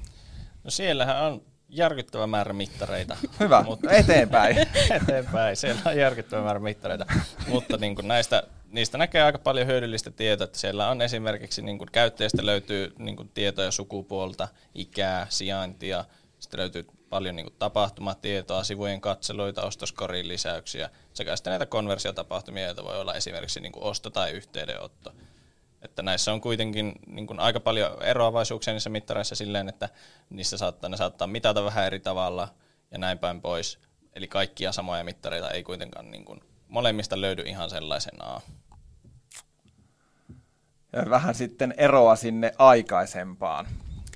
No 0.64 0.72
siellähän 0.72 1.24
on 1.24 1.42
järkyttävä 1.70 2.28
määrä 2.28 2.54
mittareita. 2.54 3.18
Hyvä, 3.40 3.64
mutta 3.64 3.92
eteenpäin. 3.92 4.58
eteenpäin, 5.02 5.56
siellä 5.56 5.82
on 5.86 5.98
järkyttävä 5.98 6.44
määrä 6.44 6.60
mittareita. 6.60 7.06
mutta 7.48 7.78
niin 7.78 7.96
kuin 7.96 8.08
näistä, 8.08 8.44
niistä 8.70 8.98
näkee 8.98 9.24
aika 9.24 9.40
paljon 9.40 9.68
hyödyllistä 9.68 10.12
tietoa, 10.12 10.46
että 10.46 10.60
siellä 10.60 10.90
on 10.90 11.02
esimerkiksi 11.02 11.62
niin 11.62 11.78
kuin 11.78 11.90
käyttäjistä 11.92 12.46
löytyy 12.46 12.94
niin 13.00 13.16
kuin 13.16 13.30
tietoja 13.34 13.72
sukupuolta, 13.72 14.48
ikää, 14.76 15.28
sijaintia, 15.30 16.06
sitten 16.40 16.60
löytyy 16.60 16.86
paljon 17.10 17.36
niin 17.36 17.46
kuin 17.46 17.56
tapahtumatietoa, 17.60 18.64
sivujen 18.64 19.02
katseluita, 19.02 19.66
ostoskorin 19.66 20.28
lisäyksiä 20.28 20.90
sekä 21.14 21.36
sitten 21.36 21.52
näitä 21.52 21.66
konversiotapahtumia, 21.66 22.66
joita 22.66 22.84
voi 22.84 23.02
olla 23.02 23.14
esimerkiksi 23.14 23.60
niin 23.60 23.72
kuin 23.72 23.84
osto 23.84 24.10
tai 24.10 24.32
yhteydenotto. 24.32 25.14
Että 25.86 26.04
näissä 26.04 26.34
on 26.34 26.42
kuitenkin 26.42 26.94
niin 27.08 27.28
kuin 27.28 27.40
aika 27.40 27.60
paljon 27.60 28.04
eroavaisuuksia 28.04 28.74
niissä 28.74 28.90
mittareissa 28.90 29.36
silleen, 29.36 29.70
että 29.70 29.90
niissä 30.30 30.58
saattaa, 30.58 30.90
ne 30.90 30.98
saattaa 30.98 31.28
mitata 31.28 31.64
vähän 31.64 31.86
eri 31.86 32.00
tavalla 32.00 32.48
ja 32.92 32.98
näin 32.98 33.20
päin 33.20 33.42
pois. 33.42 33.80
Eli 34.14 34.28
kaikkia 34.28 34.72
samoja 34.72 35.04
mittareita 35.04 35.52
ei 35.52 35.64
kuitenkaan 35.64 36.12
niin 36.12 36.26
kuin, 36.26 36.42
molemmista 36.68 37.22
löydy 37.22 37.42
ihan 37.42 37.70
sellaisenaan. 37.70 38.42
vähän 41.10 41.36
sitten 41.36 41.74
eroa 41.78 42.16
sinne 42.16 42.52
aikaisempaan. 42.58 43.68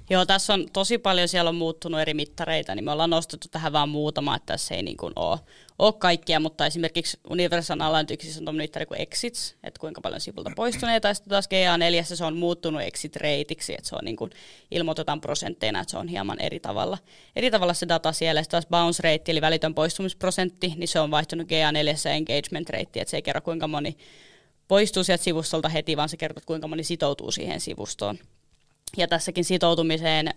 Joo, 0.09 0.25
tässä 0.25 0.53
on 0.53 0.65
tosi 0.73 0.97
paljon, 0.97 1.27
siellä 1.27 1.49
on 1.49 1.55
muuttunut 1.55 1.99
eri 1.99 2.13
mittareita, 2.13 2.75
niin 2.75 2.85
me 2.85 2.91
ollaan 2.91 3.09
nostettu 3.09 3.47
tähän 3.51 3.73
vaan 3.73 3.89
muutama, 3.89 4.35
että 4.35 4.53
tässä 4.53 4.75
ei 4.75 4.83
niin 4.83 4.97
kuin 4.97 5.13
ole, 5.15 5.39
ole 5.79 5.93
kaikkia, 5.93 6.39
mutta 6.39 6.65
esimerkiksi 6.65 7.19
Universal 7.29 7.79
Analyticsissa 7.79 8.39
on 8.39 8.45
tuommoinen 8.45 8.63
mittari 8.63 8.85
kuin 8.85 9.01
exits, 9.01 9.55
että 9.63 9.79
kuinka 9.79 10.01
paljon 10.01 10.21
sivulta 10.21 10.51
poistuneita, 10.55 11.07
ja 11.07 11.13
sitten 11.13 11.29
taas 11.29 11.49
GA4 11.53 12.15
se 12.15 12.25
on 12.25 12.37
muuttunut 12.37 12.81
exit 12.81 13.15
rateiksi, 13.15 13.73
että 13.73 13.89
se 13.89 13.95
on 13.95 14.05
niin 14.05 14.15
kuin, 14.15 14.31
ilmoitetaan 14.71 15.21
prosentteina, 15.21 15.79
että 15.79 15.91
se 15.91 15.97
on 15.97 16.07
hieman 16.07 16.41
eri 16.41 16.59
tavalla. 16.59 16.97
Eri 17.35 17.51
tavalla 17.51 17.73
se 17.73 17.87
data 17.87 18.11
siellä, 18.11 18.43
sitten 18.43 18.51
taas 18.61 18.67
bounce 18.69 19.03
rate, 19.03 19.31
eli 19.31 19.41
välitön 19.41 19.75
poistumisprosentti, 19.75 20.73
niin 20.77 20.87
se 20.87 20.99
on 20.99 21.11
vaihtunut 21.11 21.47
GA4 21.47 22.09
engagement 22.09 22.69
rate, 22.69 22.99
että 23.01 23.11
se 23.11 23.17
ei 23.17 23.21
kerro 23.21 23.41
kuinka 23.41 23.67
moni 23.67 23.97
poistuu 24.67 25.03
sieltä 25.03 25.23
sivustolta 25.23 25.69
heti, 25.69 25.97
vaan 25.97 26.09
se 26.09 26.17
kertoo, 26.17 26.43
kuinka 26.45 26.67
moni 26.67 26.83
sitoutuu 26.83 27.31
siihen 27.31 27.59
sivustoon. 27.59 28.19
Ja 28.97 29.07
tässäkin 29.07 29.45
sitoutumiseen 29.45 30.27
ö, 30.27 30.31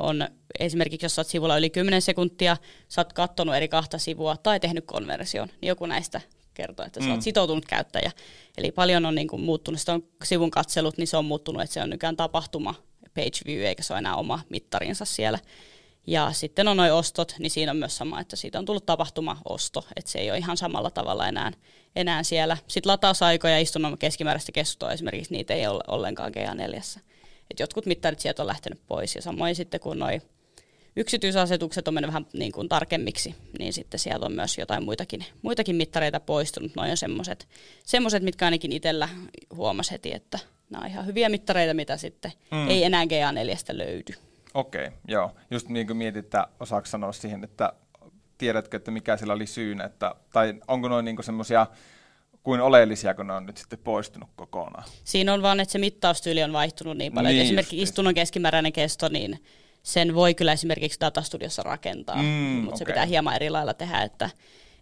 on 0.00 0.28
esimerkiksi, 0.58 1.04
jos 1.04 1.18
olet 1.18 1.28
sivulla 1.28 1.58
yli 1.58 1.70
10 1.70 2.02
sekuntia, 2.02 2.56
sä 2.88 3.00
oot 3.00 3.12
katsonut 3.12 3.54
eri 3.54 3.68
kahta 3.68 3.98
sivua 3.98 4.36
tai 4.36 4.60
tehnyt 4.60 4.84
konversion, 4.86 5.48
niin 5.60 5.68
joku 5.68 5.86
näistä 5.86 6.20
kertoo, 6.54 6.86
että 6.86 7.00
sä 7.00 7.06
mm. 7.06 7.12
oot 7.12 7.22
sitoutunut 7.22 7.64
käyttäjä. 7.64 8.10
Eli 8.58 8.70
paljon 8.70 9.06
on 9.06 9.14
niin 9.14 9.28
kuin, 9.28 9.42
muuttunut, 9.42 9.80
sitä 9.80 9.92
on 9.92 10.04
sivun 10.24 10.50
katselut, 10.50 10.98
niin 10.98 11.06
se 11.06 11.16
on 11.16 11.24
muuttunut, 11.24 11.62
että 11.62 11.74
se 11.74 11.82
on 11.82 11.90
nykyään 11.90 12.16
tapahtuma 12.16 12.74
page 13.14 13.40
view, 13.46 13.62
eikä 13.62 13.82
se 13.82 13.92
ole 13.92 13.98
enää 13.98 14.16
oma 14.16 14.40
mittarinsa 14.48 15.04
siellä. 15.04 15.38
Ja 16.06 16.32
sitten 16.32 16.68
on 16.68 16.76
noin 16.76 16.92
ostot, 16.92 17.34
niin 17.38 17.50
siinä 17.50 17.72
on 17.72 17.76
myös 17.76 17.96
sama, 17.96 18.20
että 18.20 18.36
siitä 18.36 18.58
on 18.58 18.64
tullut 18.64 18.86
tapahtuma-osto, 18.86 19.84
että 19.96 20.10
se 20.10 20.18
ei 20.18 20.30
ole 20.30 20.38
ihan 20.38 20.56
samalla 20.56 20.90
tavalla 20.90 21.28
enää, 21.28 21.52
enää 21.96 22.22
siellä. 22.22 22.56
Sitten 22.66 22.90
latausaikoja 22.90 23.52
ja 23.52 23.60
istunnon 23.60 23.98
keskimääräistä 23.98 24.52
kestoa 24.52 24.92
esimerkiksi, 24.92 25.32
niitä 25.34 25.54
ei 25.54 25.66
ole 25.66 25.80
ollenkaan 25.86 26.32
GA4. 26.34 27.00
Et 27.50 27.60
jotkut 27.60 27.86
mittarit 27.86 28.20
sieltä 28.20 28.42
on 28.42 28.46
lähtenyt 28.46 28.80
pois 28.86 29.14
ja 29.14 29.22
samoin 29.22 29.54
sitten 29.54 29.80
kun 29.80 29.98
noi 29.98 30.20
yksityisasetukset 30.96 31.88
on 31.88 31.94
mennyt 31.94 32.08
vähän 32.08 32.26
niin 32.32 32.52
kuin 32.52 32.68
tarkemmiksi, 32.68 33.34
niin 33.58 33.72
sitten 33.72 34.00
siellä 34.00 34.26
on 34.26 34.32
myös 34.32 34.58
jotain 34.58 34.84
muitakin, 34.84 35.24
muitakin 35.42 35.76
mittareita 35.76 36.20
poistunut. 36.20 36.72
Noin 36.76 36.90
on 36.90 36.96
semmoiset, 36.96 37.48
semmoset, 37.84 38.22
mitkä 38.22 38.44
ainakin 38.44 38.72
itsellä 38.72 39.08
huomasi 39.54 39.90
heti, 39.90 40.14
että 40.14 40.38
nämä 40.70 40.84
on 40.84 40.90
ihan 40.90 41.06
hyviä 41.06 41.28
mittareita, 41.28 41.74
mitä 41.74 41.96
sitten 41.96 42.32
mm. 42.50 42.68
ei 42.68 42.84
enää 42.84 43.04
GA4 43.04 43.76
löydy. 43.76 44.12
Okei, 44.54 44.86
okay, 44.86 44.98
joo. 45.08 45.30
Just 45.50 45.68
niin 45.68 45.86
kuin 45.86 45.96
mietit, 45.96 46.24
että 46.24 46.46
osaako 46.60 46.86
sanoa 46.86 47.12
siihen, 47.12 47.44
että 47.44 47.72
tiedätkö, 48.38 48.76
että 48.76 48.90
mikä 48.90 49.16
sillä 49.16 49.32
oli 49.32 49.46
syynä, 49.46 49.84
että, 49.84 50.14
tai 50.32 50.54
onko 50.68 50.88
noin 50.88 51.04
niin 51.04 51.24
semmoisia 51.24 51.66
kuin 52.48 52.60
oleellisia, 52.60 53.14
kun 53.14 53.26
ne 53.26 53.32
on 53.32 53.46
nyt 53.46 53.56
sitten 53.56 53.78
poistunut 53.78 54.28
kokonaan. 54.36 54.84
Siinä 55.04 55.34
on 55.34 55.42
vaan, 55.42 55.60
että 55.60 55.72
se 55.72 55.78
mittaustyyli 55.78 56.42
on 56.42 56.52
vaihtunut 56.52 56.96
niin 56.96 57.12
paljon. 57.12 57.34
Niin 57.34 57.42
esimerkiksi 57.42 57.82
istunnon 57.82 58.14
keskimääräinen 58.14 58.72
kesto, 58.72 59.08
niin 59.08 59.44
sen 59.82 60.14
voi 60.14 60.34
kyllä 60.34 60.52
esimerkiksi 60.52 61.00
datastudiossa 61.00 61.62
rakentaa, 61.62 62.16
mm, 62.16 62.28
mutta 62.28 62.68
okay. 62.68 62.78
se 62.78 62.84
pitää 62.84 63.04
hieman 63.04 63.34
eri 63.34 63.50
lailla 63.50 63.74
tehdä, 63.74 64.02
että, 64.02 64.30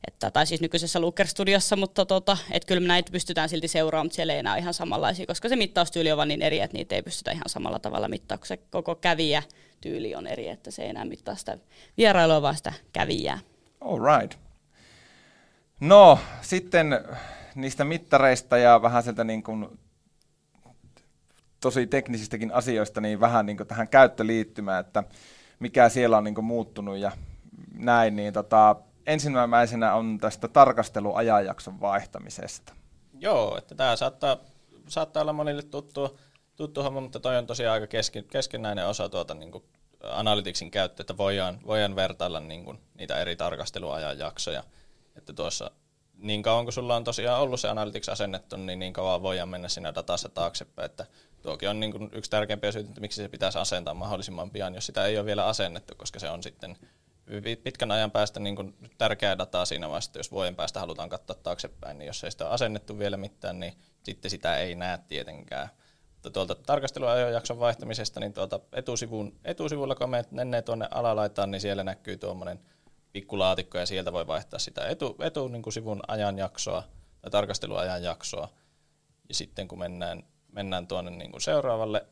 että, 0.07 0.31
tai 0.31 0.47
siis 0.47 0.61
nykyisessä 0.61 1.01
Looker-studiossa, 1.01 1.77
mutta 1.77 2.07
tota, 2.07 2.37
että 2.51 2.67
kyllä 2.67 2.89
näitä 2.89 3.13
pystytään 3.13 3.49
silti 3.49 3.69
seuraamaan, 3.69 4.07
mutta 4.07 4.17
siellä 4.17 4.33
ei 4.33 4.39
enää 4.39 4.57
ihan 4.57 4.75
samanlaisia, 4.75 5.27
koska 5.27 5.49
se 5.49 5.57
mittaustyyli 5.57 6.13
on 6.13 6.17
vaan 6.17 6.29
niin 6.29 6.43
eri, 6.43 6.61
että 6.61 6.77
niitä 6.77 6.95
ei 6.95 7.03
pystytä 7.03 7.31
ihan 7.31 7.49
samalla 7.49 7.79
tavalla 7.79 8.09
mittaa, 8.09 8.39
kun 8.39 8.47
se 8.47 8.57
koko 8.57 8.95
kävijä 8.95 9.43
tyyli 9.81 10.15
on 10.15 10.27
eri, 10.27 10.49
että 10.49 10.71
se 10.71 10.83
ei 10.83 10.89
enää 10.89 11.05
mittaa 11.05 11.35
sitä 11.35 11.59
vierailua, 11.97 12.43
vaan 12.43 12.57
sitä 12.57 12.73
kävijää. 12.93 13.39
All 13.81 14.19
right. 14.19 14.39
No, 15.81 16.19
sitten 16.41 17.01
niistä 17.57 17.85
mittareista 17.85 18.59
ja 18.59 18.83
vähän 18.83 19.03
sieltä 19.03 19.25
niin 19.25 19.43
kuin 19.43 19.79
tosi 21.61 21.87
teknisistäkin 21.87 22.53
asioista, 22.55 23.01
niin 23.01 23.21
vähän 23.21 23.47
niin 23.47 23.57
kuin 23.57 23.67
tähän 23.67 23.89
käyttöliittymään, 23.89 24.81
että 24.81 25.05
mikä 25.59 25.89
siellä 25.89 26.19
on 26.19 26.25
niin 26.25 26.35
kuin 26.35 26.45
muuttunut 26.45 26.99
ja 26.99 27.13
näin, 27.75 28.17
niin 28.17 28.33
tota, 28.33 28.77
ensimmäisenä 29.07 29.95
on 29.95 30.19
tästä 30.19 30.49
tarkasteluajanjakson 30.49 31.81
vaihtamisesta. 31.81 32.73
Joo, 33.21 33.59
että 33.59 33.75
tämä 33.75 33.97
saattaa, 33.97 34.37
saattaa 34.89 35.23
olla 35.23 35.33
monille 35.33 35.63
tuttu, 35.63 36.19
tuttu 36.57 36.83
homma, 36.83 37.01
mutta 37.01 37.21
toi 37.21 37.39
on 37.39 37.47
tosiaan 37.47 37.75
aika 37.75 37.87
kesken, 37.87 38.25
keskenäinen 38.25 38.87
osa 38.87 39.09
tuota 39.09 39.35
niin 39.35 39.53
kuin 39.53 39.65
Analyticsin 40.03 40.71
käyttö, 40.71 41.03
että 41.03 41.17
voidaan, 41.17 41.59
voidaan 41.67 41.97
vertailla 41.97 42.41
niin 42.41 42.65
kuin 42.65 42.79
niitä 42.95 43.17
eri 43.17 43.37
tarkasteluajanjaksoja. 43.37 44.63
Että 45.17 45.33
tuossa 45.33 45.71
niin 46.19 46.43
kauan 46.43 46.65
kun 46.65 46.73
sulla 46.73 46.97
on 46.97 47.05
tosiaan 47.05 47.41
ollut 47.41 47.61
se 47.61 47.69
Analytics 47.69 48.09
asennettu, 48.09 48.57
niin 48.57 48.79
niin 48.79 48.93
kauan 48.93 49.23
voidaan 49.23 49.49
mennä 49.49 49.69
siinä 49.69 49.95
datassa 49.95 50.29
taaksepäin. 50.29 50.87
Että 50.87 51.07
tuokin 51.43 51.69
on 51.69 51.81
niin 51.81 51.93
kuin 51.93 52.11
yksi 52.13 52.31
tärkeimpiä 52.31 52.73
syitä, 52.73 52.89
että 52.89 53.01
miksi 53.01 53.23
se 53.23 53.29
pitäisi 53.29 53.59
asentaa 53.59 53.95
mahdollisimman 53.95 54.51
pian, 54.51 54.75
jos 54.75 54.87
sitä 54.87 55.05
ei 55.05 55.19
ole 55.19 55.27
vielä 55.27 55.47
asennettu, 55.47 55.95
koska 55.97 56.19
se 56.19 56.31
on 56.31 56.43
sitten 56.43 56.77
pitkän 57.63 57.91
ajan 57.91 58.11
päästä 58.11 58.41
niin 58.41 58.57
kuin 58.57 58.77
tärkeää 58.99 59.39
dataa 59.39 59.65
siinä 59.65 59.89
vaiheessa, 59.89 60.19
jos 60.19 60.33
vuoden 60.33 60.57
päästä 60.57 60.81
halutaan 60.81 61.09
katsoa 61.09 61.37
taaksepäin, 61.43 61.99
niin 61.99 62.07
jos 62.07 62.25
ei 62.25 62.31
sitä 62.31 62.45
ole 62.45 62.55
asennettu 62.55 62.99
vielä 62.99 63.17
mitään, 63.17 63.61
niin 63.61 63.75
sitten 64.03 64.31
sitä 64.31 64.59
ei 64.59 64.75
näe 64.75 64.99
tietenkään. 65.09 65.69
Mutta 66.13 66.31
tuolta 66.31 66.55
tarkasteluajojakson 66.55 67.59
vaihtamisesta, 67.59 68.21
niin 68.21 68.33
tuolta 68.33 68.61
etusivun, 68.73 69.37
etusivulla, 69.45 69.95
kun 69.95 70.11
menee 70.31 70.63
tuonne 70.63 70.89
alalaitaan, 70.91 71.51
niin 71.51 71.61
siellä 71.61 71.85
näkyy 71.85 72.17
tuommoinen– 72.17 72.61
pikkulaatikko 73.17 73.79
ja 73.79 73.87
sieltä 73.87 74.13
voi 74.13 74.27
vaihtaa 74.27 74.59
sitä 74.59 74.89
etu, 74.89 75.17
etu 75.21 75.49
niin 75.49 75.63
kuin 75.63 75.73
sivun 75.73 76.01
ajanjaksoa 76.09 76.83
tai 77.23 77.31
tarkasteluajanjaksoa. 77.31 78.49
Ja 79.29 79.35
sitten 79.35 79.69
kun 79.69 79.79
mennään, 79.79 80.23
mennään 80.53 80.87
tuonne 80.87 81.11
niin 81.11 81.31
kuin 81.31 81.41
seuraavalle, 81.41 82.07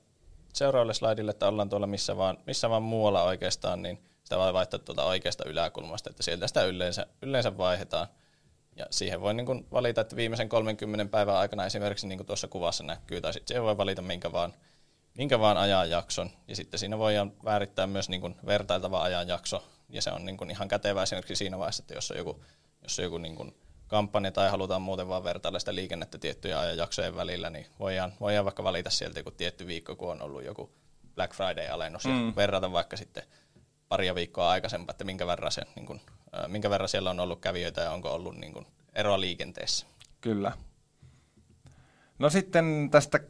seuraavalle 0.52 0.94
slaidille, 0.94 1.30
että 1.30 1.48
ollaan 1.48 1.68
tuolla 1.68 1.86
missä 1.86 2.16
vaan, 2.16 2.38
missä 2.46 2.70
vaan 2.70 2.82
muualla 2.82 3.22
oikeastaan, 3.22 3.82
niin 3.82 4.04
sitä 4.22 4.38
voi 4.38 4.52
vaihtaa 4.52 4.78
tuolta 4.78 5.04
oikeasta 5.04 5.48
yläkulmasta, 5.48 6.10
että 6.10 6.22
sieltä 6.22 6.46
sitä 6.46 6.64
yleensä, 6.64 7.06
yleensä 7.22 7.58
vaihdetaan. 7.58 8.06
Ja 8.76 8.86
siihen 8.90 9.20
voi 9.20 9.34
niin 9.34 9.46
kuin 9.46 9.66
valita, 9.72 10.00
että 10.00 10.16
viimeisen 10.16 10.48
30 10.48 11.10
päivän 11.10 11.36
aikana 11.36 11.66
esimerkiksi 11.66 12.06
niin 12.06 12.18
kuin 12.18 12.26
tuossa 12.26 12.48
kuvassa 12.48 12.84
näkyy, 12.84 13.20
tai 13.20 13.32
sitten 13.32 13.62
voi 13.62 13.76
valita 13.76 14.02
minkä 14.02 14.32
vaan, 14.32 14.54
minkä 15.14 15.38
vaan 15.38 15.56
ajanjakson. 15.56 16.30
Ja 16.48 16.56
sitten 16.56 16.80
siinä 16.80 16.98
voidaan 16.98 17.32
väärittää 17.44 17.86
myös 17.86 18.08
niin 18.08 18.20
kuin 18.20 18.36
vertailtava 18.46 19.02
ajanjakso 19.02 19.73
ja 19.94 20.02
se 20.02 20.10
on 20.10 20.24
niin 20.24 20.36
kuin 20.36 20.50
ihan 20.50 20.68
kätevä 20.68 21.02
esimerkiksi 21.02 21.36
siinä 21.36 21.58
vaiheessa, 21.58 21.82
että 21.82 21.94
jos 21.94 22.10
on 22.10 22.16
joku, 22.16 22.44
jos 22.82 22.98
on 22.98 23.02
joku 23.02 23.18
niin 23.18 23.36
kuin 23.36 23.54
kampanja 23.86 24.32
tai 24.32 24.50
halutaan 24.50 24.82
muuten 24.82 25.08
vaan 25.08 25.24
vertailla 25.24 25.58
sitä 25.58 25.74
liikennettä 25.74 26.18
tiettyjä 26.18 26.60
ajanjaksojen 26.60 27.16
välillä, 27.16 27.50
niin 27.50 27.66
voidaan, 27.78 28.12
voidaan 28.20 28.44
vaikka 28.44 28.64
valita 28.64 28.90
sieltä 28.90 29.20
joku 29.20 29.30
tietty 29.30 29.66
viikko, 29.66 29.96
kun 29.96 30.10
on 30.10 30.22
ollut 30.22 30.44
joku 30.44 30.70
Black 31.14 31.34
Friday-alennus 31.34 32.04
mm. 32.04 32.26
ja 32.26 32.36
verrata 32.36 32.72
vaikka 32.72 32.96
sitten 32.96 33.22
paria 33.88 34.14
viikkoa 34.14 34.50
aikaisempaa, 34.50 34.90
että 34.90 35.04
minkä 35.04 35.26
verran, 35.26 35.52
se, 35.52 35.62
niin 35.76 35.86
kuin, 35.86 36.00
minkä 36.48 36.70
verran 36.70 36.88
siellä 36.88 37.10
on 37.10 37.20
ollut 37.20 37.40
kävijöitä 37.40 37.80
ja 37.80 37.90
onko 37.90 38.14
ollut 38.14 38.36
niin 38.36 38.52
kuin, 38.52 38.66
eroa 38.94 39.20
liikenteessä. 39.20 39.86
Kyllä. 40.20 40.52
No 42.18 42.30
sitten 42.30 42.88
tästä 42.90 43.20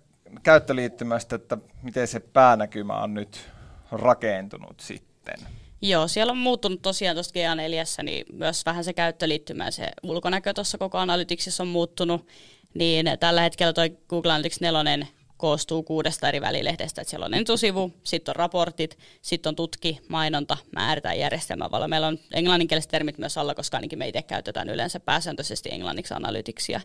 käyttöliittymästä, 0.43 1.37
että 1.37 1.59
miten 1.83 2.09
se 2.09 2.21
päänäkymä 2.21 3.03
on 3.03 3.15
nyt 3.15 3.51
rakentunut 3.93 4.81
sitten? 4.81 5.39
Joo, 5.83 6.09
siellä 6.09 6.31
on 6.31 6.37
muuttunut 6.39 6.83
tosiaan 6.83 7.17
tuosta 7.17 7.39
GA4, 7.39 8.03
niin 8.03 8.27
myös 8.33 8.67
vähän 8.67 8.85
se 8.85 8.93
käyttöliittymä 8.93 9.71
se 9.71 9.89
ulkonäkö 10.03 10.55
tuossa 10.55 10.79
koko 10.79 10.99
Analyticsissa 10.99 11.63
on 11.63 11.69
muuttunut. 11.69 12.27
Niin 12.75 13.07
tällä 13.21 13.41
hetkellä 13.41 13.73
tuo 13.73 13.85
Google 14.09 14.33
Analytics 14.33 14.61
4 14.61 15.07
koostuu 15.37 15.83
kuudesta 15.83 16.29
eri 16.29 16.41
välilehdestä. 16.41 17.01
Että 17.01 17.11
siellä 17.11 17.27
on 17.27 17.35
etusivu, 17.35 17.93
sitten 18.05 18.33
on 18.33 18.37
raportit, 18.37 18.99
sitten 19.23 19.51
on 19.51 19.57
tutki, 19.57 20.01
mainonta, 20.09 20.57
määritä 20.73 21.15
järjestelmävalo. 21.15 21.89
Meillä 21.89 22.07
on 22.07 22.19
englanninkieliset 22.33 22.91
termit 22.91 23.19
myös 23.19 23.39
alla, 23.39 23.55
koska 23.55 23.77
ainakin 23.77 23.99
me 23.99 24.09
itse 24.09 24.23
käytetään 24.23 24.69
yleensä 24.69 25.01
pääsääntöisesti 25.01 25.69
englanniksi 25.73 26.15
analytiksia. 26.15 26.81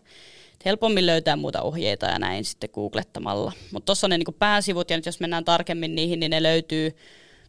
Helpommin 0.64 1.06
löytää 1.06 1.36
muuta 1.36 1.62
ohjeita 1.62 2.06
ja 2.06 2.18
näin 2.18 2.44
sitten 2.44 2.70
googlettamalla. 2.72 3.52
Mutta 3.72 3.86
tuossa 3.86 4.06
on 4.06 4.10
ne 4.10 4.18
niin 4.18 4.34
pääsivut 4.38 4.90
ja 4.90 4.96
nyt 4.96 5.06
jos 5.06 5.20
mennään 5.20 5.44
tarkemmin 5.44 5.94
niihin, 5.94 6.20
niin 6.20 6.30
ne 6.30 6.42
löytyy 6.42 6.96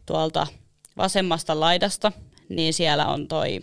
tuolta 0.06 0.46
vasemmasta 0.96 1.60
laidasta, 1.60 2.12
niin 2.48 2.74
siellä 2.74 3.06
on 3.06 3.28
toi 3.28 3.60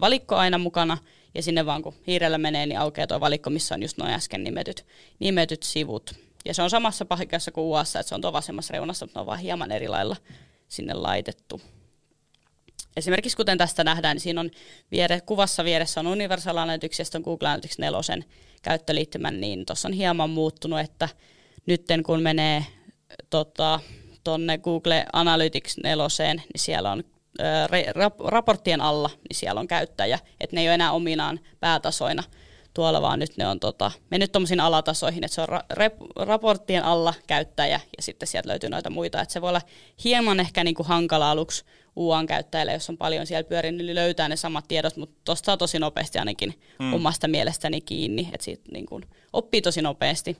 valikko 0.00 0.36
aina 0.36 0.58
mukana, 0.58 0.98
ja 1.34 1.42
sinne 1.42 1.66
vaan 1.66 1.82
kun 1.82 1.94
hiirellä 2.06 2.38
menee, 2.38 2.66
niin 2.66 2.78
aukeaa 2.78 3.06
tuo 3.06 3.20
valikko, 3.20 3.50
missä 3.50 3.74
on 3.74 3.82
just 3.82 3.98
noin 3.98 4.12
äsken 4.12 4.44
nimetyt, 4.44 4.86
nimetyt 5.18 5.62
sivut. 5.62 6.14
Ja 6.44 6.54
se 6.54 6.62
on 6.62 6.70
samassa 6.70 7.04
paikassa 7.04 7.50
kuin 7.50 7.80
USA, 7.80 8.00
että 8.00 8.08
se 8.08 8.14
on 8.14 8.20
tuo 8.20 8.32
vasemmassa 8.32 8.72
reunassa, 8.72 9.06
mutta 9.06 9.18
ne 9.18 9.20
on 9.20 9.26
vaan 9.26 9.38
hieman 9.38 9.72
eri 9.72 9.88
lailla 9.88 10.16
sinne 10.68 10.94
laitettu. 10.94 11.60
Esimerkiksi 12.96 13.36
kuten 13.36 13.58
tästä 13.58 13.84
nähdään, 13.84 14.14
niin 14.14 14.22
siinä 14.22 14.40
on 14.40 14.50
viere, 14.90 15.20
kuvassa 15.20 15.64
vieressä 15.64 16.00
on 16.00 16.06
Universal 16.06 16.56
Analytics 16.56 16.98
ja 16.98 17.04
on 17.14 17.22
Google 17.22 17.48
Analytics 17.48 17.78
4 17.78 17.98
käyttöliittymän, 18.62 19.40
niin 19.40 19.66
tuossa 19.66 19.88
on 19.88 19.94
hieman 19.94 20.30
muuttunut, 20.30 20.80
että 20.80 21.08
nytten 21.66 22.02
kun 22.02 22.22
menee 22.22 22.66
tota, 23.30 23.80
tuonne 24.28 24.58
Google 24.58 25.06
Analytics 25.12 25.76
4, 25.82 26.34
niin 26.34 26.42
siellä 26.56 26.92
on 26.92 27.04
raporttien 28.24 28.80
alla, 28.80 29.10
niin 29.28 29.36
siellä 29.36 29.60
on 29.60 29.68
käyttäjä, 29.68 30.18
että 30.40 30.56
ne 30.56 30.60
ei 30.60 30.68
ole 30.68 30.74
enää 30.74 30.92
ominaan 30.92 31.40
päätasoina 31.60 32.22
tuolla, 32.74 33.02
vaan 33.02 33.18
nyt 33.18 33.36
ne 33.36 33.46
on 33.46 33.60
tota, 33.60 33.90
mennyt 34.10 34.32
tuommoisiin 34.32 34.60
alatasoihin, 34.60 35.24
että 35.24 35.34
se 35.34 35.40
on 35.40 35.48
ra- 35.48 35.74
rep- 35.74 36.24
raporttien 36.26 36.84
alla 36.84 37.14
käyttäjä 37.26 37.80
ja 37.96 38.02
sitten 38.02 38.26
sieltä 38.26 38.48
löytyy 38.48 38.70
noita 38.70 38.90
muita. 38.90 39.20
Että 39.20 39.32
se 39.32 39.40
voi 39.40 39.48
olla 39.48 39.62
hieman 40.04 40.40
ehkä 40.40 40.64
niin 40.64 40.74
kuin 40.74 40.86
hankala 40.86 41.30
aluksi 41.30 41.64
UAN-käyttäjälle, 41.96 42.72
jos 42.72 42.90
on 42.90 42.98
paljon 42.98 43.26
siellä 43.26 43.48
pyörin, 43.48 43.76
niin 43.78 43.94
löytää 43.94 44.28
ne 44.28 44.36
samat 44.36 44.64
tiedot, 44.68 44.96
mutta 44.96 45.16
tuosta 45.24 45.46
saa 45.46 45.56
tosi 45.56 45.78
nopeasti 45.78 46.18
ainakin 46.18 46.60
mm. 46.78 46.94
omasta 46.94 47.28
mielestäni 47.28 47.80
kiinni, 47.80 48.28
että 48.32 48.44
siitä 48.44 48.64
niin 48.72 48.86
kuin 48.86 49.04
oppii 49.32 49.62
tosi 49.62 49.82
nopeasti. 49.82 50.36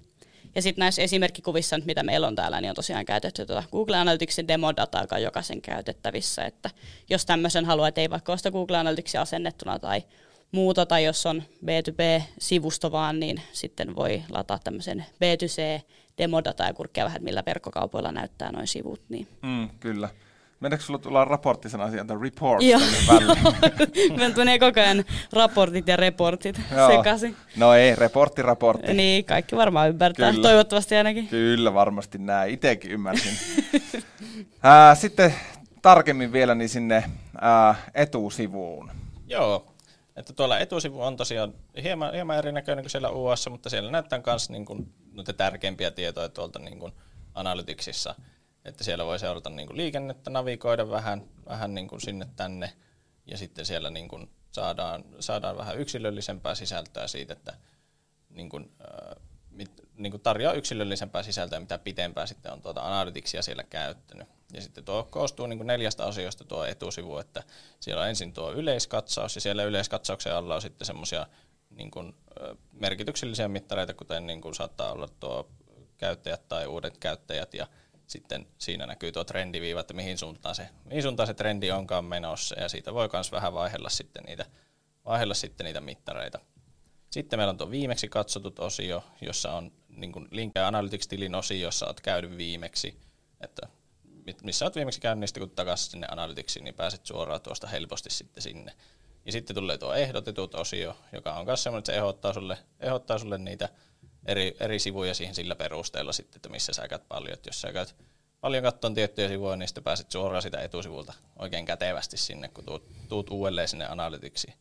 Ja 0.58 0.62
sitten 0.62 0.82
näissä 0.82 1.02
esimerkkikuvissa, 1.02 1.76
mitä 1.84 2.02
meillä 2.02 2.26
on 2.26 2.34
täällä, 2.34 2.60
niin 2.60 2.70
on 2.70 2.76
tosiaan 2.76 3.04
käytetty 3.04 3.46
tuota 3.46 3.62
Google 3.72 3.96
Analyticsin 3.96 4.48
demodataa, 4.48 5.02
joka 5.02 5.16
on 5.16 5.22
jokaisen 5.22 5.62
käytettävissä. 5.62 6.44
Että 6.44 6.70
jos 7.10 7.26
tämmöisen 7.26 7.64
haluaa, 7.64 7.88
että 7.88 8.00
ei 8.00 8.10
vaikka 8.10 8.36
sitä 8.36 8.50
Google 8.50 8.76
Analyticsia 8.76 9.20
asennettuna 9.20 9.78
tai 9.78 10.02
muuta, 10.52 10.86
tai 10.86 11.04
jos 11.04 11.26
on 11.26 11.42
B2B-sivusto 11.64 12.92
vaan, 12.92 13.20
niin 13.20 13.40
sitten 13.52 13.96
voi 13.96 14.22
lataa 14.30 14.58
tämmöisen 14.58 15.06
B2C 15.14 15.82
demodata 16.18 16.64
ja 16.64 16.74
kurkkia 16.74 17.04
vähän, 17.04 17.22
millä 17.22 17.42
verkkokaupoilla 17.46 18.12
näyttää 18.12 18.52
noin 18.52 18.66
sivut. 18.66 19.02
Niin. 19.08 19.28
Mm, 19.42 19.68
kyllä. 19.80 20.08
Meneekö 20.60 20.84
sulla 20.84 20.98
tulla 20.98 21.24
raporttisana 21.24 21.90
sieltä 21.90 22.14
report 22.22 22.62
Joo. 22.62 22.80
Meillä 24.16 24.34
menee 24.36 24.58
koko 24.58 24.80
ajan 24.80 25.04
raportit 25.32 25.88
ja 25.88 25.96
reportit 25.96 26.60
sekaisin. 26.96 27.36
No 27.56 27.74
ei, 27.74 27.96
reportti, 27.96 28.42
raportti. 28.42 28.94
Niin, 28.94 29.24
kaikki 29.24 29.56
varmaan 29.56 29.88
ymmärtää, 29.88 30.30
Kyllä. 30.30 30.48
toivottavasti 30.48 30.94
ainakin. 30.94 31.28
Kyllä, 31.28 31.74
varmasti 31.74 32.18
näin. 32.18 32.54
Itsekin 32.54 32.90
ymmärsin. 32.90 33.32
ää, 34.62 34.94
sitten 34.94 35.34
tarkemmin 35.82 36.32
vielä 36.32 36.54
niin 36.54 36.68
sinne 36.68 37.04
ää, 37.40 37.74
etusivuun. 37.94 38.90
Joo, 39.26 39.66
että 40.16 40.32
tuolla 40.32 40.58
etusivu 40.58 41.02
on 41.02 41.16
tosiaan 41.16 41.54
hieman, 41.82 42.14
hieman 42.14 42.38
erinäköinen 42.38 42.82
kuin 42.84 42.90
siellä 42.90 43.10
UAssa, 43.10 43.50
mutta 43.50 43.70
siellä 43.70 43.90
näyttää 43.90 44.20
myös 44.26 44.50
niin 44.50 44.64
kuin, 44.64 44.92
noita 45.12 45.32
tärkeimpiä 45.32 45.90
tietoja 45.90 46.28
tuolta 46.28 46.58
niin 46.58 46.78
kuin 46.78 46.92
Analyticsissa– 47.34 48.14
että 48.64 48.84
siellä 48.84 49.04
voi 49.04 49.18
seurata 49.18 49.50
niin 49.50 49.66
kuin 49.66 49.76
liikennettä, 49.76 50.30
navigoida 50.30 50.90
vähän, 50.90 51.24
vähän 51.46 51.74
niin 51.74 51.88
kuin 51.88 52.00
sinne 52.00 52.28
tänne 52.36 52.72
ja 53.26 53.38
sitten 53.38 53.66
siellä 53.66 53.90
niin 53.90 54.08
kuin 54.08 54.30
saadaan, 54.52 55.04
saadaan 55.20 55.56
vähän 55.56 55.78
yksilöllisempää 55.78 56.54
sisältöä 56.54 57.06
siitä, 57.06 57.32
että 57.32 57.54
niin 58.30 58.48
kuin, 58.48 58.72
äh, 58.80 59.22
mit, 59.50 59.70
niin 59.94 60.10
kuin 60.10 60.22
tarjoaa 60.22 60.54
yksilöllisempää 60.54 61.22
sisältöä, 61.22 61.60
mitä 61.60 61.78
pitempään 61.78 62.28
sitten 62.28 62.52
on 62.52 62.62
tuota 62.62 62.86
analytiksia 62.86 63.42
siellä 63.42 63.62
käyttänyt. 63.62 64.28
Ja 64.52 64.62
sitten 64.62 64.84
tuo 64.84 65.08
koostuu 65.10 65.46
niin 65.46 65.58
kuin 65.58 65.66
neljästä 65.66 66.04
asioista 66.04 66.44
tuo 66.44 66.64
etusivu, 66.64 67.18
että 67.18 67.42
siellä 67.80 68.02
on 68.02 68.08
ensin 68.08 68.32
tuo 68.32 68.52
yleiskatsaus 68.52 69.34
ja 69.34 69.40
siellä 69.40 69.64
yleiskatsauksen 69.64 70.34
alla 70.34 70.54
on 70.54 70.62
sitten 70.62 70.86
semmoisia 70.86 71.26
niin 71.70 71.90
kuin, 71.90 72.14
merkityksellisiä 72.72 73.48
mittareita, 73.48 73.94
kuten 73.94 74.26
niin 74.26 74.40
kuin 74.40 74.54
saattaa 74.54 74.92
olla 74.92 75.08
tuo 75.20 75.50
käyttäjät 75.98 76.48
tai 76.48 76.66
uudet 76.66 76.98
käyttäjät 76.98 77.54
ja 77.54 77.66
sitten 78.08 78.46
siinä 78.58 78.86
näkyy 78.86 79.12
tuo 79.12 79.24
trendiviiva, 79.24 79.80
että 79.80 79.94
mihin 79.94 80.18
suuntaan 80.18 80.54
se, 80.54 80.68
mihin 80.84 81.02
suuntaan 81.02 81.26
se 81.26 81.34
trendi 81.34 81.70
onkaan 81.70 82.04
menossa, 82.04 82.60
ja 82.60 82.68
siitä 82.68 82.94
voi 82.94 83.08
myös 83.12 83.32
vähän 83.32 83.54
vaihella 83.54 83.88
sitten 83.88 84.24
niitä, 84.24 84.46
vaihella 85.04 85.34
sitten 85.34 85.64
niitä 85.64 85.80
mittareita. 85.80 86.38
Sitten 87.10 87.38
meillä 87.38 87.50
on 87.50 87.58
tuo 87.58 87.70
viimeksi 87.70 88.08
katsotut 88.08 88.58
osio, 88.58 89.04
jossa 89.20 89.52
on 89.52 89.72
niin 89.88 90.12
linkkejä 90.30 90.66
Analytics-tilin 90.66 91.34
osio, 91.34 91.58
jossa 91.58 91.86
olet 91.86 92.00
käynyt 92.00 92.36
viimeksi, 92.36 93.00
että 93.40 93.68
missä 94.42 94.64
olet 94.64 94.76
viimeksi 94.76 95.00
käynyt, 95.00 95.34
niin 95.34 95.48
kun 95.48 95.56
takaisin 95.56 95.90
sinne 95.90 96.06
Analyticsiin, 96.10 96.64
niin 96.64 96.74
pääset 96.74 97.06
suoraan 97.06 97.40
tuosta 97.40 97.66
helposti 97.66 98.10
sitten 98.10 98.42
sinne. 98.42 98.72
Ja 99.26 99.32
sitten 99.32 99.56
tulee 99.56 99.78
tuo 99.78 99.94
ehdotetut 99.94 100.54
osio, 100.54 100.96
joka 101.12 101.32
on 101.32 101.46
myös 101.46 101.62
sellainen, 101.62 101.80
että 101.80 101.92
se 101.92 101.98
ehdottaa 101.98 102.32
sulle, 102.32 102.58
ehdottaa 102.80 103.18
sulle 103.18 103.38
niitä 103.38 103.68
eri, 104.28 104.56
eri 104.60 104.78
sivuja 104.78 105.14
siihen 105.14 105.34
sillä 105.34 105.54
perusteella 105.54 106.12
sitten, 106.12 106.36
että 106.36 106.48
missä 106.48 106.72
sä 106.72 106.88
käyt 106.88 107.08
paljon. 107.08 107.32
Että 107.32 107.48
jos 107.48 107.60
sä 107.60 107.72
käyt 107.72 107.94
paljon 108.40 108.64
katton 108.64 108.94
tiettyjä 108.94 109.28
sivuja, 109.28 109.56
niin 109.56 109.68
sitten 109.68 109.84
pääset 109.84 110.10
suoraan 110.10 110.42
sitä 110.42 110.60
etusivulta 110.60 111.14
oikein 111.38 111.64
kätevästi 111.64 112.16
sinne, 112.16 112.48
kun 112.48 112.64
tuut, 112.64 113.08
tuut 113.08 113.30
uudelleen 113.30 113.68
sinne 113.68 113.86
analytiksi. 113.86 114.54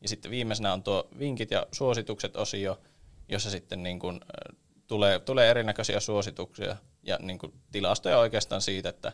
Ja 0.00 0.08
sitten 0.08 0.30
viimeisenä 0.30 0.72
on 0.72 0.82
tuo 0.82 1.08
vinkit 1.18 1.50
ja 1.50 1.66
suositukset 1.72 2.36
osio, 2.36 2.80
jossa 3.28 3.50
sitten 3.50 3.82
niin 3.82 3.98
kuin, 3.98 4.20
tulee, 4.86 5.18
tulee 5.18 5.50
erinäköisiä 5.50 6.00
suosituksia 6.00 6.76
ja 7.02 7.18
niin 7.22 7.38
kuin 7.38 7.52
tilastoja 7.72 8.18
oikeastaan 8.18 8.62
siitä, 8.62 8.88
että 8.88 9.12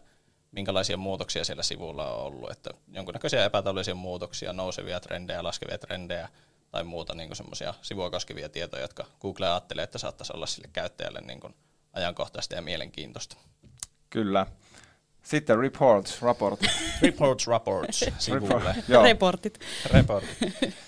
minkälaisia 0.51 0.97
muutoksia 0.97 1.45
siellä 1.45 1.63
sivulla 1.63 2.15
on 2.15 2.27
ollut, 2.27 2.51
että 2.51 2.71
jonkunnäköisiä 2.93 3.45
epätavallisia 3.45 3.95
muutoksia, 3.95 4.53
nousevia 4.53 5.01
trendejä, 5.01 5.43
laskevia 5.43 5.79
trendejä, 5.79 6.29
tai 6.75 6.85
muuta 6.85 7.15
niin 7.15 7.37
semmoisia 7.37 7.75
sivua 7.83 8.11
koskevia 8.11 8.49
tietoja, 8.49 8.83
jotka 8.83 9.05
Google 9.21 9.47
ajattelee, 9.47 9.85
että 9.85 9.99
saattaisi 9.99 10.33
olla 10.37 10.47
sille 10.47 10.69
käyttäjälle 10.73 11.21
niin 11.21 11.41
kuin 11.41 11.55
ajankohtaista 11.93 12.55
ja 12.55 12.63
mielenkiintoista. 12.63 13.37
Kyllä. 14.11 14.47
Sitten 15.23 15.59
reports, 15.59 16.23
raportit. 16.23 16.71
reports, 17.03 17.47
reports 17.47 18.05
sivulle. 18.19 18.75
Reportit. 19.03 19.61
Reportit. 19.93 20.39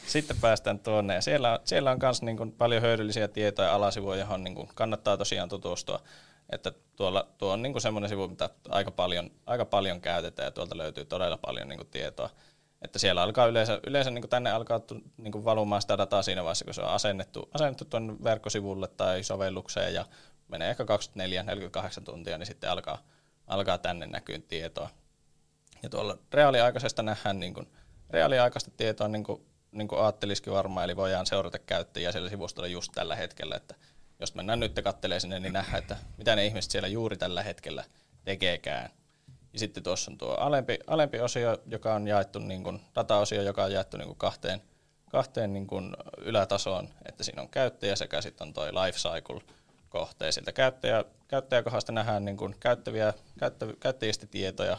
Sitten 0.06 0.36
päästään 0.40 0.78
tuonne. 0.78 1.14
Ja 1.14 1.20
siellä, 1.20 1.60
siellä 1.64 1.90
on 1.90 1.98
myös 2.02 2.22
niin 2.22 2.52
paljon 2.52 2.82
hyödyllisiä 2.82 3.28
tietoja 3.28 3.74
alasivuja, 3.74 4.18
johon 4.18 4.44
niin 4.44 4.54
kuin 4.54 4.68
kannattaa 4.74 5.16
tosiaan 5.16 5.48
tutustua. 5.48 6.02
Että 6.50 6.72
tuolla, 6.96 7.28
tuo 7.38 7.52
on 7.52 7.62
niin 7.62 7.80
semmoinen 7.80 8.08
sivu, 8.10 8.28
mitä 8.28 8.50
aika 8.68 8.90
paljon, 8.90 9.30
aika 9.46 9.64
paljon 9.64 10.00
käytetään 10.00 10.46
ja 10.46 10.50
tuolta 10.50 10.78
löytyy 10.78 11.04
todella 11.04 11.36
paljon 11.36 11.68
niin 11.68 11.86
tietoa. 11.90 12.30
Että 12.86 12.98
siellä 12.98 13.22
alkaa 13.22 13.46
yleensä, 13.46 13.80
yleensä 13.86 14.10
niin 14.10 14.28
tänne 14.28 14.50
alkaa 14.50 14.80
niin 15.16 15.44
valumaan 15.44 15.82
sitä 15.82 15.98
dataa 15.98 16.22
siinä 16.22 16.44
vaiheessa, 16.44 16.64
kun 16.64 16.74
se 16.74 16.82
on 16.82 16.88
asennettu, 16.88 17.48
asennettu 17.54 17.84
tuonne 17.84 18.14
verkkosivulle 18.24 18.88
tai 18.88 19.22
sovellukseen 19.22 19.94
ja 19.94 20.04
menee 20.48 20.70
ehkä 20.70 20.84
24-48 20.84 22.02
tuntia, 22.04 22.38
niin 22.38 22.46
sitten 22.46 22.70
alkaa, 22.70 23.02
alkaa 23.46 23.78
tänne 23.78 24.06
näkyyn 24.06 24.42
tietoa. 24.42 24.90
Ja 25.82 25.88
tuolla 25.88 26.18
reaaliaikaisesta 26.32 27.02
nähdään 27.02 27.40
niin 27.40 27.54
kuin, 27.54 27.66
reaaliaikaista 28.10 28.70
tietoa, 28.76 29.08
niin 29.08 29.24
kuin, 29.24 29.46
niin 29.72 29.88
kuin 29.88 30.02
ajattelisikin 30.02 30.52
varmaan, 30.52 30.84
eli 30.84 30.96
voidaan 30.96 31.26
seurata 31.26 31.58
käyttäjiä 31.58 32.12
siellä 32.12 32.30
sivustolla 32.30 32.68
just 32.68 32.92
tällä 32.94 33.16
hetkellä, 33.16 33.56
että 33.56 33.74
jos 34.20 34.34
mennään 34.34 34.60
nyt 34.60 34.80
kattelee 34.84 35.20
sinne, 35.20 35.40
niin 35.40 35.52
nähdään, 35.52 35.78
että 35.78 35.96
mitä 36.16 36.36
ne 36.36 36.46
ihmiset 36.46 36.70
siellä 36.70 36.88
juuri 36.88 37.16
tällä 37.16 37.42
hetkellä 37.42 37.84
tekeekään. 38.24 38.90
Ja 39.56 39.60
sitten 39.60 39.82
tuossa 39.82 40.10
on 40.10 40.18
tuo 40.18 40.34
alempi, 40.34 40.78
alempi 40.86 41.20
osio, 41.20 41.58
joka 41.66 41.94
on 41.94 42.08
jaettu, 42.08 42.38
niin 42.38 42.62
kuin, 42.62 42.80
dataosio, 42.94 43.42
joka 43.42 43.64
on 43.64 43.72
jaettu 43.72 43.96
niin 43.96 44.06
kuin 44.06 44.18
kahteen, 44.18 44.62
kahteen 45.10 45.52
niin 45.52 45.66
kuin 45.66 45.96
ylätasoon, 46.18 46.88
että 47.08 47.24
siinä 47.24 47.42
on 47.42 47.48
käyttäjä 47.48 47.96
sekä 47.96 48.20
sitten 48.20 48.48
on 48.48 48.54
tuo 48.54 48.64
life 48.66 48.98
cycle 48.98 49.40
kohteen. 49.88 50.32
Siltä 50.32 50.52
käyttäjä, 50.52 51.04
käyttäjäkohdasta 51.28 51.92
nähdään 51.92 52.24
niin 52.24 52.36
kuin 52.36 52.56
käyttäviä, 52.60 53.14
käyttä, 53.38 53.66
käyttäjistä 53.80 54.26
tietoja 54.26 54.78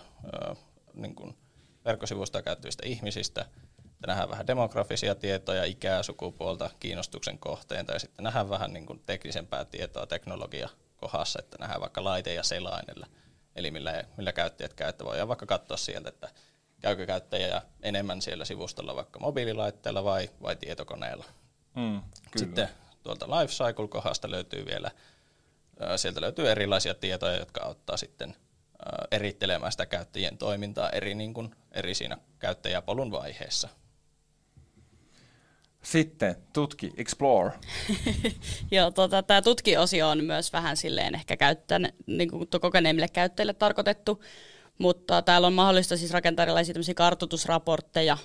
niin 0.93 1.15
kuin 1.15 1.37
verkkosivuista 1.85 2.41
käyttävistä 2.41 2.83
ihmisistä, 2.85 3.41
että 3.79 4.07
nähdään 4.07 4.29
vähän 4.29 4.47
demografisia 4.47 5.15
tietoja, 5.15 5.63
ikää, 5.63 6.03
sukupuolta, 6.03 6.69
kiinnostuksen 6.79 7.39
kohteen, 7.39 7.85
tai 7.85 7.99
sitten 7.99 8.23
nähdään 8.23 8.49
vähän 8.49 8.73
niin 8.73 8.85
kuin 8.85 9.01
teknisempää 9.05 9.65
tietoa 9.65 10.07
teknologia 10.07 10.69
kohdassa, 10.97 11.39
että 11.39 11.57
nähdään 11.59 11.81
vaikka 11.81 12.03
laite 12.03 12.33
ja 12.33 12.43
selainella 12.43 13.07
eli 13.57 13.71
millä, 13.71 14.03
millä 14.17 14.33
käyttäjät 14.33 14.73
käyttävät. 14.73 15.09
Voidaan 15.09 15.27
vaikka 15.27 15.45
katsoa 15.45 15.77
sieltä, 15.77 16.09
että 16.09 16.29
käykö 16.81 17.05
käyttäjä 17.05 17.61
enemmän 17.81 18.21
siellä 18.21 18.45
sivustolla 18.45 18.95
vaikka 18.95 19.19
mobiililaitteella 19.19 20.03
vai, 20.03 20.29
vai 20.41 20.55
tietokoneella. 20.55 21.25
Mm, 21.75 22.01
Sitten 22.35 22.69
tuolta 23.03 23.25
Lifecycle-kohdasta 23.25 24.31
löytyy 24.31 24.65
vielä, 24.65 24.91
sieltä 25.95 26.21
löytyy 26.21 26.51
erilaisia 26.51 26.93
tietoja, 26.93 27.39
jotka 27.39 27.63
auttaa 27.63 27.97
sitten 27.97 28.35
erittelemään 29.11 29.71
sitä 29.71 29.85
käyttäjien 29.85 30.37
toimintaa 30.37 30.89
eri, 30.89 31.15
niin 31.15 31.33
kuin, 31.33 31.55
eri 31.71 31.95
siinä 31.95 32.17
käyttäjäpolun 32.39 33.11
vaiheessa. 33.11 33.69
Sitten 35.83 36.35
tutki, 36.53 36.91
explore. 36.97 37.51
Joo, 38.71 38.91
tota, 38.91 39.23
tämä 39.23 39.41
tutki-osio 39.41 40.09
on 40.09 40.23
myös 40.23 40.53
vähän 40.53 40.77
silleen 40.77 41.15
ehkä 41.15 41.37
käyttäjän, 41.37 41.93
niin 42.05 42.29
kuin 42.29 42.47
kokeneemmille 42.61 43.07
käyttäjille 43.07 43.53
tarkoitettu, 43.53 44.23
mutta 44.77 45.21
täällä 45.21 45.47
on 45.47 45.53
mahdollista 45.53 45.97
siis 45.97 46.11
rakentaa 46.11 46.43
erilaisia 46.43 46.75
kartoitusraportteja 46.95 48.17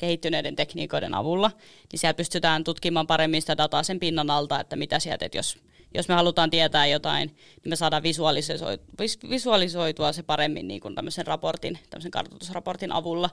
kehittyneiden 0.00 0.56
tekniikoiden 0.56 1.14
avulla, 1.14 1.50
niin 1.92 2.00
siellä 2.00 2.14
pystytään 2.14 2.64
tutkimaan 2.64 3.06
paremmin 3.06 3.42
sitä 3.42 3.56
dataa 3.56 3.82
sen 3.82 4.00
pinnan 4.00 4.30
alta, 4.30 4.60
että 4.60 4.76
mitä 4.76 4.98
sieltä, 4.98 5.24
että 5.24 5.38
jos, 5.38 5.58
jos 5.94 6.08
me 6.08 6.14
halutaan 6.14 6.50
tietää 6.50 6.86
jotain, 6.86 7.28
niin 7.28 7.70
me 7.70 7.76
saadaan 7.76 8.02
visualisoitua 9.30 10.12
se 10.12 10.22
paremmin 10.22 10.68
niin 10.68 10.80
kuin 10.80 10.94
tämmöisen 10.94 11.26
raportin, 11.26 11.78
tämmöisen 11.90 12.10
kartoitusraportin 12.10 12.92
avulla. 12.92 13.30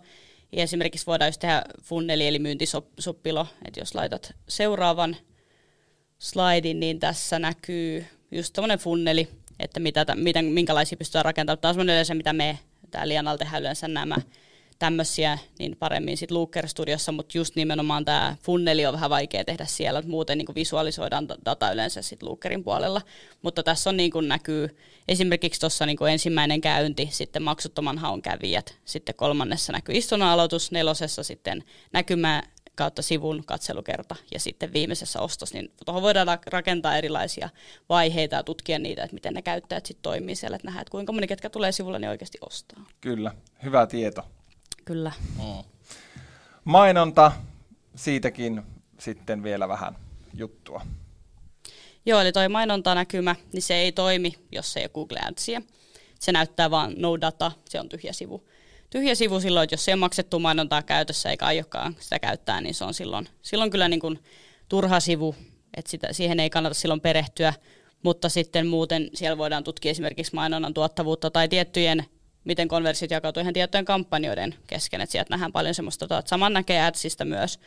Ja 0.51 0.63
esimerkiksi 0.63 1.05
voidaan 1.05 1.27
just 1.27 1.39
tehdä 1.39 1.63
funneli 1.83 2.27
eli 2.27 2.39
myyntisoppilo, 2.39 3.47
että 3.65 3.79
jos 3.79 3.95
laitat 3.95 4.33
seuraavan 4.49 5.17
slaidin, 6.17 6.79
niin 6.79 6.99
tässä 6.99 7.39
näkyy 7.39 8.05
just 8.31 8.53
tämmöinen 8.53 8.79
funneli, 8.79 9.27
että 9.59 9.79
mitä, 9.79 10.05
miten, 10.15 10.45
minkälaisia 10.45 10.97
pystytään 10.97 11.25
rakentamaan. 11.25 11.59
Tämä 11.61 11.73
on 11.81 11.89
yleensä, 11.89 12.15
mitä 12.15 12.33
me 12.33 12.59
täällä 12.91 13.09
Lianalla 13.09 13.37
tehdään 13.37 13.61
yleensä 13.61 13.87
nämä, 13.87 14.15
tämmöisiä 14.79 15.37
niin 15.59 15.75
paremmin 15.79 16.17
sitten 16.17 16.37
Looker 16.37 16.67
Studiossa, 16.67 17.11
mutta 17.11 17.37
just 17.37 17.55
nimenomaan 17.55 18.05
tämä 18.05 18.35
funneli 18.43 18.85
on 18.85 18.93
vähän 18.93 19.09
vaikea 19.09 19.45
tehdä 19.45 19.65
siellä, 19.65 19.99
että 19.99 20.11
muuten 20.11 20.37
niin 20.37 20.55
visualisoidaan 20.55 21.27
data 21.45 21.71
yleensä 21.71 22.01
sitten 22.01 22.29
Lookerin 22.29 22.63
puolella, 22.63 23.01
mutta 23.41 23.63
tässä 23.63 23.89
on 23.89 23.97
niin 23.97 24.11
näkyy 24.27 24.77
esimerkiksi 25.07 25.59
tuossa 25.59 25.85
niin 25.85 25.97
ensimmäinen 26.11 26.61
käynti, 26.61 27.09
sitten 27.11 27.43
maksuttoman 27.43 27.97
haun 27.97 28.21
kävijät, 28.21 28.77
sitten 28.85 29.15
kolmannessa 29.15 29.73
näkyy 29.73 29.95
istunnon 29.95 30.29
aloitus, 30.29 30.71
nelosessa 30.71 31.23
sitten 31.23 31.63
näkymä 31.93 32.43
kautta 32.75 33.01
sivun 33.01 33.43
katselukerta 33.45 34.15
ja 34.33 34.39
sitten 34.39 34.73
viimeisessä 34.73 35.21
ostos, 35.21 35.53
niin 35.53 35.71
tuohon 35.85 36.03
voidaan 36.03 36.39
rakentaa 36.47 36.97
erilaisia 36.97 37.49
vaiheita 37.89 38.35
ja 38.35 38.43
tutkia 38.43 38.79
niitä, 38.79 39.03
että 39.03 39.13
miten 39.13 39.33
ne 39.33 39.41
käyttäjät 39.41 39.85
sitten 39.85 40.01
toimii 40.01 40.35
siellä, 40.35 40.55
että 40.55 40.67
nähdään, 40.67 40.81
että 40.81 40.91
kuinka 40.91 41.13
moni 41.13 41.27
ketkä 41.27 41.49
tulee 41.49 41.71
sivulle, 41.71 41.99
niin 41.99 42.09
oikeasti 42.09 42.37
ostaa. 42.41 42.85
Kyllä, 43.01 43.31
hyvä 43.63 43.87
tieto. 43.87 44.36
Kyllä. 44.87 45.11
Mm. 45.37 45.63
Mainonta, 46.63 47.31
siitäkin 47.95 48.61
sitten 48.99 49.43
vielä 49.43 49.67
vähän 49.67 49.95
juttua. 50.33 50.81
Joo, 52.05 52.21
eli 52.21 52.31
toi 52.31 52.49
mainontanäkymä, 52.49 53.35
niin 53.53 53.61
se 53.61 53.75
ei 53.75 53.91
toimi, 53.91 54.33
jos 54.51 54.77
ei 54.77 54.83
ole 54.83 54.89
Google 54.93 55.19
Adsia. 55.25 55.61
Se 56.19 56.31
näyttää 56.31 56.71
vaan 56.71 56.93
no 56.97 57.21
data, 57.21 57.51
se 57.69 57.79
on 57.79 57.89
tyhjä 57.89 58.13
sivu. 58.13 58.47
Tyhjä 58.89 59.15
sivu 59.15 59.39
silloin, 59.39 59.63
että 59.63 59.73
jos 59.73 59.85
se 59.85 59.93
on 59.93 59.99
maksettu 59.99 60.39
mainontaa 60.39 60.83
käytössä 60.83 61.29
eikä 61.29 61.45
aiokaan 61.45 61.95
sitä 61.99 62.19
käyttää, 62.19 62.61
niin 62.61 62.75
se 62.75 62.83
on 62.83 62.93
silloin, 62.93 63.29
silloin 63.41 63.71
kyllä 63.71 63.87
niin 63.87 63.99
kuin 63.99 64.19
turha 64.69 64.99
sivu, 64.99 65.35
että 65.77 65.91
sitä, 65.91 66.13
siihen 66.13 66.39
ei 66.39 66.49
kannata 66.49 66.73
silloin 66.73 67.01
perehtyä, 67.01 67.53
mutta 68.03 68.29
sitten 68.29 68.67
muuten 68.67 69.09
siellä 69.13 69.37
voidaan 69.37 69.63
tutkia 69.63 69.91
esimerkiksi 69.91 70.35
mainonnan 70.35 70.73
tuottavuutta 70.73 71.31
tai 71.31 71.47
tiettyjen 71.47 72.05
miten 72.47 72.67
konversiot 72.67 73.11
jakautuu 73.11 73.41
ihan 73.41 73.53
tiettyjen 73.53 73.85
kampanjoiden 73.85 74.55
kesken, 74.67 75.01
että 75.01 75.11
sieltä 75.11 75.33
nähdään 75.33 75.51
paljon 75.51 75.75
semmoista, 75.75 76.05
että 76.05 76.29
saman 76.29 76.53
näkee 76.53 76.85
Adsista 76.85 77.25
myös, 77.25 77.59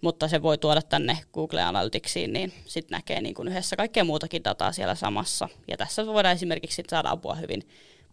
mutta 0.00 0.28
se 0.28 0.42
voi 0.42 0.58
tuoda 0.58 0.82
tänne 0.82 1.18
Google 1.34 1.62
Analyticsiin, 1.62 2.32
niin 2.32 2.52
sitten 2.66 2.96
näkee 2.96 3.20
niin 3.20 3.34
kuin 3.34 3.48
yhdessä 3.48 3.76
kaikkea 3.76 4.04
muutakin 4.04 4.44
dataa 4.44 4.72
siellä 4.72 4.94
samassa. 4.94 5.48
Ja 5.68 5.76
tässä 5.76 6.06
voidaan 6.06 6.34
esimerkiksi 6.34 6.82
saada 6.88 7.10
apua 7.10 7.34
hyvin 7.34 7.62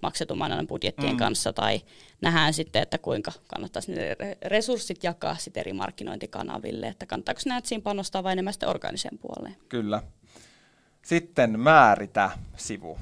maksetun 0.02 0.38
mainonnan 0.38 0.67
budjettien 0.67 1.12
mm. 1.12 1.17
kanssa, 1.17 1.54
tai 1.54 1.82
nähdään 2.21 2.54
sitten, 2.54 2.82
että 2.82 2.97
kuinka 2.97 3.32
kannattaisi 3.47 3.91
ne 3.91 4.17
resurssit 4.45 5.04
jakaa 5.04 5.36
sitten 5.36 5.62
eri 5.62 5.74
markkinointikanaville, 5.74 6.88
että 6.88 7.06
kannattaako 7.06 7.41
näet 7.45 7.65
siinä 7.65 7.82
panostaa 7.82 8.24
vai 8.24 8.34
enemmän 8.34 8.54
sitten 8.54 8.69
organiseen 8.69 9.17
puoleen. 9.17 9.56
Kyllä. 9.69 10.02
Sitten 11.02 11.60
määritä 11.60 12.32
sivu. 12.58 12.97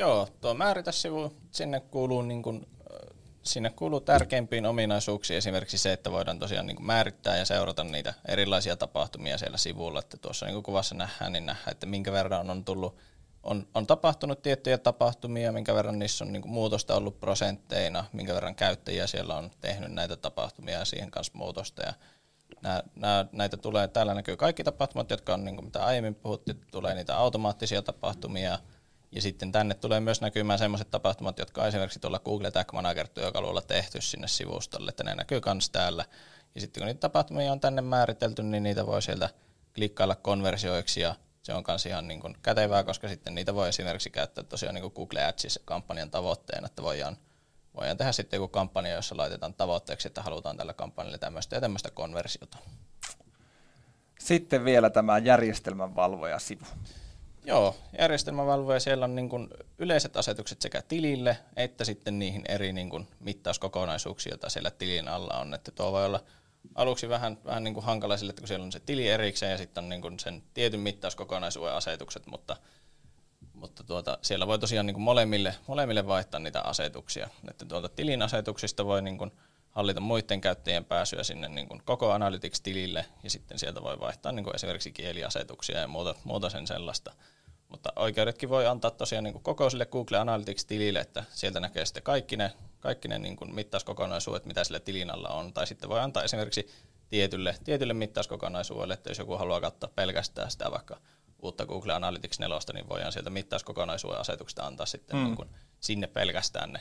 Joo, 0.00 0.28
tuo 0.40 0.54
määritä 0.54 0.92
sivu, 0.92 1.32
sinne 1.50 1.80
kuuluu, 1.80 2.22
niin 2.22 2.42
kuin, 2.42 2.66
sinne 3.42 3.70
kuuluu 3.70 4.00
tärkeimpiin 4.00 4.66
ominaisuuksiin 4.66 5.38
esimerkiksi 5.38 5.78
se, 5.78 5.92
että 5.92 6.12
voidaan 6.12 6.38
tosiaan 6.38 6.66
niin 6.66 6.86
määrittää 6.86 7.36
ja 7.36 7.44
seurata 7.44 7.84
niitä 7.84 8.14
erilaisia 8.28 8.76
tapahtumia 8.76 9.38
siellä 9.38 9.56
sivulla. 9.56 9.98
Että 9.98 10.16
tuossa 10.16 10.46
niin 10.46 10.62
kuvassa 10.62 10.94
nähdään, 10.94 11.32
niin 11.32 11.46
nähdään, 11.46 11.72
että 11.72 11.86
minkä 11.86 12.12
verran 12.12 12.50
on 12.50 12.64
tullut 12.64 12.96
on, 13.42 13.66
on 13.74 13.86
tapahtunut 13.86 14.42
tiettyjä 14.42 14.78
tapahtumia, 14.78 15.52
minkä 15.52 15.74
verran 15.74 15.98
niissä 15.98 16.24
on 16.24 16.32
niin 16.32 16.42
kuin 16.42 16.52
muutosta 16.52 16.94
ollut 16.94 17.20
prosentteina, 17.20 18.04
minkä 18.12 18.34
verran 18.34 18.54
käyttäjiä 18.54 19.06
siellä 19.06 19.34
on 19.34 19.50
tehnyt 19.60 19.92
näitä 19.92 20.16
tapahtumia 20.16 20.78
ja 20.78 20.84
siihen 20.84 21.10
kanssa 21.10 21.38
muutosta. 21.38 21.82
Ja 21.82 21.94
nää, 22.62 22.82
nää, 22.96 23.26
näitä 23.32 23.56
tulee, 23.56 23.88
täällä 23.88 24.14
näkyy 24.14 24.36
kaikki 24.36 24.64
tapahtumat, 24.64 25.10
jotka 25.10 25.34
on, 25.34 25.44
niin 25.44 25.56
kuin 25.56 25.64
mitä 25.64 25.84
aiemmin 25.84 26.14
puhuttiin, 26.14 26.60
tulee 26.70 26.94
niitä 26.94 27.16
automaattisia 27.16 27.82
tapahtumia, 27.82 28.58
ja 29.12 29.22
sitten 29.22 29.52
tänne 29.52 29.74
tulee 29.74 30.00
myös 30.00 30.20
näkymään 30.20 30.58
sellaiset 30.58 30.90
tapahtumat, 30.90 31.38
jotka 31.38 31.62
on 31.62 31.68
esimerkiksi 31.68 32.00
tuolla 32.00 32.18
Google 32.18 32.50
Tag 32.50 32.72
Manager-työkalulla 32.72 33.62
tehty 33.62 34.00
sinne 34.00 34.28
sivustolle, 34.28 34.88
että 34.88 35.04
ne 35.04 35.14
näkyy 35.14 35.40
myös 35.46 35.70
täällä. 35.70 36.04
Ja 36.54 36.60
sitten 36.60 36.80
kun 36.80 36.86
niitä 36.86 37.00
tapahtumia 37.00 37.52
on 37.52 37.60
tänne 37.60 37.82
määritelty, 37.82 38.42
niin 38.42 38.62
niitä 38.62 38.86
voi 38.86 39.02
sieltä 39.02 39.28
klikkailla 39.74 40.14
konversioiksi 40.14 41.00
ja 41.00 41.14
se 41.42 41.54
on 41.54 41.64
myös 41.68 41.86
ihan 41.86 42.08
niin 42.08 42.20
kuin 42.20 42.36
kätevää, 42.42 42.84
koska 42.84 43.08
sitten 43.08 43.34
niitä 43.34 43.54
voi 43.54 43.68
esimerkiksi 43.68 44.10
käyttää 44.10 44.44
tosiaan 44.44 44.74
niin 44.74 44.82
kuin 44.82 44.94
Google 44.94 45.24
Adsissa 45.24 45.60
kampanjan 45.64 46.10
tavoitteena, 46.10 46.66
että 46.66 46.82
voidaan, 46.82 47.16
voidaan 47.76 47.96
tehdä 47.96 48.12
sitten 48.12 48.38
joku 48.38 48.48
kampanja, 48.48 48.94
jossa 48.94 49.16
laitetaan 49.16 49.54
tavoitteeksi, 49.54 50.08
että 50.08 50.22
halutaan 50.22 50.56
tällä 50.56 50.74
kampanjalla 50.74 51.18
tämmöistä 51.18 51.56
ja 51.56 51.60
tämmöistä 51.60 51.90
konversiota. 51.90 52.58
Sitten 54.18 54.64
vielä 54.64 54.90
tämä 54.90 55.18
järjestelmänvalvoja-sivu. 55.18 56.64
Joo, 57.44 57.76
järjestelmävalvoja 57.98 58.80
siellä 58.80 59.04
on 59.04 59.14
niin 59.14 59.28
kuin 59.28 59.48
yleiset 59.78 60.16
asetukset 60.16 60.62
sekä 60.62 60.82
tilille 60.82 61.36
että 61.56 61.84
sitten 61.84 62.18
niihin 62.18 62.42
eri 62.48 62.72
niin 62.72 62.90
kuin 62.90 63.08
mittauskokonaisuuksia, 63.20 64.32
joita 64.32 64.48
siellä 64.48 64.70
tilin 64.70 65.08
alla 65.08 65.38
on. 65.38 65.54
Että 65.54 65.70
tuo 65.70 65.92
voi 65.92 66.06
olla 66.06 66.20
aluksi 66.74 67.08
vähän, 67.08 67.38
vähän 67.44 67.64
niin 67.64 67.74
kuin 67.74 67.84
hankala 67.84 68.16
sille, 68.16 68.30
että 68.30 68.40
kun 68.40 68.48
siellä 68.48 68.64
on 68.64 68.72
se 68.72 68.80
tili 68.80 69.08
erikseen 69.08 69.52
ja 69.52 69.58
sitten 69.58 69.84
on 69.84 69.88
niin 69.88 70.02
kuin 70.02 70.18
sen 70.18 70.42
tietyn 70.54 70.80
mittauskokonaisuuden 70.80 71.74
asetukset, 71.74 72.26
mutta, 72.26 72.56
mutta 73.54 73.84
tuota, 73.84 74.18
siellä 74.22 74.46
voi 74.46 74.58
tosiaan 74.58 74.86
niin 74.86 74.94
kuin 74.94 75.02
molemmille, 75.02 75.54
molemmille 75.66 76.06
vaihtaa 76.06 76.40
niitä 76.40 76.60
asetuksia. 76.60 77.28
Että 77.50 77.64
tuolta 77.64 77.88
tilin 77.88 78.22
asetuksista 78.22 78.84
voi 78.84 79.02
niin 79.02 79.18
kuin 79.18 79.32
hallita 79.70 80.00
muiden 80.00 80.40
käyttäjien 80.40 80.84
pääsyä 80.84 81.22
sinne 81.22 81.48
niin 81.48 81.68
kuin 81.68 81.82
koko 81.84 82.12
Analytics-tilille 82.12 83.06
ja 83.22 83.30
sitten 83.30 83.58
sieltä 83.58 83.82
voi 83.82 84.00
vaihtaa 84.00 84.32
niin 84.32 84.44
kuin 84.44 84.54
esimerkiksi 84.54 84.92
kieliasetuksia 84.92 85.78
ja 85.78 85.88
muuta, 85.88 86.14
muuta 86.24 86.50
sen 86.50 86.66
sellaista. 86.66 87.12
Mutta 87.68 87.92
oikeudetkin 87.96 88.48
voi 88.48 88.66
antaa 88.66 88.90
tosiaan 88.90 89.24
niin 89.24 89.32
kuin 89.32 89.42
koko 89.42 89.70
sille 89.70 89.86
Google 89.86 90.18
Analytics-tilille, 90.18 91.00
että 91.00 91.24
sieltä 91.32 91.60
näkee 91.60 91.86
sitten 91.86 92.02
kaikki 92.02 92.36
ne, 92.36 92.52
kaikki 92.80 93.08
ne 93.08 93.18
niin 93.18 93.36
kuin 93.36 93.54
mittauskokonaisuudet, 93.54 94.44
mitä 94.44 94.64
sille 94.64 94.80
tilin 94.80 95.10
alla 95.10 95.28
on. 95.28 95.52
Tai 95.52 95.66
sitten 95.66 95.90
voi 95.90 96.00
antaa 96.00 96.22
esimerkiksi 96.22 96.68
tietylle, 97.08 97.54
tietylle 97.64 97.94
mittauskokonaisuudelle, 97.94 98.94
että 98.94 99.10
jos 99.10 99.18
joku 99.18 99.36
haluaa 99.36 99.60
katsoa 99.60 99.90
pelkästään 99.94 100.50
sitä 100.50 100.70
vaikka 100.70 100.96
uutta 101.42 101.66
Google 101.66 101.92
Analytics 101.92 102.38
4, 102.38 102.58
niin 102.72 102.88
voidaan 102.88 103.12
sieltä 103.12 103.30
mittauskokonaisuuden 103.30 104.20
asetuksesta 104.20 104.66
antaa 104.66 104.86
sitten 104.86 105.16
mm. 105.16 105.24
niin 105.24 105.36
kuin 105.36 105.48
sinne 105.80 106.06
pelkästään 106.06 106.72
ne, 106.72 106.80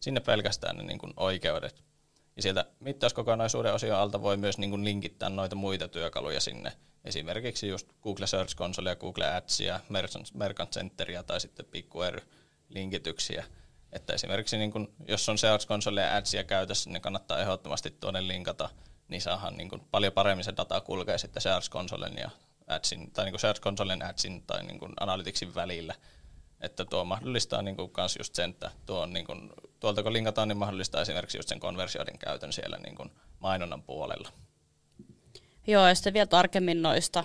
sinne 0.00 0.20
pelkästään 0.20 0.76
ne 0.76 0.82
niin 0.82 0.98
kuin 0.98 1.12
oikeudet. 1.16 1.89
Ja 2.36 2.42
sieltä 2.42 2.64
mittauskokonaisuuden 2.80 3.74
osion 3.74 3.98
alta 3.98 4.22
voi 4.22 4.36
myös 4.36 4.58
niin 4.58 4.70
kuin 4.70 4.84
linkittää 4.84 5.28
noita 5.28 5.56
muita 5.56 5.88
työkaluja 5.88 6.40
sinne. 6.40 6.72
Esimerkiksi 7.04 7.68
just 7.68 7.88
Google 8.02 8.26
Search 8.26 8.56
Console 8.56 8.88
ja 8.88 8.96
Google 8.96 9.34
Adsia, 9.34 9.80
Merchant 10.34 10.72
Centeria 10.72 11.22
tai 11.22 11.40
sitten 11.40 11.66
PickWare-linkityksiä. 11.66 13.44
Että 13.92 14.12
esimerkiksi 14.12 14.58
niin 14.58 14.72
kun, 14.72 14.92
jos 15.08 15.28
on 15.28 15.38
Search 15.38 15.66
Console 15.66 16.00
ja 16.00 16.16
Adsia 16.16 16.44
käytössä, 16.44 16.90
niin 16.90 17.02
kannattaa 17.02 17.38
ehdottomasti 17.38 17.90
tuonne 17.90 18.28
linkata, 18.28 18.70
niin 19.08 19.22
saadaan 19.22 19.56
niin 19.56 19.68
kun 19.68 19.86
paljon 19.90 20.12
paremmin 20.12 20.44
se 20.44 20.56
data 20.56 20.80
kulkee 20.80 21.18
sitten 21.18 21.42
Search 21.42 21.70
Consolen 21.70 22.16
ja 22.16 22.30
Adsin, 22.66 23.10
tai 23.10 23.24
niin 23.24 23.38
Search 23.38 23.60
Consolen, 23.60 24.02
Adsin 24.02 24.42
tai 24.42 24.64
niin 24.64 24.78
kuin 24.78 24.92
Analyticsin 25.00 25.54
välillä. 25.54 25.94
Että 26.60 26.84
tuo 26.84 27.04
mahdollistaa 27.04 27.62
niin 27.62 27.76
kuin 27.76 27.90
kans 27.90 28.16
just 28.16 28.34
sen, 28.34 28.50
että 28.50 28.70
tuo 28.86 29.00
on 29.00 29.12
niin 29.12 29.26
kuin, 29.26 29.50
tuolta 29.80 30.02
kun 30.02 30.12
linkataan, 30.12 30.48
niin 30.48 30.58
mahdollistaa 30.58 31.00
esimerkiksi 31.02 31.38
just 31.38 31.48
sen 31.48 31.60
konversioiden 31.60 32.18
käytön 32.18 32.52
siellä 32.52 32.78
niin 32.78 32.94
kuin 32.94 33.10
mainonnan 33.40 33.82
puolella. 33.82 34.28
Joo, 35.66 35.88
ja 35.88 35.94
sitten 35.94 36.12
vielä 36.14 36.26
tarkemmin 36.26 36.82
noista, 36.82 37.24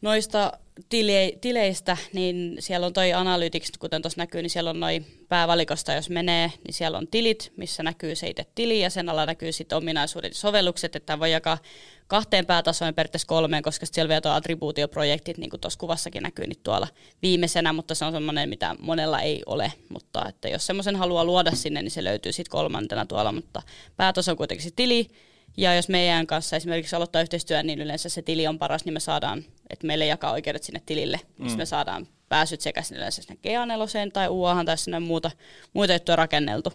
noista 0.00 0.52
tile, 0.88 1.32
tileistä, 1.40 1.96
niin 2.12 2.56
siellä 2.58 2.86
on 2.86 2.92
toi 2.92 3.12
Analytics, 3.12 3.70
kuten 3.78 4.02
tuossa 4.02 4.20
näkyy, 4.20 4.42
niin 4.42 4.50
siellä 4.50 4.70
on 4.70 4.80
noin 4.80 5.06
päävalikosta, 5.28 5.92
jos 5.92 6.10
menee, 6.10 6.52
niin 6.64 6.74
siellä 6.74 6.98
on 6.98 7.08
tilit, 7.08 7.52
missä 7.56 7.82
näkyy 7.82 8.14
se 8.14 8.28
itse 8.28 8.46
tili, 8.54 8.80
ja 8.80 8.90
sen 8.90 9.08
alla 9.08 9.26
näkyy 9.26 9.52
sitten 9.52 9.78
ominaisuudet 9.78 10.32
ja 10.32 10.38
sovellukset, 10.38 10.96
että 10.96 11.18
voi 11.20 11.32
jakaa 11.32 11.58
kahteen 12.06 12.46
päätasoon 12.46 12.94
periaatteessa 12.94 13.28
kolmeen, 13.28 13.62
koska 13.62 13.86
siellä 13.86 14.08
vielä 14.08 14.20
tuo 14.20 14.32
attribuutioprojektit, 14.32 15.38
niin 15.38 15.50
kuin 15.50 15.60
tuossa 15.60 15.78
kuvassakin 15.78 16.22
näkyy 16.22 16.46
nyt 16.46 16.62
tuolla 16.62 16.88
viimeisenä, 17.22 17.72
mutta 17.72 17.94
se 17.94 18.04
on 18.04 18.12
semmoinen, 18.12 18.48
mitä 18.48 18.76
monella 18.78 19.20
ei 19.20 19.42
ole, 19.46 19.72
mutta 19.88 20.28
että 20.28 20.48
jos 20.48 20.66
semmoisen 20.66 20.96
haluaa 20.96 21.24
luoda 21.24 21.50
sinne, 21.50 21.82
niin 21.82 21.90
se 21.90 22.04
löytyy 22.04 22.32
sitten 22.32 22.50
kolmantena 22.50 23.06
tuolla, 23.06 23.32
mutta 23.32 23.62
päätaso 23.96 24.30
on 24.30 24.36
kuitenkin 24.36 24.64
se 24.64 24.70
tili, 24.76 25.08
ja 25.56 25.74
jos 25.74 25.88
meidän 25.88 26.26
kanssa 26.26 26.56
esimerkiksi 26.56 26.96
aloittaa 26.96 27.22
yhteistyön, 27.22 27.66
niin 27.66 27.82
yleensä 27.82 28.08
se 28.08 28.22
tili 28.22 28.46
on 28.46 28.58
paras, 28.58 28.84
niin 28.84 28.92
me 28.92 29.00
saadaan, 29.00 29.44
että 29.70 29.86
meille 29.86 30.06
jakaa 30.06 30.32
oikeudet 30.32 30.62
sinne 30.62 30.82
tilille, 30.86 31.20
mm. 31.38 31.56
me 31.56 31.66
saadaan 31.66 32.06
pääsyt 32.28 32.60
sekä 32.60 32.82
sinne, 32.82 33.10
sinne 33.10 33.34
GA4 33.34 34.10
tai 34.12 34.28
UAhan 34.28 34.66
tai 34.66 34.78
sinne 34.78 35.00
muuta, 35.00 35.30
muita 35.72 35.92
juttuja 35.92 36.16
rakenneltu. 36.16 36.72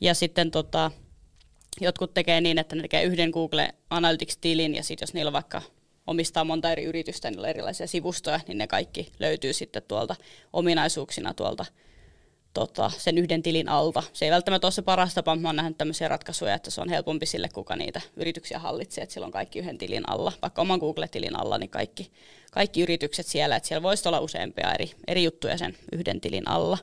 Ja 0.00 0.14
sitten 0.14 0.50
tota, 0.50 0.90
jotkut 1.80 2.14
tekee 2.14 2.40
niin, 2.40 2.58
että 2.58 2.76
ne 2.76 2.82
tekee 2.82 3.02
yhden 3.02 3.30
Google 3.30 3.74
Analytics-tilin 3.90 4.74
ja 4.74 4.82
sitten 4.82 5.02
jos 5.06 5.14
niillä 5.14 5.32
vaikka 5.32 5.62
omistaa 6.06 6.44
monta 6.44 6.72
eri 6.72 6.84
yritystä, 6.84 7.30
niillä 7.30 7.44
on 7.44 7.50
erilaisia 7.50 7.86
sivustoja, 7.86 8.40
niin 8.48 8.58
ne 8.58 8.66
kaikki 8.66 9.12
löytyy 9.18 9.52
sitten 9.52 9.82
tuolta 9.88 10.16
ominaisuuksina 10.52 11.34
tuolta 11.34 11.64
tota, 12.54 12.90
sen 12.98 13.18
yhden 13.18 13.42
tilin 13.42 13.68
alta. 13.68 14.02
Se 14.12 14.24
ei 14.24 14.30
välttämättä 14.30 14.66
ole 14.66 14.72
se 14.72 14.82
paras 14.82 15.14
tapa, 15.14 15.34
mutta 15.34 15.48
olen 15.48 15.56
nähnyt 15.56 15.78
tämmöisiä 15.78 16.08
ratkaisuja, 16.08 16.54
että 16.54 16.70
se 16.70 16.80
on 16.80 16.88
helpompi 16.88 17.26
sille, 17.26 17.48
kuka 17.48 17.76
niitä 17.76 18.00
yrityksiä 18.16 18.58
hallitsee, 18.58 19.02
että 19.02 19.12
sillä 19.12 19.24
on 19.24 19.32
kaikki 19.32 19.58
yhden 19.58 19.78
tilin 19.78 20.08
alla, 20.08 20.32
vaikka 20.42 20.62
oman 20.62 20.78
Google-tilin 20.78 21.40
alla, 21.40 21.58
niin 21.58 21.70
kaikki, 21.70 22.12
kaikki 22.50 22.80
yritykset 22.80 23.26
siellä, 23.26 23.56
että 23.56 23.68
siellä 23.68 23.82
voisi 23.82 24.08
olla 24.08 24.20
useampia 24.20 24.72
eri, 24.72 24.90
eri 25.06 25.24
juttuja 25.24 25.58
sen 25.58 25.76
yhden 25.92 26.20
tilin 26.20 26.48
alla. 26.48 26.78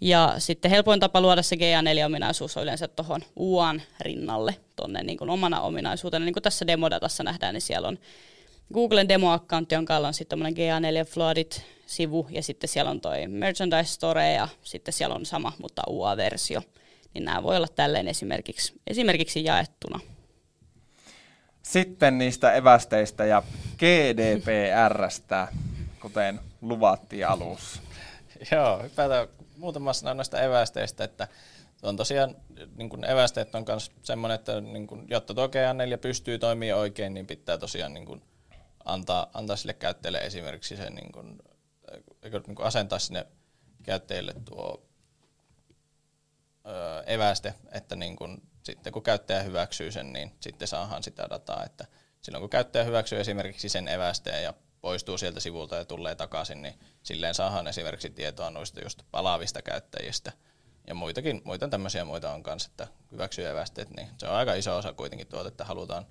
Ja 0.00 0.34
sitten 0.38 0.70
helpoin 0.70 1.00
tapa 1.00 1.20
luoda 1.20 1.42
se 1.42 1.56
GA4-ominaisuus 1.56 2.56
on 2.56 2.62
yleensä 2.62 2.88
tuohon 2.88 3.20
UAN 3.36 3.82
rinnalle, 4.00 4.56
tuonne 4.76 5.02
niin 5.02 5.18
kuin 5.18 5.30
omana 5.30 5.60
ominaisuutena. 5.60 6.24
Niin 6.24 6.32
kuin 6.32 6.42
tässä 6.42 6.66
demodatassa 6.66 7.22
nähdään, 7.22 7.54
niin 7.54 7.62
siellä 7.62 7.88
on 7.88 7.98
Googlen 8.74 9.08
demo-accountti, 9.08 9.74
jonka 9.74 9.96
on 9.96 10.14
sitten 10.14 10.38
GA4 10.38 11.06
Floodit-sivu, 11.06 12.26
ja 12.30 12.42
sitten 12.42 12.68
siellä 12.68 12.90
on 12.90 13.00
toi 13.00 13.26
Merchandise 13.26 13.92
Store, 13.92 14.32
ja 14.32 14.48
sitten 14.62 14.94
siellä 14.94 15.14
on 15.14 15.26
sama, 15.26 15.52
mutta 15.58 15.82
UA-versio. 15.88 16.62
Niin 17.14 17.24
nämä 17.24 17.42
voi 17.42 17.56
olla 17.56 17.68
tälleen 17.68 18.08
esimerkiksi, 18.08 18.80
esimerkiksi 18.86 19.44
jaettuna. 19.44 20.00
Sitten 21.62 22.18
niistä 22.18 22.52
evästeistä 22.52 23.24
ja 23.24 23.42
GDPRstä, 23.78 25.48
kuten 26.00 26.40
luvattiin 26.60 27.26
alussa. 27.26 27.82
Joo, 28.52 28.82
hypätään 28.82 29.28
muutama 29.56 29.92
sana 29.92 30.14
noista 30.14 30.40
evästeistä, 30.40 31.04
että 31.04 31.28
on 31.82 31.96
tosiaan 31.96 32.36
niin 32.76 32.88
kuin 32.88 33.04
evästeet 33.04 33.54
on 33.54 33.64
myös 33.68 33.92
semmoinen, 34.02 34.34
että 34.34 34.60
niin 34.60 34.86
kuin, 34.86 35.06
jotta 35.10 35.34
tuo 35.34 35.46
GA4 35.46 35.98
pystyy 35.98 36.38
toimimaan 36.38 36.80
oikein, 36.80 37.14
niin 37.14 37.26
pitää 37.26 37.58
tosiaan 37.58 37.94
niin 37.94 38.06
kuin, 38.06 38.22
antaa, 38.84 39.30
antaa 39.34 39.56
sille 39.56 39.74
käyttäjälle 39.74 40.18
esimerkiksi 40.18 40.76
se 40.76 40.90
niin 40.90 41.12
kuin, 41.12 41.38
niin 42.22 42.54
kuin 42.54 42.66
asentaa 42.66 42.98
sinne 42.98 43.26
käyttäjille 43.82 44.34
tuo 44.44 44.82
ö, 46.66 47.02
eväste, 47.06 47.54
että 47.72 47.96
niin 47.96 48.16
kuin, 48.16 48.42
sitten 48.62 48.92
kun 48.92 49.02
käyttäjä 49.02 49.42
hyväksyy 49.42 49.92
sen, 49.92 50.12
niin 50.12 50.32
sitten 50.40 50.68
saadaan 50.68 51.02
sitä 51.02 51.26
dataa, 51.30 51.64
että 51.64 51.86
silloin 52.22 52.42
kun 52.42 52.50
käyttäjä 52.50 52.84
hyväksyy 52.84 53.20
esimerkiksi 53.20 53.68
sen 53.68 53.88
evästeen 53.88 54.44
ja 54.44 54.54
poistuu 54.80 55.18
sieltä 55.18 55.40
sivulta 55.40 55.76
ja 55.76 55.84
tulee 55.84 56.14
takaisin, 56.14 56.62
niin 56.62 56.80
silleen 57.02 57.34
saadaan 57.34 57.66
esimerkiksi 57.66 58.10
tietoa 58.10 58.50
noista 58.50 58.80
just 58.84 59.02
palaavista 59.10 59.62
käyttäjistä. 59.62 60.32
Ja 60.86 60.94
muitakin, 60.94 61.42
muita 61.44 61.68
tämmöisiä 61.68 62.04
muita 62.04 62.32
on 62.32 62.42
kanssa, 62.42 62.68
että 62.70 62.86
hyväksyy 63.12 63.46
evästeet, 63.46 63.90
niin 63.96 64.08
se 64.18 64.28
on 64.28 64.34
aika 64.34 64.54
iso 64.54 64.76
osa 64.76 64.92
kuitenkin 64.92 65.26
tuota, 65.26 65.48
että 65.48 65.64
halutaan, 65.64 66.06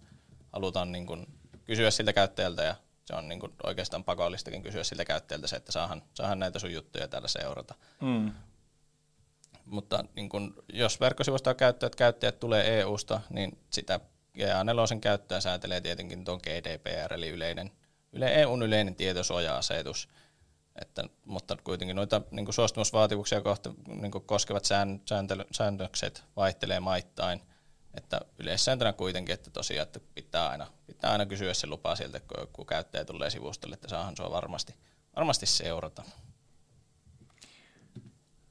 halutaan 0.54 0.92
niin 0.92 1.06
kuin 1.06 1.39
kysyä 1.70 1.92
siltä 1.92 2.14
käyttäjältä 2.14 2.64
ja 2.64 2.76
se 3.06 3.16
on 3.16 3.28
niin 3.28 3.40
kuin 3.40 3.54
oikeastaan 3.64 4.04
pakollistakin 4.04 4.64
kysyä 4.64 4.84
siltä 4.84 5.06
käyttäjältä 5.06 5.48
se, 5.48 5.56
että 5.56 5.72
saahan, 5.72 6.02
saahan 6.14 6.40
näitä 6.40 6.60
sun 6.60 6.74
juttuja 6.74 7.08
täällä 7.08 7.28
seurata. 7.28 7.76
Mm. 8.02 8.32
Mutta 9.66 10.04
niin 10.16 10.30
kun, 10.30 10.64
jos 10.74 11.00
verkkosivustoa 11.00 11.54
käyttäjät, 11.54 11.96
käyttäjät 11.96 12.40
tulee 12.40 12.80
EU-sta, 12.80 13.22
niin 13.30 13.58
sitä 13.70 14.00
GA4 14.38 15.00
käyttöä 15.02 15.42
säätelee 15.42 15.82
tietenkin 15.82 16.26
tuon 16.26 16.40
GDPR, 16.44 17.14
eli 17.14 17.30
yleinen, 17.30 17.72
yle, 18.14 18.34
EUn 18.34 18.64
yleinen 18.64 18.96
tietosuoja-asetus. 18.96 20.10
Että, 20.82 21.04
mutta 21.26 21.58
kuitenkin 21.64 21.96
noita 21.96 22.22
niin 22.32 22.54
suostumusvaatimuksia 22.54 23.42
kohta, 23.42 23.74
niin 23.88 24.12
koskevat 24.12 24.66
sään, 24.66 25.02
sääntely, 25.06 25.44
säännökset 25.52 26.24
vaihtelee 26.36 26.80
maittain. 26.80 27.42
Että 27.94 28.22
yleissääntönä 28.40 28.94
kuitenkin, 28.94 29.34
että 29.34 29.50
tosiaan 29.50 29.84
että 29.88 30.00
pitää, 30.16 30.50
aina, 30.50 30.68
pitää 30.88 31.12
aina 31.12 31.26
kysyä 31.26 31.54
se 31.54 31.68
lupa 31.68 31.96
sieltä, 31.96 32.20
kun, 32.20 32.48
kun 32.54 32.66
käyttäjä 32.66 33.06
tulee 33.06 33.30
sivustolle, 33.30 33.74
että 33.74 33.88
saahan 33.88 34.18
sua 34.18 34.32
varmasti, 34.32 34.76
varmasti 35.16 35.46
seurata. 35.46 36.04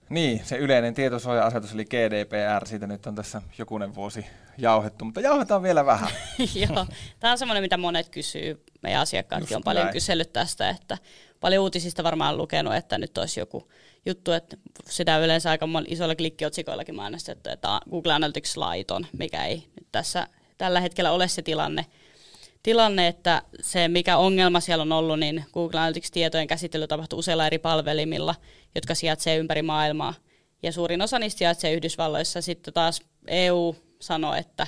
Niin, 0.08 0.44
se 0.44 0.56
yleinen 0.56 0.94
tietosuoja-asetus 0.94 1.72
eli 1.72 1.84
GDPR, 1.84 2.66
siitä 2.66 2.86
nyt 2.86 3.06
on 3.06 3.14
tässä 3.14 3.42
jokunen 3.58 3.94
vuosi 3.94 4.26
jauhettu, 4.58 5.04
mutta 5.04 5.20
jauhetaan 5.20 5.62
vielä 5.62 5.86
vähän. 5.86 6.10
Joo, 6.68 6.86
tämä 7.20 7.30
on 7.30 7.38
semmoinen, 7.38 7.62
mitä 7.62 7.76
monet 7.76 8.08
kysyy. 8.08 8.64
Meidän 8.82 9.02
asiakkaatkin 9.02 9.56
on 9.56 9.62
paljon 9.62 9.84
näin. 9.84 9.92
kysellyt 9.92 10.32
tästä, 10.32 10.70
että 10.70 10.98
paljon 11.40 11.62
uutisista 11.62 12.04
varmaan 12.04 12.36
lukenut, 12.36 12.74
että 12.74 12.98
nyt 12.98 13.18
olisi 13.18 13.40
joku 13.40 13.68
juttu, 14.06 14.32
että 14.32 14.56
sitä 14.88 15.18
yleensä 15.18 15.50
aika 15.50 15.68
isoilla 15.86 16.14
klikkiotsikoillakin 16.14 16.94
mainostettu, 16.94 17.50
että 17.50 17.80
Google 17.90 18.12
Analytics 18.12 18.56
laiton, 18.56 19.06
mikä 19.18 19.44
ei 19.44 19.56
nyt 19.56 19.88
tässä 19.92 20.26
tällä 20.58 20.80
hetkellä 20.80 21.12
ole 21.12 21.28
se 21.28 21.42
tilanne 21.42 21.86
tilanne, 22.62 23.06
että 23.06 23.42
se 23.60 23.88
mikä 23.88 24.16
ongelma 24.16 24.60
siellä 24.60 24.82
on 24.82 24.92
ollut, 24.92 25.18
niin 25.18 25.44
Google 25.52 25.80
Analytics-tietojen 25.80 26.46
käsittely 26.46 26.86
tapahtuu 26.86 27.18
useilla 27.18 27.46
eri 27.46 27.58
palvelimilla, 27.58 28.34
jotka 28.74 28.94
sijaitsee 28.94 29.36
ympäri 29.36 29.62
maailmaa. 29.62 30.14
Ja 30.62 30.72
suurin 30.72 31.02
osa 31.02 31.18
niistä 31.18 31.38
sijaitsee 31.38 31.72
Yhdysvalloissa. 31.72 32.40
Sitten 32.40 32.74
taas 32.74 33.00
EU 33.26 33.76
sanoo, 34.00 34.34
että 34.34 34.66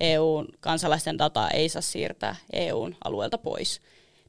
EU-kansalaisten 0.00 1.18
dataa 1.18 1.50
ei 1.50 1.68
saa 1.68 1.82
siirtää 1.82 2.36
EUn 2.52 2.96
alueelta 3.04 3.38
pois. 3.38 3.80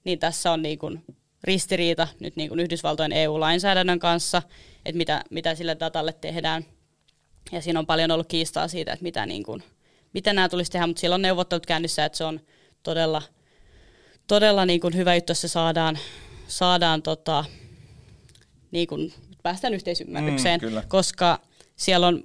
Niin 0.04 0.20
tässä 0.20 0.52
on 0.52 0.62
niin 0.62 0.80
kuin 0.80 1.04
ristiriita 1.44 2.08
nyt 2.20 2.36
niin 2.36 2.50
kuin 2.50 2.60
Yhdysvaltojen 2.60 3.12
EU-lainsäädännön 3.12 4.00
kanssa, 4.00 4.42
että 4.86 4.98
mitä, 4.98 5.24
mitä 5.30 5.56
sille 5.56 5.78
datalle 5.80 6.14
tehdään. 6.14 6.66
Ja 7.52 7.62
siinä 7.62 7.80
on 7.80 7.86
paljon 7.86 8.12
ollut 8.12 8.28
kiistaa 8.28 8.68
siitä, 8.68 8.94
että 8.94 9.04
mitä, 9.04 9.26
niin 9.26 9.44
kuin, 9.44 9.64
mitä 10.14 10.34
nämä 10.34 10.50
tulisi 10.50 10.72
tehdä, 10.72 10.88
mutta 10.88 11.00
siellä 11.00 11.16
on 11.16 11.22
neuvottelut 11.22 11.66
käynnissä, 11.66 12.06
että 12.06 12.18
se 12.18 12.24
on 12.24 12.40
todella, 12.84 13.22
todella 14.28 14.66
niin 14.66 14.80
kuin 14.80 14.96
hyvä 14.96 15.16
juttu, 15.16 15.32
että 15.32 15.42
se 15.42 15.48
saadaan, 15.48 15.98
saadaan 16.48 17.02
tota, 17.02 17.46
niin 18.72 18.88
kuin 18.88 19.14
päästään 19.44 19.74
yhteisymmärrykseen, 19.74 20.60
mm, 20.62 20.82
koska 20.88 21.40
siellä 21.76 22.08
on 22.08 22.24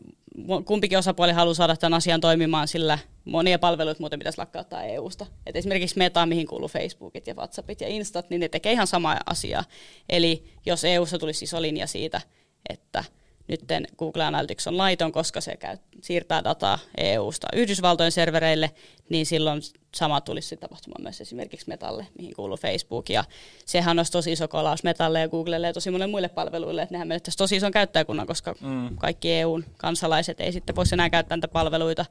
kumpikin 0.65 0.99
osapuoli 0.99 1.33
haluaa 1.33 1.55
saada 1.55 1.77
tämän 1.77 1.97
asian 1.97 2.21
toimimaan, 2.21 2.69
sillä 2.69 2.99
monia 3.27 3.59
palveluita 3.59 4.01
muuten 4.01 4.19
pitäisi 4.19 4.39
lakkauttaa 4.39 4.85
EU-sta. 4.85 5.27
Et 5.47 5.57
esimerkiksi 5.57 5.99
Meta, 5.99 6.27
mihin 6.27 6.47
kuuluu 6.47 6.69
Facebookit 6.69 7.27
ja 7.27 7.35
WhatsAppit 7.35 7.81
ja 7.81 7.89
Instat, 7.89 8.31
niin 8.31 8.41
ne 8.41 8.49
tekee 8.49 8.73
ihan 8.73 8.87
samaa 8.87 9.21
asiaa. 9.27 9.65
Eli 10.09 10.45
jos 10.67 10.85
EU-ssa 10.85 11.19
tulisi 11.19 11.45
iso 11.45 11.63
linja 11.63 11.87
siitä, 11.87 12.21
että 12.69 13.05
nyt 13.49 13.61
Google 13.99 14.25
Analytics 14.25 14.67
on 14.67 14.79
laiton, 14.79 15.13
koska 15.13 15.41
se 15.41 15.57
käy, 15.57 15.79
siirtää 16.03 16.45
dataa 16.45 16.79
EU-sta 16.99 17.47
Yhdysvaltojen 17.53 18.13
servereille, 18.13 18.71
niin 19.09 19.27
silloin 19.27 19.63
sama 19.95 20.21
tulisi 20.21 20.57
tapahtumaan 20.57 21.03
myös 21.03 21.21
esimerkiksi 21.21 21.69
Metalle, 21.69 22.07
mihin 22.19 22.35
kuuluu 22.35 22.57
Facebook. 22.57 23.09
Ja 23.09 23.25
sehän 23.67 23.99
olisi 23.99 24.13
tosi 24.13 24.33
iso 24.33 24.49
kolaus 24.49 24.83
Metalle 24.83 25.21
ja 25.21 25.29
Googlelle 25.29 25.67
ja 25.67 25.73
tosi 25.73 25.91
monille 25.91 26.07
muille 26.07 26.29
palveluille, 26.29 26.83
että 26.83 26.95
nehän 26.95 27.09
menettäisi 27.09 27.39
tosi 27.39 27.57
ison 27.57 27.73
käyttäjäkunnan, 27.73 28.27
koska 28.27 28.55
mm. 28.61 28.97
kaikki 28.97 29.33
EUn 29.33 29.65
kansalaiset 29.77 30.41
ei 30.41 30.53
sitten 30.53 30.77
voisi 30.77 30.95
enää 30.95 31.11
käyttää 31.11 31.37
näitä 31.37 31.49
palveluita. 31.49 32.05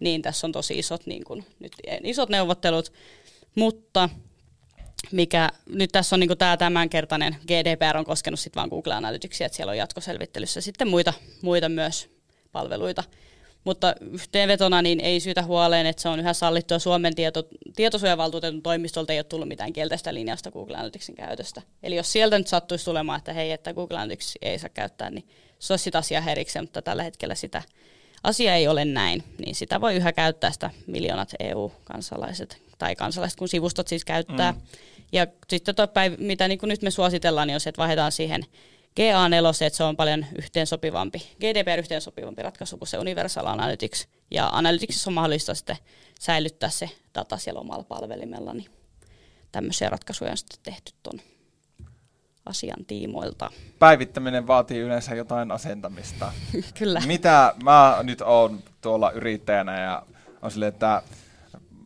Niin 0.00 0.22
tässä 0.22 0.46
on 0.46 0.52
tosi 0.52 0.78
isot, 0.78 1.06
niin 1.06 1.24
kuin, 1.24 1.46
nyt 1.60 1.72
isot 2.02 2.28
neuvottelut, 2.28 2.92
mutta 3.54 4.08
mikä 5.12 5.48
nyt 5.66 5.92
tässä 5.92 6.16
on 6.16 6.20
niin 6.20 6.38
tämä 6.38 6.56
tämänkertainen 6.56 7.36
GDPR 7.46 7.96
on 7.96 8.04
koskenut 8.04 8.40
sitten 8.40 8.60
vain 8.60 8.70
Google 8.70 8.94
Analyticsia, 8.94 9.46
että 9.46 9.56
siellä 9.56 9.70
on 9.70 9.76
jatkoselvittelyssä 9.76 10.60
sitten 10.60 10.88
muita, 10.88 11.12
muita 11.42 11.68
myös 11.68 12.10
palveluita. 12.52 13.04
Mutta 13.64 13.94
yhteenvetona 14.10 14.82
niin 14.82 15.00
ei 15.00 15.20
syytä 15.20 15.42
huoleen, 15.42 15.86
että 15.86 16.02
se 16.02 16.08
on 16.08 16.20
yhä 16.20 16.32
sallittua 16.32 16.78
Suomen 16.78 17.14
tieto, 17.14 17.48
tietosuojavaltuutetun 17.76 18.62
toimistolta 18.62 19.12
ei 19.12 19.18
ole 19.18 19.24
tullut 19.24 19.48
mitään 19.48 19.72
kielteistä 19.72 20.14
linjausta 20.14 20.50
Google 20.50 20.76
Analyticsin 20.76 21.14
käytöstä. 21.14 21.62
Eli 21.82 21.96
jos 21.96 22.12
sieltä 22.12 22.38
nyt 22.38 22.46
sattuisi 22.46 22.84
tulemaan, 22.84 23.18
että 23.18 23.32
hei, 23.32 23.52
että 23.52 23.74
Google 23.74 23.96
Analytics 23.96 24.34
ei 24.42 24.58
saa 24.58 24.68
käyttää, 24.68 25.10
niin 25.10 25.28
se 25.58 25.72
olisi 25.72 25.82
sitä 25.82 25.98
asiaa 25.98 26.30
erikseen, 26.30 26.62
mutta 26.62 26.82
tällä 26.82 27.02
hetkellä 27.02 27.34
sitä 27.34 27.62
asia 28.22 28.54
ei 28.54 28.68
ole 28.68 28.84
näin, 28.84 29.24
niin 29.38 29.54
sitä 29.54 29.80
voi 29.80 29.94
yhä 29.94 30.12
käyttää 30.12 30.52
sitä 30.52 30.70
miljoonat 30.86 31.34
EU-kansalaiset, 31.40 32.62
tai 32.78 32.96
kansalaiset 32.96 33.38
kun 33.38 33.48
sivustot 33.48 33.88
siis 33.88 34.04
käyttää. 34.04 34.52
Mm. 34.52 34.60
Ja 35.12 35.26
sitten 35.48 35.74
päivä, 35.94 36.16
mitä 36.18 36.48
niin 36.48 36.58
kuin 36.58 36.68
nyt 36.68 36.82
me 36.82 36.90
suositellaan, 36.90 37.48
niin 37.48 37.54
on 37.54 37.60
se, 37.60 37.68
että 37.68 37.82
vaihdetaan 37.82 38.12
siihen 38.12 38.42
GA4, 39.00 39.66
että 39.66 39.76
se 39.76 39.84
on 39.84 39.96
paljon 39.96 40.26
yhteensopivampi, 40.38 41.18
GDPR 41.40 41.78
yhteensopivampi 41.78 42.42
ratkaisu 42.42 42.78
kuin 42.78 42.88
se 42.88 42.98
Universal 42.98 43.46
Analytics. 43.46 44.08
Ja 44.30 44.48
Analyticsissa 44.52 45.10
on 45.10 45.14
mahdollista 45.14 45.54
sitten 45.54 45.76
säilyttää 46.20 46.70
se 46.70 46.90
data 47.14 47.36
siellä 47.36 47.60
omalla 47.60 47.84
palvelimella, 47.84 48.54
niin 48.54 48.70
tämmöisiä 49.52 49.88
ratkaisuja 49.88 50.30
on 50.30 50.36
sitten 50.36 50.58
tehty 50.62 50.92
tuon 51.02 51.20
asian 52.46 52.84
tiimoilta. 52.86 53.50
Päivittäminen 53.78 54.46
vaatii 54.46 54.80
yleensä 54.80 55.14
jotain 55.14 55.50
asentamista. 55.50 56.32
Kyllä. 56.78 57.00
Mitä 57.06 57.54
mä 57.62 57.98
nyt 58.02 58.20
oon 58.20 58.60
tuolla 58.80 59.10
yrittäjänä 59.10 59.80
ja 59.80 60.02
on 60.42 60.50
silleen, 60.50 60.72
että 60.72 61.02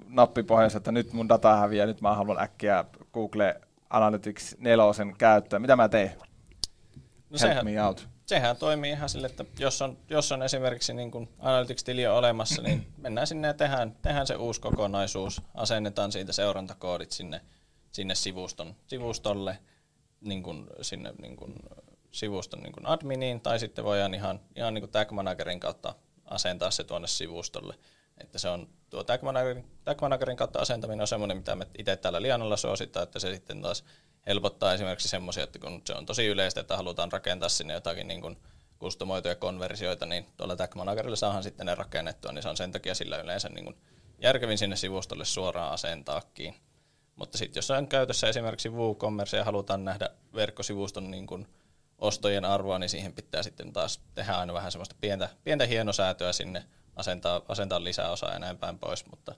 nappipohjassa, 0.09 0.79
että 0.79 0.93
nyt 0.93 1.13
mun 1.13 1.29
data 1.29 1.57
häviää, 1.57 1.87
nyt 1.87 2.01
mä 2.01 2.15
haluan 2.15 2.43
äkkiä 2.43 2.85
Google 3.15 3.61
Analytics 3.91 4.57
4 4.59 4.85
käyttöön. 5.19 5.63
Mitä 5.63 5.77
mä 5.77 5.89
teen? 5.89 6.13
No 7.31 7.39
Help 7.41 7.41
sehän, 7.41 7.65
me 7.65 7.83
out. 7.83 8.09
Sehän 8.27 8.57
toimii 8.57 8.91
ihan 8.91 9.09
sille, 9.09 9.27
että 9.27 9.45
jos 9.59 9.83
on, 9.83 9.99
jos 10.11 10.33
on 10.33 10.43
esimerkiksi 10.43 10.95
niin 10.95 11.11
kuin 11.11 11.29
Analytics-tili 11.39 12.07
on 12.07 12.17
olemassa, 12.17 12.63
niin 12.63 12.87
mennään 13.03 13.27
sinne 13.27 13.49
ja 13.49 13.55
tehdään, 13.55 13.97
tehdään 14.03 14.27
se 14.27 14.35
uusi 14.35 14.61
kokonaisuus, 14.61 15.43
asennetaan 15.55 16.13
siitä 16.13 16.33
seurantakoodit 16.33 17.13
sinne, 17.13 17.41
sinne 17.93 18.15
sivuston, 18.15 18.75
sivustolle, 18.87 19.59
niin 20.21 20.43
kuin 20.43 20.67
sinne 20.83 21.13
niin 21.23 21.37
kuin 21.37 21.55
sivuston 22.13 22.61
niin 22.61 22.73
kuin 22.73 22.87
adminiin, 22.87 23.41
tai 23.41 23.59
sitten 23.59 23.85
voidaan 23.85 24.15
ihan, 24.15 24.41
ihan 24.57 24.75
niin 24.75 24.83
kuin 24.83 24.91
Tag 24.91 25.11
Managerin 25.11 25.61
kautta 25.61 25.95
asentaa 26.25 26.71
se 26.71 26.85
tuonne 26.85 27.09
sivustolle. 27.09 27.75
Että 28.19 28.39
se 28.39 28.49
on 28.49 28.69
tuo 28.91 29.05
Tag 29.05 29.23
Managerin, 29.23 29.65
Tag 29.85 30.01
Managerin 30.01 30.37
kautta 30.37 30.59
asentaminen 30.59 31.01
on 31.01 31.09
semmoinen, 31.09 31.37
mitä 31.37 31.57
me 31.57 31.67
itse 31.79 31.97
täällä 31.97 32.23
Lianalla 32.23 32.57
suosittaa, 32.57 33.03
että 33.03 33.19
se 33.19 33.35
sitten 33.35 33.63
taas 33.63 33.85
helpottaa 34.27 34.75
esimerkiksi 34.75 35.09
semmoisia, 35.09 35.45
että 35.45 35.59
kun 35.59 35.83
se 35.87 35.95
on 35.95 36.07
tosi 36.07 36.27
yleistä, 36.27 36.61
että 36.61 36.77
halutaan 36.77 37.13
rakentaa 37.13 37.49
sinne 37.49 37.75
jotakin 37.75 38.09
niin 38.09 38.21
kuin 38.21 38.37
kustomoituja 38.79 39.35
konversioita, 39.35 40.07
niin 40.07 40.27
tuolla 40.37 40.57
Tag 40.57 40.75
Managerilla 40.75 41.17
saadaan 41.17 41.43
sitten 41.43 41.67
ne 41.67 41.75
rakennettua, 41.75 42.33
niin 42.33 42.43
se 42.43 42.49
on 42.49 42.57
sen 42.57 42.73
takia 42.73 42.95
sillä 42.95 43.19
yleensä 43.19 43.49
niin 43.49 43.65
kuin 43.65 43.77
järkevin 44.19 44.59
sinne 44.59 44.77
sivustolle 44.77 45.25
suoraan 45.25 45.73
asentaakin. 45.73 46.55
Mutta 47.21 47.39
sitten 47.39 47.59
jos 47.59 47.71
on 47.71 47.89
käytössä 47.89 48.29
esimerkiksi 48.29 48.69
WooCommerce 48.69 49.37
ja 49.37 49.45
halutaan 49.45 49.85
nähdä 49.85 50.11
verkkosivuston 50.35 51.11
niin 51.11 51.27
kuin 51.27 51.47
ostojen 51.99 52.45
arvoa, 52.45 52.79
niin 52.79 52.91
siihen 52.91 53.13
pitää 53.13 53.43
sitten 53.43 53.73
taas 53.73 54.01
tehdä 54.15 54.33
aina 54.33 54.53
vähän 54.53 54.73
semmoista 54.73 54.95
pientä, 55.01 55.29
pientä 55.45 55.67
hienosäätöä 55.67 56.33
sinne, 56.33 56.65
asentaa, 56.97 57.43
asentaa 57.49 57.85
lisäosaa 57.85 58.33
ja 58.33 58.39
näin 58.39 58.59
päin 58.59 58.79
pois, 58.79 59.07
mutta 59.07 59.35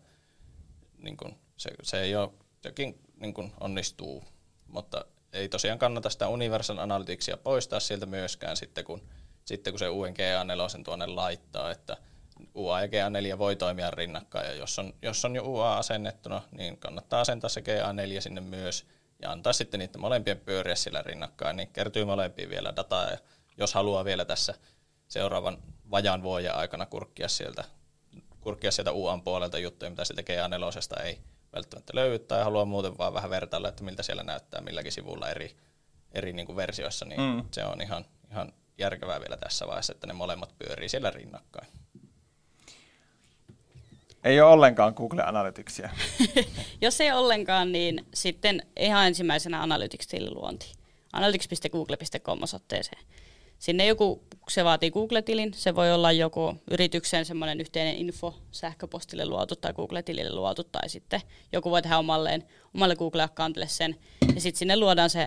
niin 0.99 1.17
kuin 1.17 1.39
se, 1.57 1.71
se 1.83 2.01
ei 2.01 2.17
ole, 2.17 2.31
sekin 2.61 3.01
niin 3.17 3.35
kuin 3.35 3.53
onnistuu, 3.61 4.25
mutta 4.67 5.05
ei 5.33 5.49
tosiaan 5.49 5.79
kannata 5.79 6.11
sitä 6.11 6.29
Universal 6.29 6.79
Analyticsia 6.79 7.37
poistaa 7.37 7.81
sieltä 7.81 8.07
myöskään 8.07 8.57
sitten, 8.57 8.85
kun, 8.85 9.03
sitten 9.45 9.73
kun 9.73 9.79
se 9.79 9.89
UNGA4 9.89 10.83
tuonne 10.85 11.07
laittaa, 11.07 11.71
että 11.71 11.97
UA 12.55 12.81
ja 12.81 12.87
GA4 12.87 13.39
voi 13.39 13.57
toimia 13.57 13.91
rinnakkain, 13.91 14.47
ja 14.47 14.55
jos 14.55 14.79
on, 14.79 14.93
jos 15.03 15.25
on 15.25 15.37
jo 15.37 15.43
UA 15.45 15.77
asennettuna, 15.77 16.43
niin 16.51 16.79
kannattaa 16.79 17.21
asentaa 17.21 17.51
se 17.51 17.61
GA4 17.61 18.21
sinne 18.21 18.41
myös, 18.41 18.87
ja 19.23 19.33
antaa 19.33 19.53
sitten 19.53 19.81
niiden 19.81 20.01
molempien 20.01 20.41
pyöriä 20.41 20.75
sillä 20.75 21.03
rinnakkain, 21.03 21.57
niin 21.57 21.69
kertyy 21.69 22.05
molempiin 22.05 22.51
vielä 22.51 22.77
dataa, 22.77 23.11
ja 23.11 23.19
jos 23.59 23.75
haluaa 23.75 24.05
vielä 24.05 24.25
tässä 24.25 24.55
seuraavan 25.09 25.59
vajan 25.91 26.23
vuoden 26.23 26.55
aikana 26.55 26.87
kurkkia 26.87 27.29
sieltä, 27.29 27.65
kurkkia 28.41 28.71
sieltä 28.71 28.93
UAn 28.93 29.23
puolelta 29.23 29.59
juttuja, 29.59 29.91
mitä 29.91 30.05
sieltä 30.05 30.23
GA4 30.23 31.03
ei 31.03 31.19
välttämättä 31.53 31.93
löydy, 31.95 32.19
tai 32.19 32.45
haluaa 32.45 32.65
muuten 32.65 32.99
vaan 32.99 33.15
vähän 33.15 33.31
vertailla, 33.31 33.69
että 33.69 33.85
miltä 33.85 34.03
siellä 34.03 34.23
näyttää 34.23 34.61
milläkin 34.61 34.93
sivulla 34.93 35.31
eri, 35.31 35.57
eri 36.13 36.33
niin 36.33 36.47
kuin 36.47 36.57
versioissa, 36.57 37.05
niin 37.05 37.21
mm. 37.21 37.45
se 37.51 37.65
on 37.65 37.81
ihan, 37.81 38.05
ihan 38.31 38.53
järkevää 38.79 39.21
vielä 39.21 39.37
tässä 39.37 39.67
vaiheessa, 39.67 39.93
että 39.93 40.07
ne 40.07 40.13
molemmat 40.13 40.55
pyörii 40.59 40.89
siellä 40.89 41.11
rinnakkain. 41.11 41.69
Ei 44.25 44.41
ole 44.41 44.53
ollenkaan 44.53 44.95
Google 44.97 45.23
Analyticsia. 45.23 45.91
Jos 46.81 47.01
ei 47.01 47.13
ollenkaan, 47.13 47.73
niin 47.73 48.07
sitten 48.15 48.63
ihan 48.77 49.07
ensimmäisenä 49.07 49.63
Analytics-tilin 49.63 50.35
luonti. 50.35 50.73
Analytics.google.com 51.13 52.43
osoitteeseen. 52.43 53.03
Sinne 53.59 53.87
joku, 53.87 54.23
se 54.49 54.65
vaatii 54.65 54.91
Google-tilin, 54.91 55.55
se 55.55 55.75
voi 55.75 55.93
olla 55.93 56.13
joku 56.13 56.57
yrityksen 56.71 57.25
semmoinen 57.25 57.61
yhteinen 57.61 57.97
info 57.97 58.35
sähköpostille 58.51 59.27
luotu 59.27 59.57
tai 59.57 59.73
Google-tilille 59.73 60.35
luotu, 60.35 60.65
tai 60.65 60.89
sitten 60.89 61.21
joku 61.53 61.71
voi 61.71 61.83
tehdä 61.83 61.99
omalleen, 61.99 62.45
omalle 62.75 62.95
Google-accountille 62.95 63.69
sen, 63.69 63.97
ja 64.35 64.41
sitten 64.41 64.59
sinne 64.59 64.77
luodaan 64.77 65.11
se 65.11 65.27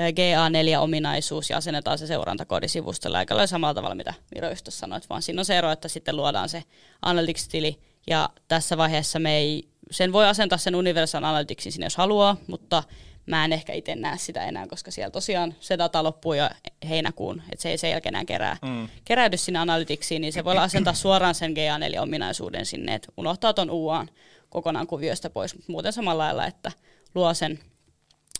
GA4-ominaisuus 0.00 1.50
ja 1.50 1.56
asennetaan 1.56 1.98
se 1.98 2.06
seurantakoodi 2.06 2.68
sivustolle 2.68 3.18
aika 3.18 3.46
samalla 3.46 3.74
tavalla, 3.74 3.94
mitä 3.94 4.14
Miro 4.34 4.50
just 4.50 4.66
sanoit, 4.70 5.10
vaan 5.10 5.22
siinä 5.22 5.40
on 5.40 5.44
se 5.44 5.58
ero, 5.58 5.70
että 5.70 5.88
sitten 5.88 6.16
luodaan 6.16 6.48
se 6.48 6.62
Analytics-tili, 7.02 7.80
ja 8.06 8.28
tässä 8.48 8.76
vaiheessa 8.76 9.18
me 9.18 9.36
ei, 9.36 9.68
sen 9.90 10.12
voi 10.12 10.26
asentaa 10.26 10.58
sen 10.58 10.74
Universal 10.74 11.24
Analyticsin 11.24 11.72
sinne, 11.72 11.86
jos 11.86 11.96
haluaa, 11.96 12.36
mutta 12.46 12.82
mä 13.26 13.44
en 13.44 13.52
ehkä 13.52 13.72
itse 13.72 13.94
näe 13.94 14.18
sitä 14.18 14.44
enää, 14.44 14.66
koska 14.66 14.90
siellä 14.90 15.10
tosiaan 15.10 15.54
se 15.60 15.78
data 15.78 16.02
loppuu 16.02 16.34
jo 16.34 16.50
heinäkuun, 16.88 17.42
että 17.52 17.62
se 17.62 17.70
ei 17.70 17.78
sen 17.78 17.90
jälkeen 17.90 18.14
enää 18.14 18.24
kerää, 18.24 18.56
mm. 18.62 18.88
keräydy 19.04 19.36
sinne 19.36 19.58
analytiksiin, 19.58 20.20
niin 20.20 20.32
se 20.32 20.44
voi 20.44 20.58
asentaa 20.64 20.94
suoraan 20.94 21.34
sen 21.34 21.54
GA4-ominaisuuden 21.56 22.64
sinne, 22.64 22.94
että 22.94 23.12
unohtaa 23.16 23.54
tuon 23.54 23.70
UAn 23.70 24.08
kokonaan 24.48 24.86
kuvioista 24.86 25.30
pois, 25.30 25.54
mutta 25.54 25.72
muuten 25.72 25.92
samalla 25.92 26.22
lailla, 26.24 26.46
että 26.46 26.72
luo 27.14 27.34
sen, 27.34 27.58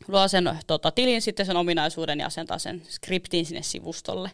luo 0.08 0.28
sen 0.28 0.58
tota, 0.66 0.90
tilin 0.90 1.22
sitten 1.22 1.46
sen 1.46 1.56
ominaisuuden 1.56 2.20
ja 2.20 2.26
asentaa 2.26 2.58
sen 2.58 2.82
skriptin 2.88 3.46
sinne 3.46 3.62
sivustolle, 3.62 4.30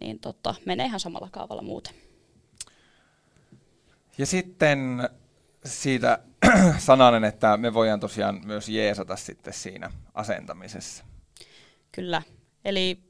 niin 0.00 0.18
tota, 0.18 0.54
menee 0.64 0.86
ihan 0.86 1.00
samalla 1.00 1.28
kaavalla 1.32 1.62
muuten. 1.62 1.94
Ja 4.18 4.26
sitten 4.26 5.08
siitä 5.64 6.18
sananen, 6.78 7.24
että 7.24 7.56
me 7.56 7.74
voidaan 7.74 8.00
tosiaan 8.00 8.40
myös 8.44 8.68
jeesata 8.68 9.16
sitten 9.16 9.52
siinä 9.52 9.90
asentamisessa. 10.14 11.04
Kyllä. 11.92 12.22
Eli 12.64 13.00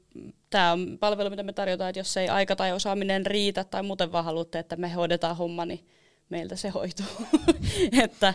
tämä 0.49 0.71
on 0.71 0.97
palvelu, 0.99 1.29
mitä 1.29 1.43
me 1.43 1.53
tarjotaan, 1.53 1.89
että 1.89 1.99
jos 1.99 2.17
ei 2.17 2.29
aika 2.29 2.55
tai 2.55 2.71
osaaminen 2.71 3.25
riitä 3.25 3.63
tai 3.63 3.83
muuten 3.83 4.11
vaan 4.11 4.25
haluatte, 4.25 4.59
että 4.59 4.75
me 4.75 4.89
hoidetaan 4.89 5.37
homma, 5.37 5.65
niin 5.65 5.87
meiltä 6.29 6.55
se 6.55 6.69
hoituu. 6.69 7.05
että 8.03 8.33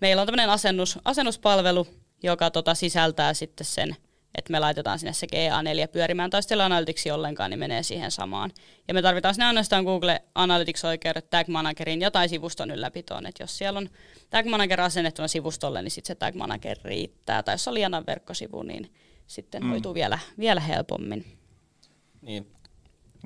meillä 0.00 0.22
on 0.22 0.26
tämmöinen 0.26 0.50
asennus, 0.50 0.98
asennuspalvelu, 1.04 1.86
joka 2.22 2.50
tota 2.50 2.74
sisältää 2.74 3.34
sitten 3.34 3.66
sen 3.66 3.96
että 4.36 4.52
me 4.52 4.60
laitetaan 4.60 4.98
sinne 4.98 5.12
se 5.12 5.26
GA4 5.26 5.88
pyörimään, 5.92 6.30
tai 6.30 6.42
sitten 6.42 6.60
Analytics 6.60 7.06
ollenkaan, 7.06 7.50
niin 7.50 7.58
menee 7.58 7.82
siihen 7.82 8.10
samaan. 8.10 8.50
Ja 8.88 8.94
me 8.94 9.02
tarvitaan 9.02 9.34
sinne 9.34 9.46
ainoastaan 9.46 9.84
Google 9.84 10.22
Analytics-oikeudet 10.34 11.30
Tag 11.30 11.48
Managerin 11.48 12.00
ja 12.00 12.10
tai 12.10 12.28
sivuston 12.28 12.70
ylläpitoon, 12.70 13.26
että 13.26 13.42
jos 13.42 13.58
siellä 13.58 13.78
on 13.78 13.90
Tag 14.30 14.46
Manager 14.46 14.80
asennettuna 14.80 15.28
sivustolle, 15.28 15.82
niin 15.82 15.90
sitten 15.90 16.06
se 16.06 16.14
Tag 16.14 16.34
Manager 16.34 16.76
riittää, 16.84 17.42
tai 17.42 17.54
jos 17.54 17.68
on 17.68 17.74
liian 17.74 18.04
verkkosivu, 18.06 18.62
niin 18.62 18.92
sitten 19.26 19.62
mm. 19.62 19.70
hoituu 19.70 19.94
vielä, 19.94 20.18
vielä 20.38 20.60
helpommin. 20.60 21.38
Niin. 22.22 22.46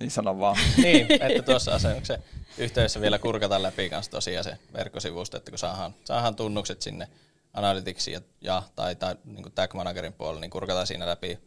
Niin 0.00 0.10
sano 0.10 0.38
vaan. 0.38 0.56
niin, 0.82 1.06
että 1.10 1.42
tuossa 1.42 1.74
asennuksen 1.74 2.22
yhteydessä 2.58 3.00
vielä 3.00 3.18
kurkata 3.18 3.62
läpi 3.62 3.90
kanssa 3.90 4.10
tosiaan 4.10 4.44
se 4.44 4.58
verkkosivusto, 4.72 5.36
että 5.36 5.50
kun 5.50 5.58
saadaan, 5.58 5.94
saadaan 6.04 6.36
tunnukset 6.36 6.82
sinne 6.82 7.08
Analyticsin 7.52 8.14
ja, 8.14 8.20
ja 8.40 8.62
tai, 8.76 8.96
tai 8.96 9.16
niin 9.24 9.52
Tag 9.54 9.74
Managerin 9.74 10.12
puolella, 10.12 10.40
niin 10.40 10.50
kurkataan 10.50 10.86
siinä 10.86 11.06
läpi, 11.06 11.38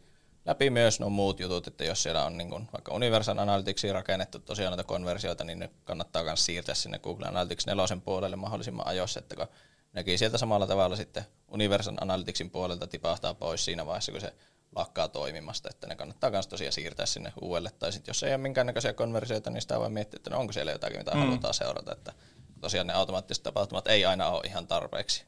läpi 0.44 0.70
myös 0.70 1.00
nuo 1.00 1.10
muut 1.10 1.40
jutut, 1.40 1.66
että 1.66 1.84
jos 1.84 2.02
siellä 2.02 2.24
on 2.24 2.38
niin 2.38 2.50
kuin, 2.50 2.68
vaikka 2.72 2.94
Universal 2.94 3.38
Analyticsiin 3.38 3.94
rakennettu 3.94 4.38
tosiaan 4.38 4.70
noita 4.70 4.84
konversioita, 4.84 5.44
niin 5.44 5.58
ne 5.58 5.70
kannattaa 5.84 6.24
myös 6.24 6.46
siirtää 6.46 6.74
sinne 6.74 6.98
Google 6.98 7.26
Analytics 7.26 7.66
4 7.66 7.84
puolelle 8.04 8.36
mahdollisimman 8.36 8.86
ajoissa, 8.86 9.20
että 9.20 9.36
kun 9.36 9.46
näki 9.92 10.18
sieltä 10.18 10.38
samalla 10.38 10.66
tavalla 10.66 10.96
sitten 10.96 11.24
Universal 11.48 11.94
Analyticsin 12.00 12.50
puolelta 12.50 12.86
tipahtaa 12.86 13.34
pois 13.34 13.64
siinä 13.64 13.86
vaiheessa, 13.86 14.12
kun 14.12 14.20
se 14.20 14.34
lakkaa 14.76 15.08
toimimasta, 15.08 15.68
että 15.70 15.86
ne 15.86 15.96
kannattaa 15.96 16.30
myös 16.30 16.46
tosiaan 16.46 16.72
siirtää 16.72 17.06
sinne 17.06 17.32
uudelle, 17.40 17.70
tai 17.78 17.92
sitten 17.92 18.10
jos 18.10 18.22
ei 18.22 18.30
ole 18.30 18.38
minkäännäköisiä 18.38 18.92
konversioita, 18.92 19.50
niin 19.50 19.62
sitä 19.62 19.80
voi 19.80 19.90
miettiä, 19.90 20.16
että 20.16 20.30
no 20.30 20.38
onko 20.38 20.52
siellä 20.52 20.72
jotakin, 20.72 20.98
mitä 20.98 21.14
mm. 21.14 21.20
halutaan 21.20 21.54
seurata, 21.54 21.92
että 21.92 22.12
tosiaan 22.60 22.86
ne 22.86 22.92
automaattiset 22.92 23.42
tapahtumat 23.42 23.86
ei 23.86 24.04
aina 24.04 24.28
ole 24.28 24.42
ihan 24.44 24.66
tarpeeksi. 24.66 25.24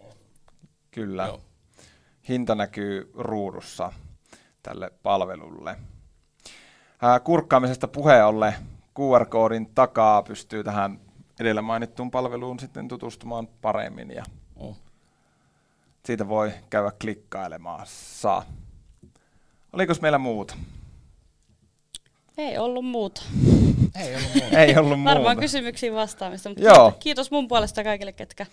Kyllä. 0.97 1.27
Joo. 1.27 1.41
Hinta 2.29 2.55
näkyy 2.55 3.11
ruudussa 3.15 3.93
tälle 4.63 4.91
palvelulle. 5.03 5.77
Ää, 7.03 7.21
kurkkaamisesta 7.21 7.89
puheen 7.89 8.27
ollen 8.27 8.55
QR-koodin 8.99 9.75
takaa 9.75 10.23
pystyy 10.23 10.65
tähän 10.65 11.01
edellä 11.41 11.63
mainittuun 11.63 12.11
palveluun 12.11 12.61
sitten 12.61 12.89
tutustumaan 12.89 13.47
paremmin 13.47 14.11
ja 14.11 14.25
mm. 14.63 14.75
siitä 16.05 16.29
voi 16.29 16.53
käydä 16.71 16.93
klikkailemassa. 17.01 18.43
Oliko 19.73 19.95
meillä 20.03 20.19
muuta? 20.19 20.57
Ei 22.39 22.59
ollut 22.59 22.85
muuta. 22.85 23.23
Ei 23.95 24.15
ollut 24.17 24.35
muuta. 24.35 24.59
Ei 24.59 24.77
ollut 24.77 25.01
muuta. 25.01 25.15
Varmaan 25.15 25.39
kysymyksiin 25.39 25.95
vastaamista, 25.95 26.49
mutta 26.49 26.65
Joo. 26.65 26.93
kiitos 27.01 27.31
mun 27.31 27.49
puolesta 27.49 27.85
kaikille, 27.85 28.13
ketkä 28.13 28.47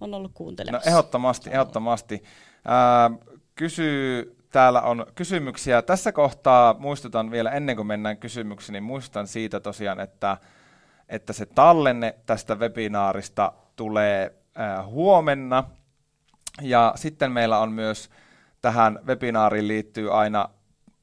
on 0.00 0.14
ollut 0.14 0.32
kuuntelemassa. 0.34 0.90
No 0.90 0.92
ehdottomasti, 0.92 1.50
ehdottomasti. 1.50 2.24
Ää, 2.64 3.10
kysy, 3.54 4.36
täällä 4.50 4.82
on 4.82 5.06
kysymyksiä. 5.14 5.82
Tässä 5.82 6.12
kohtaa 6.12 6.74
muistutan 6.78 7.30
vielä, 7.30 7.50
ennen 7.50 7.76
kuin 7.76 7.86
mennään 7.86 8.16
kysymyksiin, 8.16 8.72
niin 8.72 8.82
muistutan 8.82 9.26
siitä 9.26 9.60
tosiaan, 9.60 10.00
että, 10.00 10.36
että 11.08 11.32
se 11.32 11.46
tallenne 11.46 12.14
tästä 12.26 12.54
webinaarista 12.54 13.52
tulee 13.76 14.34
ää, 14.54 14.86
huomenna. 14.86 15.64
Ja 16.62 16.92
sitten 16.96 17.32
meillä 17.32 17.58
on 17.58 17.72
myös 17.72 18.10
tähän 18.62 18.98
webinaariin 19.06 19.68
liittyy 19.68 20.18
aina, 20.20 20.48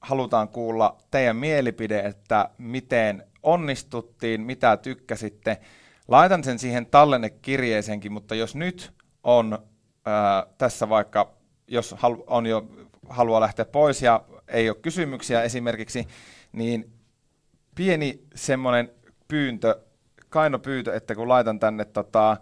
halutaan 0.02 0.50
kuulla 0.50 0.98
teidän 1.12 1.36
mielipide, 1.36 2.00
että 2.00 2.50
miten 2.58 3.24
onnistuttiin, 3.44 4.42
mitä 4.42 4.78
tykkäsitte. 4.78 5.58
Laitan 6.08 6.44
sen 6.44 6.60
siihen 6.60 6.86
tallennekirjeeseenkin, 6.86 8.12
mutta 8.12 8.36
jos 8.36 8.56
nyt 8.56 8.94
on 9.24 9.60
ää, 10.06 10.46
tässä 10.58 10.90
vaikka, 10.90 11.34
jos 11.68 11.96
halu, 11.98 12.24
on 12.28 12.46
jo 12.46 12.68
haluaa 13.10 13.42
lähteä 13.42 13.66
pois 13.66 14.02
ja 14.02 14.24
ei 14.48 14.70
ole 14.70 14.78
kysymyksiä 14.82 15.44
esimerkiksi, 15.44 16.08
niin 16.52 16.94
pieni 17.76 18.22
semmoinen 18.36 18.92
pyyntö, 19.28 19.82
kaino 20.30 20.60
pyyntö, 20.60 20.96
että 20.96 21.16
kun 21.16 21.30
laitan 21.30 21.60
tänne 21.60 21.86
tota, 21.86 22.38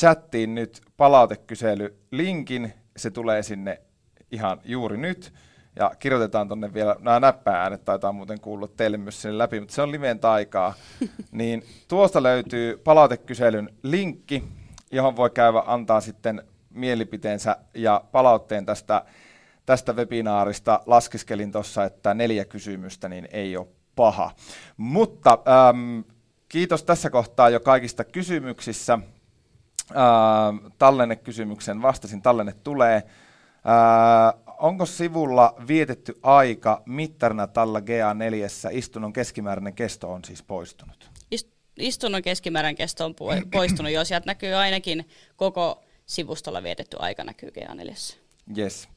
chattiin 0.00 0.54
nyt 0.54 0.80
palautekysely-linkin, 0.96 2.72
se 2.96 3.10
tulee 3.10 3.42
sinne 3.42 3.80
ihan 4.30 4.60
juuri 4.64 4.96
nyt, 4.96 5.32
ja 5.76 5.92
kirjoitetaan 5.98 6.48
tuonne 6.48 6.74
vielä, 6.74 6.96
nämä 7.00 7.20
näppääänet 7.20 7.84
taitaa 7.84 8.12
muuten 8.12 8.40
kuulla 8.40 8.68
teille 8.68 8.96
myös 8.96 9.22
sinne 9.22 9.38
läpi, 9.38 9.60
mutta 9.60 9.74
se 9.74 9.82
on 9.82 9.92
liveen 9.92 10.18
taikaa. 10.18 10.74
niin 11.30 11.64
tuosta 11.88 12.22
löytyy 12.22 12.76
palautekyselyn 12.76 13.70
linkki, 13.82 14.44
johon 14.90 15.16
voi 15.16 15.30
käydä 15.30 15.62
antaa 15.66 16.00
sitten 16.00 16.42
mielipiteensä 16.70 17.56
ja 17.74 18.04
palautteen 18.12 18.66
tästä, 18.66 19.04
tästä 19.66 19.92
webinaarista. 19.92 20.80
Laskiskelin 20.86 21.52
tuossa, 21.52 21.84
että 21.84 22.14
neljä 22.14 22.44
kysymystä 22.44 23.08
niin 23.08 23.28
ei 23.30 23.56
ole 23.56 23.66
paha. 23.96 24.30
Mutta 24.76 25.38
äm, 25.68 26.04
kiitos 26.48 26.84
tässä 26.84 27.10
kohtaa 27.10 27.50
jo 27.50 27.60
kaikista 27.60 28.04
kysymyksissä. 28.04 28.98
Äh, 29.90 30.70
tallennekysymyksen 30.78 31.82
vastasin, 31.82 32.22
tallenne 32.22 32.54
tulee. 32.64 32.96
Äh, 32.96 34.51
onko 34.62 34.86
sivulla 34.86 35.54
vietetty 35.68 36.18
aika 36.22 36.82
mittarina 36.86 37.46
tällä 37.46 37.80
GA4? 37.80 38.68
Istunnon 38.72 39.12
keskimääräinen 39.12 39.74
kesto 39.74 40.12
on 40.12 40.24
siis 40.24 40.42
poistunut. 40.42 41.10
istunnon 41.78 42.22
keskimääräinen 42.22 42.76
kesto 42.76 43.04
on 43.04 43.14
poistunut, 43.52 43.92
jo 43.92 44.04
sieltä 44.04 44.26
näkyy 44.26 44.54
ainakin 44.54 45.08
koko 45.36 45.82
sivustolla 46.06 46.62
vietetty 46.62 46.96
aika 47.00 47.24
näkyy 47.24 47.48
GA4. 47.48 48.16
Yes. 48.58 48.88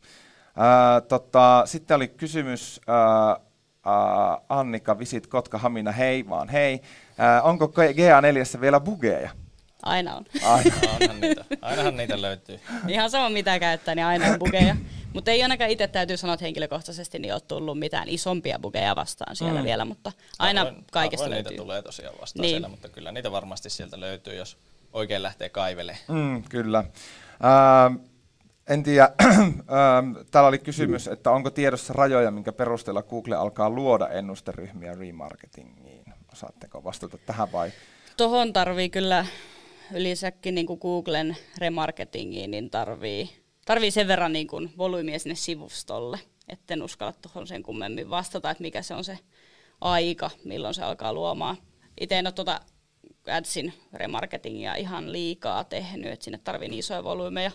Äh, 0.45 1.07
tota, 1.07 1.63
sitten 1.65 1.95
oli 1.95 2.07
kysymys 2.07 2.81
äh, 2.89 3.31
äh, 3.31 4.41
Annika 4.49 4.99
Visit 4.99 5.27
Kotka 5.27 5.57
Hamina, 5.57 5.91
hei 5.91 6.29
vaan 6.29 6.49
hei. 6.49 6.81
Äh, 7.19 7.45
onko 7.45 7.65
GA4 7.65 8.61
vielä 8.61 8.79
bugeja? 8.79 9.29
Aina 9.83 10.15
on. 10.15 10.25
Aina. 10.43 10.75
Ainahan, 10.93 11.21
niitä, 11.21 11.45
ainahan 11.61 11.97
niitä 11.97 12.21
löytyy. 12.21 12.59
Ihan 12.87 13.09
sama 13.09 13.29
mitä 13.29 13.59
käyttää, 13.59 13.95
niin 13.95 14.05
aina 14.05 14.25
on 14.27 14.39
bugeja. 14.39 14.75
Mutta 15.15 15.31
ei 15.31 15.43
ainakaan 15.43 15.69
itse 15.69 15.87
täytyy 15.87 16.17
sanoa, 16.17 16.33
että 16.33 16.45
henkilökohtaisesti 16.45 17.19
niin 17.19 17.33
ole 17.33 17.41
tullut 17.41 17.79
mitään 17.79 18.09
isompia 18.09 18.59
bugeja 18.59 18.95
vastaan 18.95 19.35
siellä 19.35 19.59
mm. 19.59 19.65
vielä, 19.65 19.85
mutta 19.85 20.11
aina 20.39 20.63
harvoin, 20.63 20.85
kaikesta 20.91 21.23
harvoin 21.23 21.35
löytyy. 21.35 21.51
niitä 21.51 21.63
tulee 21.63 21.81
tosiaan 21.81 22.15
vastaan 22.21 22.41
niin. 22.41 22.49
siellä, 22.49 22.67
mutta 22.67 22.89
kyllä 22.89 23.11
niitä 23.11 23.31
varmasti 23.31 23.69
sieltä 23.69 23.99
löytyy, 23.99 24.35
jos 24.35 24.57
oikein 24.93 25.23
lähtee 25.23 25.49
kaivelemaan. 25.49 26.05
Mm, 26.07 26.43
kyllä. 26.49 26.79
Äh, 26.79 27.99
en 28.69 28.83
tiedä, 28.83 29.09
täällä 30.31 30.47
oli 30.47 30.59
kysymys, 30.59 31.07
että 31.07 31.31
onko 31.31 31.49
tiedossa 31.49 31.93
rajoja, 31.93 32.31
minkä 32.31 32.53
perusteella 32.53 33.03
Google 33.03 33.35
alkaa 33.35 33.69
luoda 33.69 34.07
ennusteryhmiä 34.07 34.93
remarketingiin. 34.93 36.05
Osaatteko 36.33 36.83
vastata 36.83 37.17
tähän 37.17 37.51
vai? 37.51 37.71
Tuohon 38.17 38.53
tarvii 38.53 38.89
kyllä 38.89 39.25
ylisäkin 39.93 40.55
niin 40.55 40.67
kuin 40.67 40.79
Googlen 40.81 41.37
remarketingiin, 41.57 42.51
niin 42.51 42.69
tarvii, 42.69 43.44
tarvii 43.65 43.91
sen 43.91 44.07
verran 44.07 44.33
niin 44.33 44.47
kuin 44.47 44.73
volyymiä 44.77 45.19
sinne 45.19 45.35
sivustolle, 45.35 46.19
etten 46.49 46.83
uskalla 46.83 47.13
tuohon 47.21 47.47
sen 47.47 47.63
kummemmin 47.63 48.09
vastata, 48.09 48.49
että 48.49 48.61
mikä 48.61 48.81
se 48.81 48.93
on 48.93 49.03
se 49.03 49.19
aika, 49.81 50.29
milloin 50.43 50.73
se 50.73 50.83
alkaa 50.83 51.13
luomaan. 51.13 51.57
Itse 52.01 52.19
en 52.19 52.27
ole 52.27 52.31
tuota 52.31 52.61
Adsin 53.27 53.73
remarketingia 53.93 54.75
ihan 54.75 55.11
liikaa 55.11 55.63
tehnyt, 55.63 56.11
että 56.11 56.23
sinne 56.23 56.39
tarvii 56.43 56.69
niin 56.69 56.79
isoja 56.79 57.03
volyymeja 57.03 57.51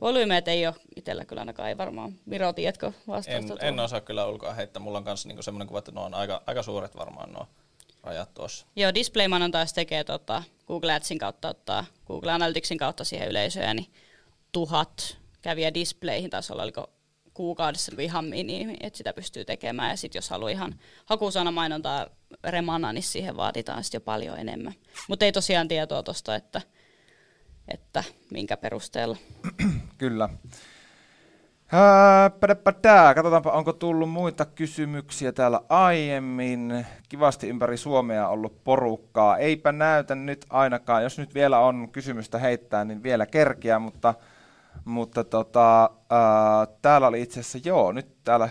volyymeet 0.00 0.48
ei 0.48 0.66
ole 0.66 0.74
itsellä 0.96 1.24
kyllä 1.24 1.40
ainakaan, 1.40 1.68
ei 1.68 1.78
varmaan. 1.78 2.14
Miro, 2.26 2.52
tiedätkö 2.52 2.92
vastausta? 3.08 3.54
En, 3.60 3.68
en 3.68 3.80
osaa 3.80 4.00
kyllä 4.00 4.26
ulkoa 4.26 4.54
heittää. 4.54 4.82
Mulla 4.82 4.98
on 4.98 5.04
myös 5.04 5.26
niinku 5.26 5.42
semmoinen 5.42 5.68
kuva, 5.68 5.78
että 5.78 5.92
ne 5.92 6.00
on 6.00 6.14
aika, 6.14 6.42
aika 6.46 6.62
suuret 6.62 6.96
varmaan 6.96 7.32
nuo 7.32 7.46
rajat 8.02 8.34
tuossa. 8.34 8.66
Joo, 8.76 8.94
Displayman 8.94 9.42
on 9.42 9.50
taas 9.50 9.72
tekee 9.72 10.04
tota, 10.04 10.42
Google 10.66 10.92
Adsin 10.92 11.18
kautta 11.18 11.48
ottaa 11.48 11.84
Google 12.06 12.32
Analyticsin 12.32 12.78
kautta 12.78 13.04
siihen 13.04 13.28
yleisöön, 13.28 13.76
niin 13.76 13.92
tuhat 14.52 15.18
käviä 15.42 15.74
displayhin 15.74 16.30
taas 16.30 16.50
olla, 16.50 16.62
oliko 16.62 16.90
kuukaudessa 17.34 17.92
ihan 17.98 18.24
mini, 18.24 18.76
että 18.80 18.96
sitä 18.96 19.12
pystyy 19.12 19.44
tekemään. 19.44 19.90
Ja 19.90 19.96
sitten 19.96 20.18
jos 20.18 20.30
haluaa 20.30 20.50
ihan 20.50 20.74
hakusanamainontaa 21.06 22.06
remana, 22.44 22.92
niin 22.92 23.02
siihen 23.02 23.36
vaaditaan 23.36 23.84
sitten 23.84 23.98
jo 23.98 24.04
paljon 24.04 24.38
enemmän. 24.38 24.74
Mutta 25.08 25.24
ei 25.24 25.32
tosiaan 25.32 25.68
tietoa 25.68 26.02
tuosta, 26.02 26.34
että– 26.34 26.60
että 27.70 28.04
minkä 28.30 28.56
perusteella. 28.56 29.16
Kyllä. 29.98 30.28
Ää, 31.72 32.30
Katsotaanpa, 33.14 33.52
onko 33.52 33.72
tullut 33.72 34.10
muita 34.10 34.44
kysymyksiä 34.44 35.32
täällä 35.32 35.60
aiemmin. 35.68 36.86
Kivasti 37.08 37.48
ympäri 37.48 37.76
Suomea 37.76 38.28
ollut 38.28 38.64
porukkaa. 38.64 39.38
Eipä 39.38 39.72
näytä 39.72 40.14
nyt 40.14 40.46
ainakaan. 40.50 41.02
Jos 41.02 41.18
nyt 41.18 41.34
vielä 41.34 41.58
on 41.58 41.88
kysymystä 41.92 42.38
heittää, 42.38 42.84
niin 42.84 43.02
vielä 43.02 43.26
kerkiä, 43.26 43.78
mutta, 43.78 44.14
mutta 44.84 45.24
tota, 45.24 45.90
ää, 46.10 46.66
täällä 46.82 47.06
oli 47.06 47.22
itse 47.22 47.40
asiassa, 47.40 47.68
joo, 47.68 47.92
nyt 47.92 48.24
täällä 48.24 48.48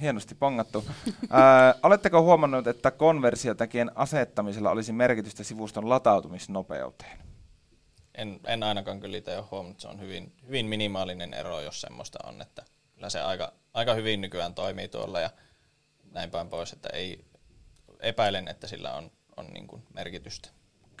hienosti 0.00 0.34
pongattu. 0.34 0.84
Ää, 1.30 1.74
oletteko 1.82 2.22
huomannut, 2.22 2.66
että 2.66 2.90
konversiotekijän 2.90 3.90
asettamisella 3.94 4.70
olisi 4.70 4.92
merkitystä 4.92 5.44
sivuston 5.44 5.88
latautumisnopeuteen? 5.88 7.18
en, 8.14 8.40
en 8.46 8.62
ainakaan 8.62 9.00
kyllä 9.00 9.16
itse 9.16 9.36
ole 9.36 9.46
huomannut, 9.50 9.80
se 9.80 9.88
on 9.88 10.00
hyvin, 10.00 10.32
hyvin 10.46 10.66
minimaalinen 10.66 11.34
ero, 11.34 11.60
jos 11.60 11.80
semmoista 11.80 12.18
on, 12.24 12.42
että 12.42 12.62
kyllä 12.94 13.10
se 13.10 13.20
aika, 13.20 13.52
aika 13.74 13.94
hyvin 13.94 14.20
nykyään 14.20 14.54
toimii 14.54 14.88
tuolla 14.88 15.20
ja 15.20 15.30
näin 16.10 16.30
päin 16.30 16.48
pois, 16.48 16.72
että 16.72 16.88
ei 16.88 17.24
epäilen, 18.00 18.48
että 18.48 18.66
sillä 18.66 18.94
on, 18.94 19.10
on 19.36 19.46
niin 19.46 19.66
kuin 19.66 19.82
merkitystä. 19.94 20.48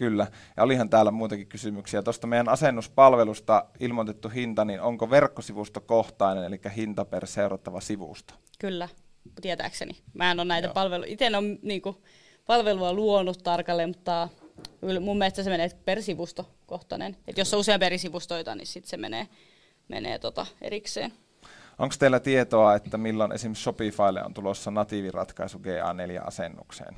Kyllä, 0.02 0.26
ja 0.56 0.62
olihan 0.62 0.90
täällä 0.90 1.10
muutakin 1.10 1.46
kysymyksiä. 1.46 2.02
Tuosta 2.02 2.26
meidän 2.26 2.48
asennuspalvelusta 2.48 3.64
ilmoitettu 3.80 4.28
hinta, 4.28 4.64
niin 4.64 4.80
onko 4.80 5.10
verkkosivusto 5.10 5.80
kohtainen, 5.80 6.44
eli 6.44 6.60
hinta 6.76 7.04
per 7.04 7.26
seurattava 7.26 7.80
sivusto? 7.80 8.34
Kyllä, 8.58 8.88
tietääkseni. 9.40 9.92
Mä 10.14 10.30
en 10.30 10.40
ole 10.40 10.48
näitä 10.48 10.68
palveluja, 10.68 11.12
itse 11.12 11.26
en 11.26 11.34
ole 11.34 11.58
niin 11.62 11.82
kuin, 11.82 11.96
palvelua 12.46 12.92
luonut 12.92 13.42
tarkalleen, 13.42 13.88
mutta 13.88 14.28
mun 15.00 15.18
mielestä 15.18 15.42
se 15.42 15.50
menee 15.50 15.70
per 15.84 16.02
sivustokohtainen. 16.02 17.16
Et 17.26 17.38
jos 17.38 17.54
on 17.54 17.60
useampia 17.60 17.86
eri 17.86 17.98
sivustoita, 17.98 18.54
niin 18.54 18.66
sitten 18.66 18.90
se 18.90 18.96
menee, 18.96 19.28
menee 19.88 20.18
tota 20.18 20.46
erikseen. 20.60 21.12
Onko 21.78 21.94
teillä 21.98 22.20
tietoa, 22.20 22.74
että 22.74 22.98
milloin 22.98 23.32
esimerkiksi 23.32 23.62
Shopifylle 23.62 24.24
on 24.24 24.34
tulossa 24.34 24.70
natiiviratkaisu 24.70 25.58
GA4-asennukseen? 25.58 26.94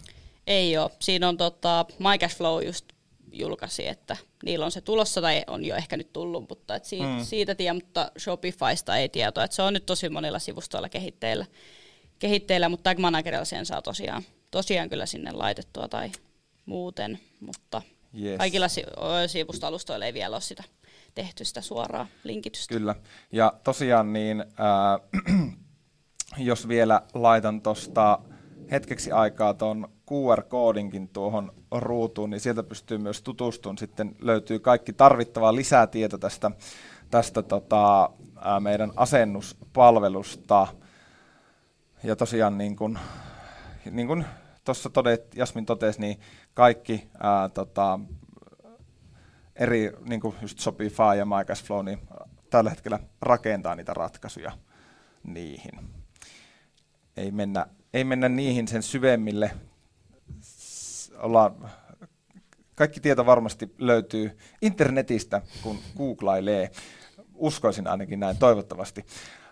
Ei 0.47 0.79
ole. 0.79 0.91
Siinä 0.99 1.29
on 1.29 1.37
tota, 1.37 1.87
MyCashFlow 1.99 2.65
just 2.65 2.94
julkaisi, 3.39 3.89
että 3.89 4.17
niillä 4.45 4.65
on 4.65 4.71
se 4.71 4.81
tulossa 4.81 5.21
tai 5.21 5.43
on 5.47 5.65
jo 5.65 5.77
ehkä 5.77 5.97
nyt 5.97 6.13
tullut, 6.13 6.49
mutta 6.49 6.75
et 6.75 6.85
siitä, 6.85 7.07
mm. 7.07 7.25
siitä 7.25 7.55
tiedä, 7.55 7.75
mutta 7.75 8.11
Shopifysta 8.19 8.97
ei 8.97 9.09
tietoa. 9.09 9.45
Et 9.45 9.53
se 9.53 9.63
on 9.63 9.73
nyt 9.73 9.87
tosi 9.87 10.09
monilla 10.09 10.39
sivustoilla 10.39 10.89
kehitteillä, 10.89 11.47
kehitteillä 12.19 12.69
mutta 12.69 12.91
Tag 12.91 12.99
Managerilla 12.99 13.45
sen 13.45 13.67
saa 13.67 13.83
tosiaan, 13.83 14.23
tosiaan 14.51 14.89
kyllä 14.89 15.07
sinne 15.07 15.33
laitettua 15.33 15.89
tai 15.89 16.11
muuten, 16.67 17.19
mutta 17.41 17.83
yes. 18.23 18.39
kaikilla 18.39 18.67
sivustoalustoilla 19.27 20.07
ei 20.07 20.15
vielä 20.15 20.37
ole 20.37 20.41
sitä 20.41 20.65
tehty 21.15 21.45
sitä 21.45 21.61
suoraa 21.61 22.07
linkitystä. 22.25 22.75
Kyllä, 22.75 22.95
ja 23.33 23.53
tosiaan 23.65 24.13
niin, 24.13 24.41
äh, 24.41 25.53
jos 26.39 26.69
vielä 26.69 27.03
laitan 27.15 27.63
tuosta 27.63 28.19
hetkeksi 28.71 29.13
aikaa 29.13 29.55
tuon 29.55 29.94
QR-koodinkin 30.11 31.09
tuohon 31.09 31.53
ruutuun, 31.71 32.31
niin 32.31 32.41
sieltä 32.41 32.63
pystyy 32.63 32.99
myös 32.99 33.23
tutustumaan. 33.23 33.79
Sitten 33.79 34.17
löytyy 34.21 34.59
kaikki 34.59 34.93
tarvittava 34.93 35.55
lisätieto 35.55 36.19
tästä, 36.19 36.51
tästä 37.11 37.43
tota, 37.43 38.11
meidän 38.61 38.93
asennuspalvelusta. 38.97 40.67
Ja 42.03 42.17
tosiaan 42.17 42.59
niin 42.59 42.77
kuin, 42.77 42.99
niin 43.91 44.07
kuin 44.07 44.25
tuossa 44.65 44.91
todet, 44.91 45.35
Jasmin 45.35 45.67
totesi, 45.67 46.01
niin 46.01 46.21
kaikki 46.55 47.09
ää, 47.21 47.49
tota, 47.49 48.01
eri, 49.57 49.93
niin 50.09 50.21
kuin 50.21 50.37
just 50.43 50.59
Shopify 50.59 51.17
ja 51.19 51.27
MyCashFlow, 51.27 51.85
niin 51.85 51.99
tällä 52.51 52.71
hetkellä 52.71 52.99
rakentaa 53.21 53.75
niitä 53.75 53.95
ratkaisuja 53.95 54.53
niihin. 55.23 55.73
Ei 57.17 57.31
mennä, 57.31 57.67
ei 57.95 58.05
mennä 58.05 58.29
niihin 58.29 58.69
sen 58.69 58.83
syvemmille. 58.83 59.51
Ollaan, 61.19 61.71
kaikki 62.75 63.01
tieto 63.01 63.27
varmasti 63.27 63.75
löytyy 63.79 64.39
internetistä, 64.63 65.43
kun 65.63 65.79
googlailee. 65.97 66.71
Uskoisin 67.35 67.87
ainakin 67.87 68.21
näin, 68.21 68.37
toivottavasti. 68.37 69.05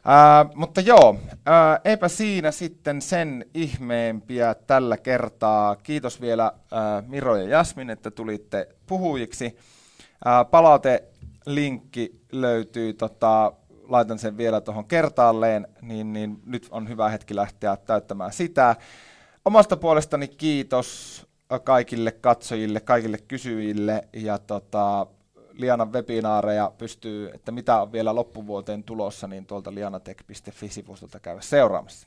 Ää, 0.04 0.46
mutta 0.54 0.80
joo, 0.80 1.18
ää, 1.46 1.80
eipä 1.84 2.08
siinä 2.08 2.50
sitten 2.50 3.02
sen 3.02 3.44
ihmeempiä 3.54 4.54
tällä 4.54 4.96
kertaa. 4.96 5.76
Kiitos 5.76 6.20
vielä 6.20 6.52
ää, 6.72 7.02
Miro 7.06 7.36
ja 7.36 7.48
Jasmin, 7.48 7.90
että 7.90 8.10
tulitte 8.10 8.68
puhujiksi. 8.86 9.56
Ää, 10.24 10.44
palautelinkki 10.44 12.20
löytyy, 12.32 12.92
tota, 12.92 13.52
laitan 13.88 14.18
sen 14.18 14.36
vielä 14.36 14.60
tuohon 14.60 14.84
kertaalleen, 14.84 15.68
niin, 15.82 16.12
niin 16.12 16.42
nyt 16.46 16.68
on 16.70 16.88
hyvä 16.88 17.08
hetki 17.08 17.36
lähteä 17.36 17.76
täyttämään 17.76 18.32
sitä. 18.32 18.76
Omasta 19.44 19.76
puolestani 19.76 20.28
kiitos 20.28 21.26
kaikille 21.58 22.12
katsojille, 22.12 22.80
kaikille 22.80 23.18
kysyjille 23.18 24.08
ja 24.12 24.38
tota, 24.38 25.06
Lianan 25.52 25.92
webinaareja 25.92 26.72
pystyy, 26.78 27.30
että 27.34 27.52
mitä 27.52 27.82
on 27.82 27.92
vielä 27.92 28.14
loppuvuoteen 28.14 28.84
tulossa, 28.84 29.26
niin 29.26 29.46
tuolta 29.46 29.74
lianatech.fi-sivustolta 29.74 31.20
käydä 31.20 31.40
seuraamassa. 31.40 32.06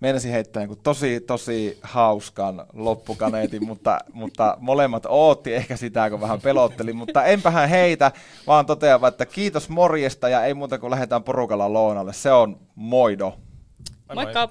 Meinasin 0.00 0.32
heittää 0.32 0.66
niin 0.66 0.78
tosi, 0.82 1.20
tosi 1.20 1.78
hauskan 1.82 2.66
loppukaneetin, 2.72 3.66
mutta, 3.68 3.98
mutta 4.12 4.56
molemmat 4.60 5.06
ootti 5.08 5.54
ehkä 5.54 5.76
sitä, 5.76 6.10
kun 6.10 6.20
vähän 6.20 6.40
pelotteli, 6.40 6.92
mutta 6.92 7.24
enpähän 7.24 7.68
heitä, 7.68 8.12
vaan 8.46 8.66
totean, 8.66 9.04
että 9.08 9.26
kiitos 9.26 9.68
morjesta 9.68 10.28
ja 10.28 10.44
ei 10.44 10.54
muuta 10.54 10.78
kuin 10.78 10.90
lähdetään 10.90 11.22
porukalla 11.22 11.72
lounalle. 11.72 12.12
Se 12.12 12.32
on 12.32 12.60
moido. 12.74 13.38
Moikka! 14.14 14.48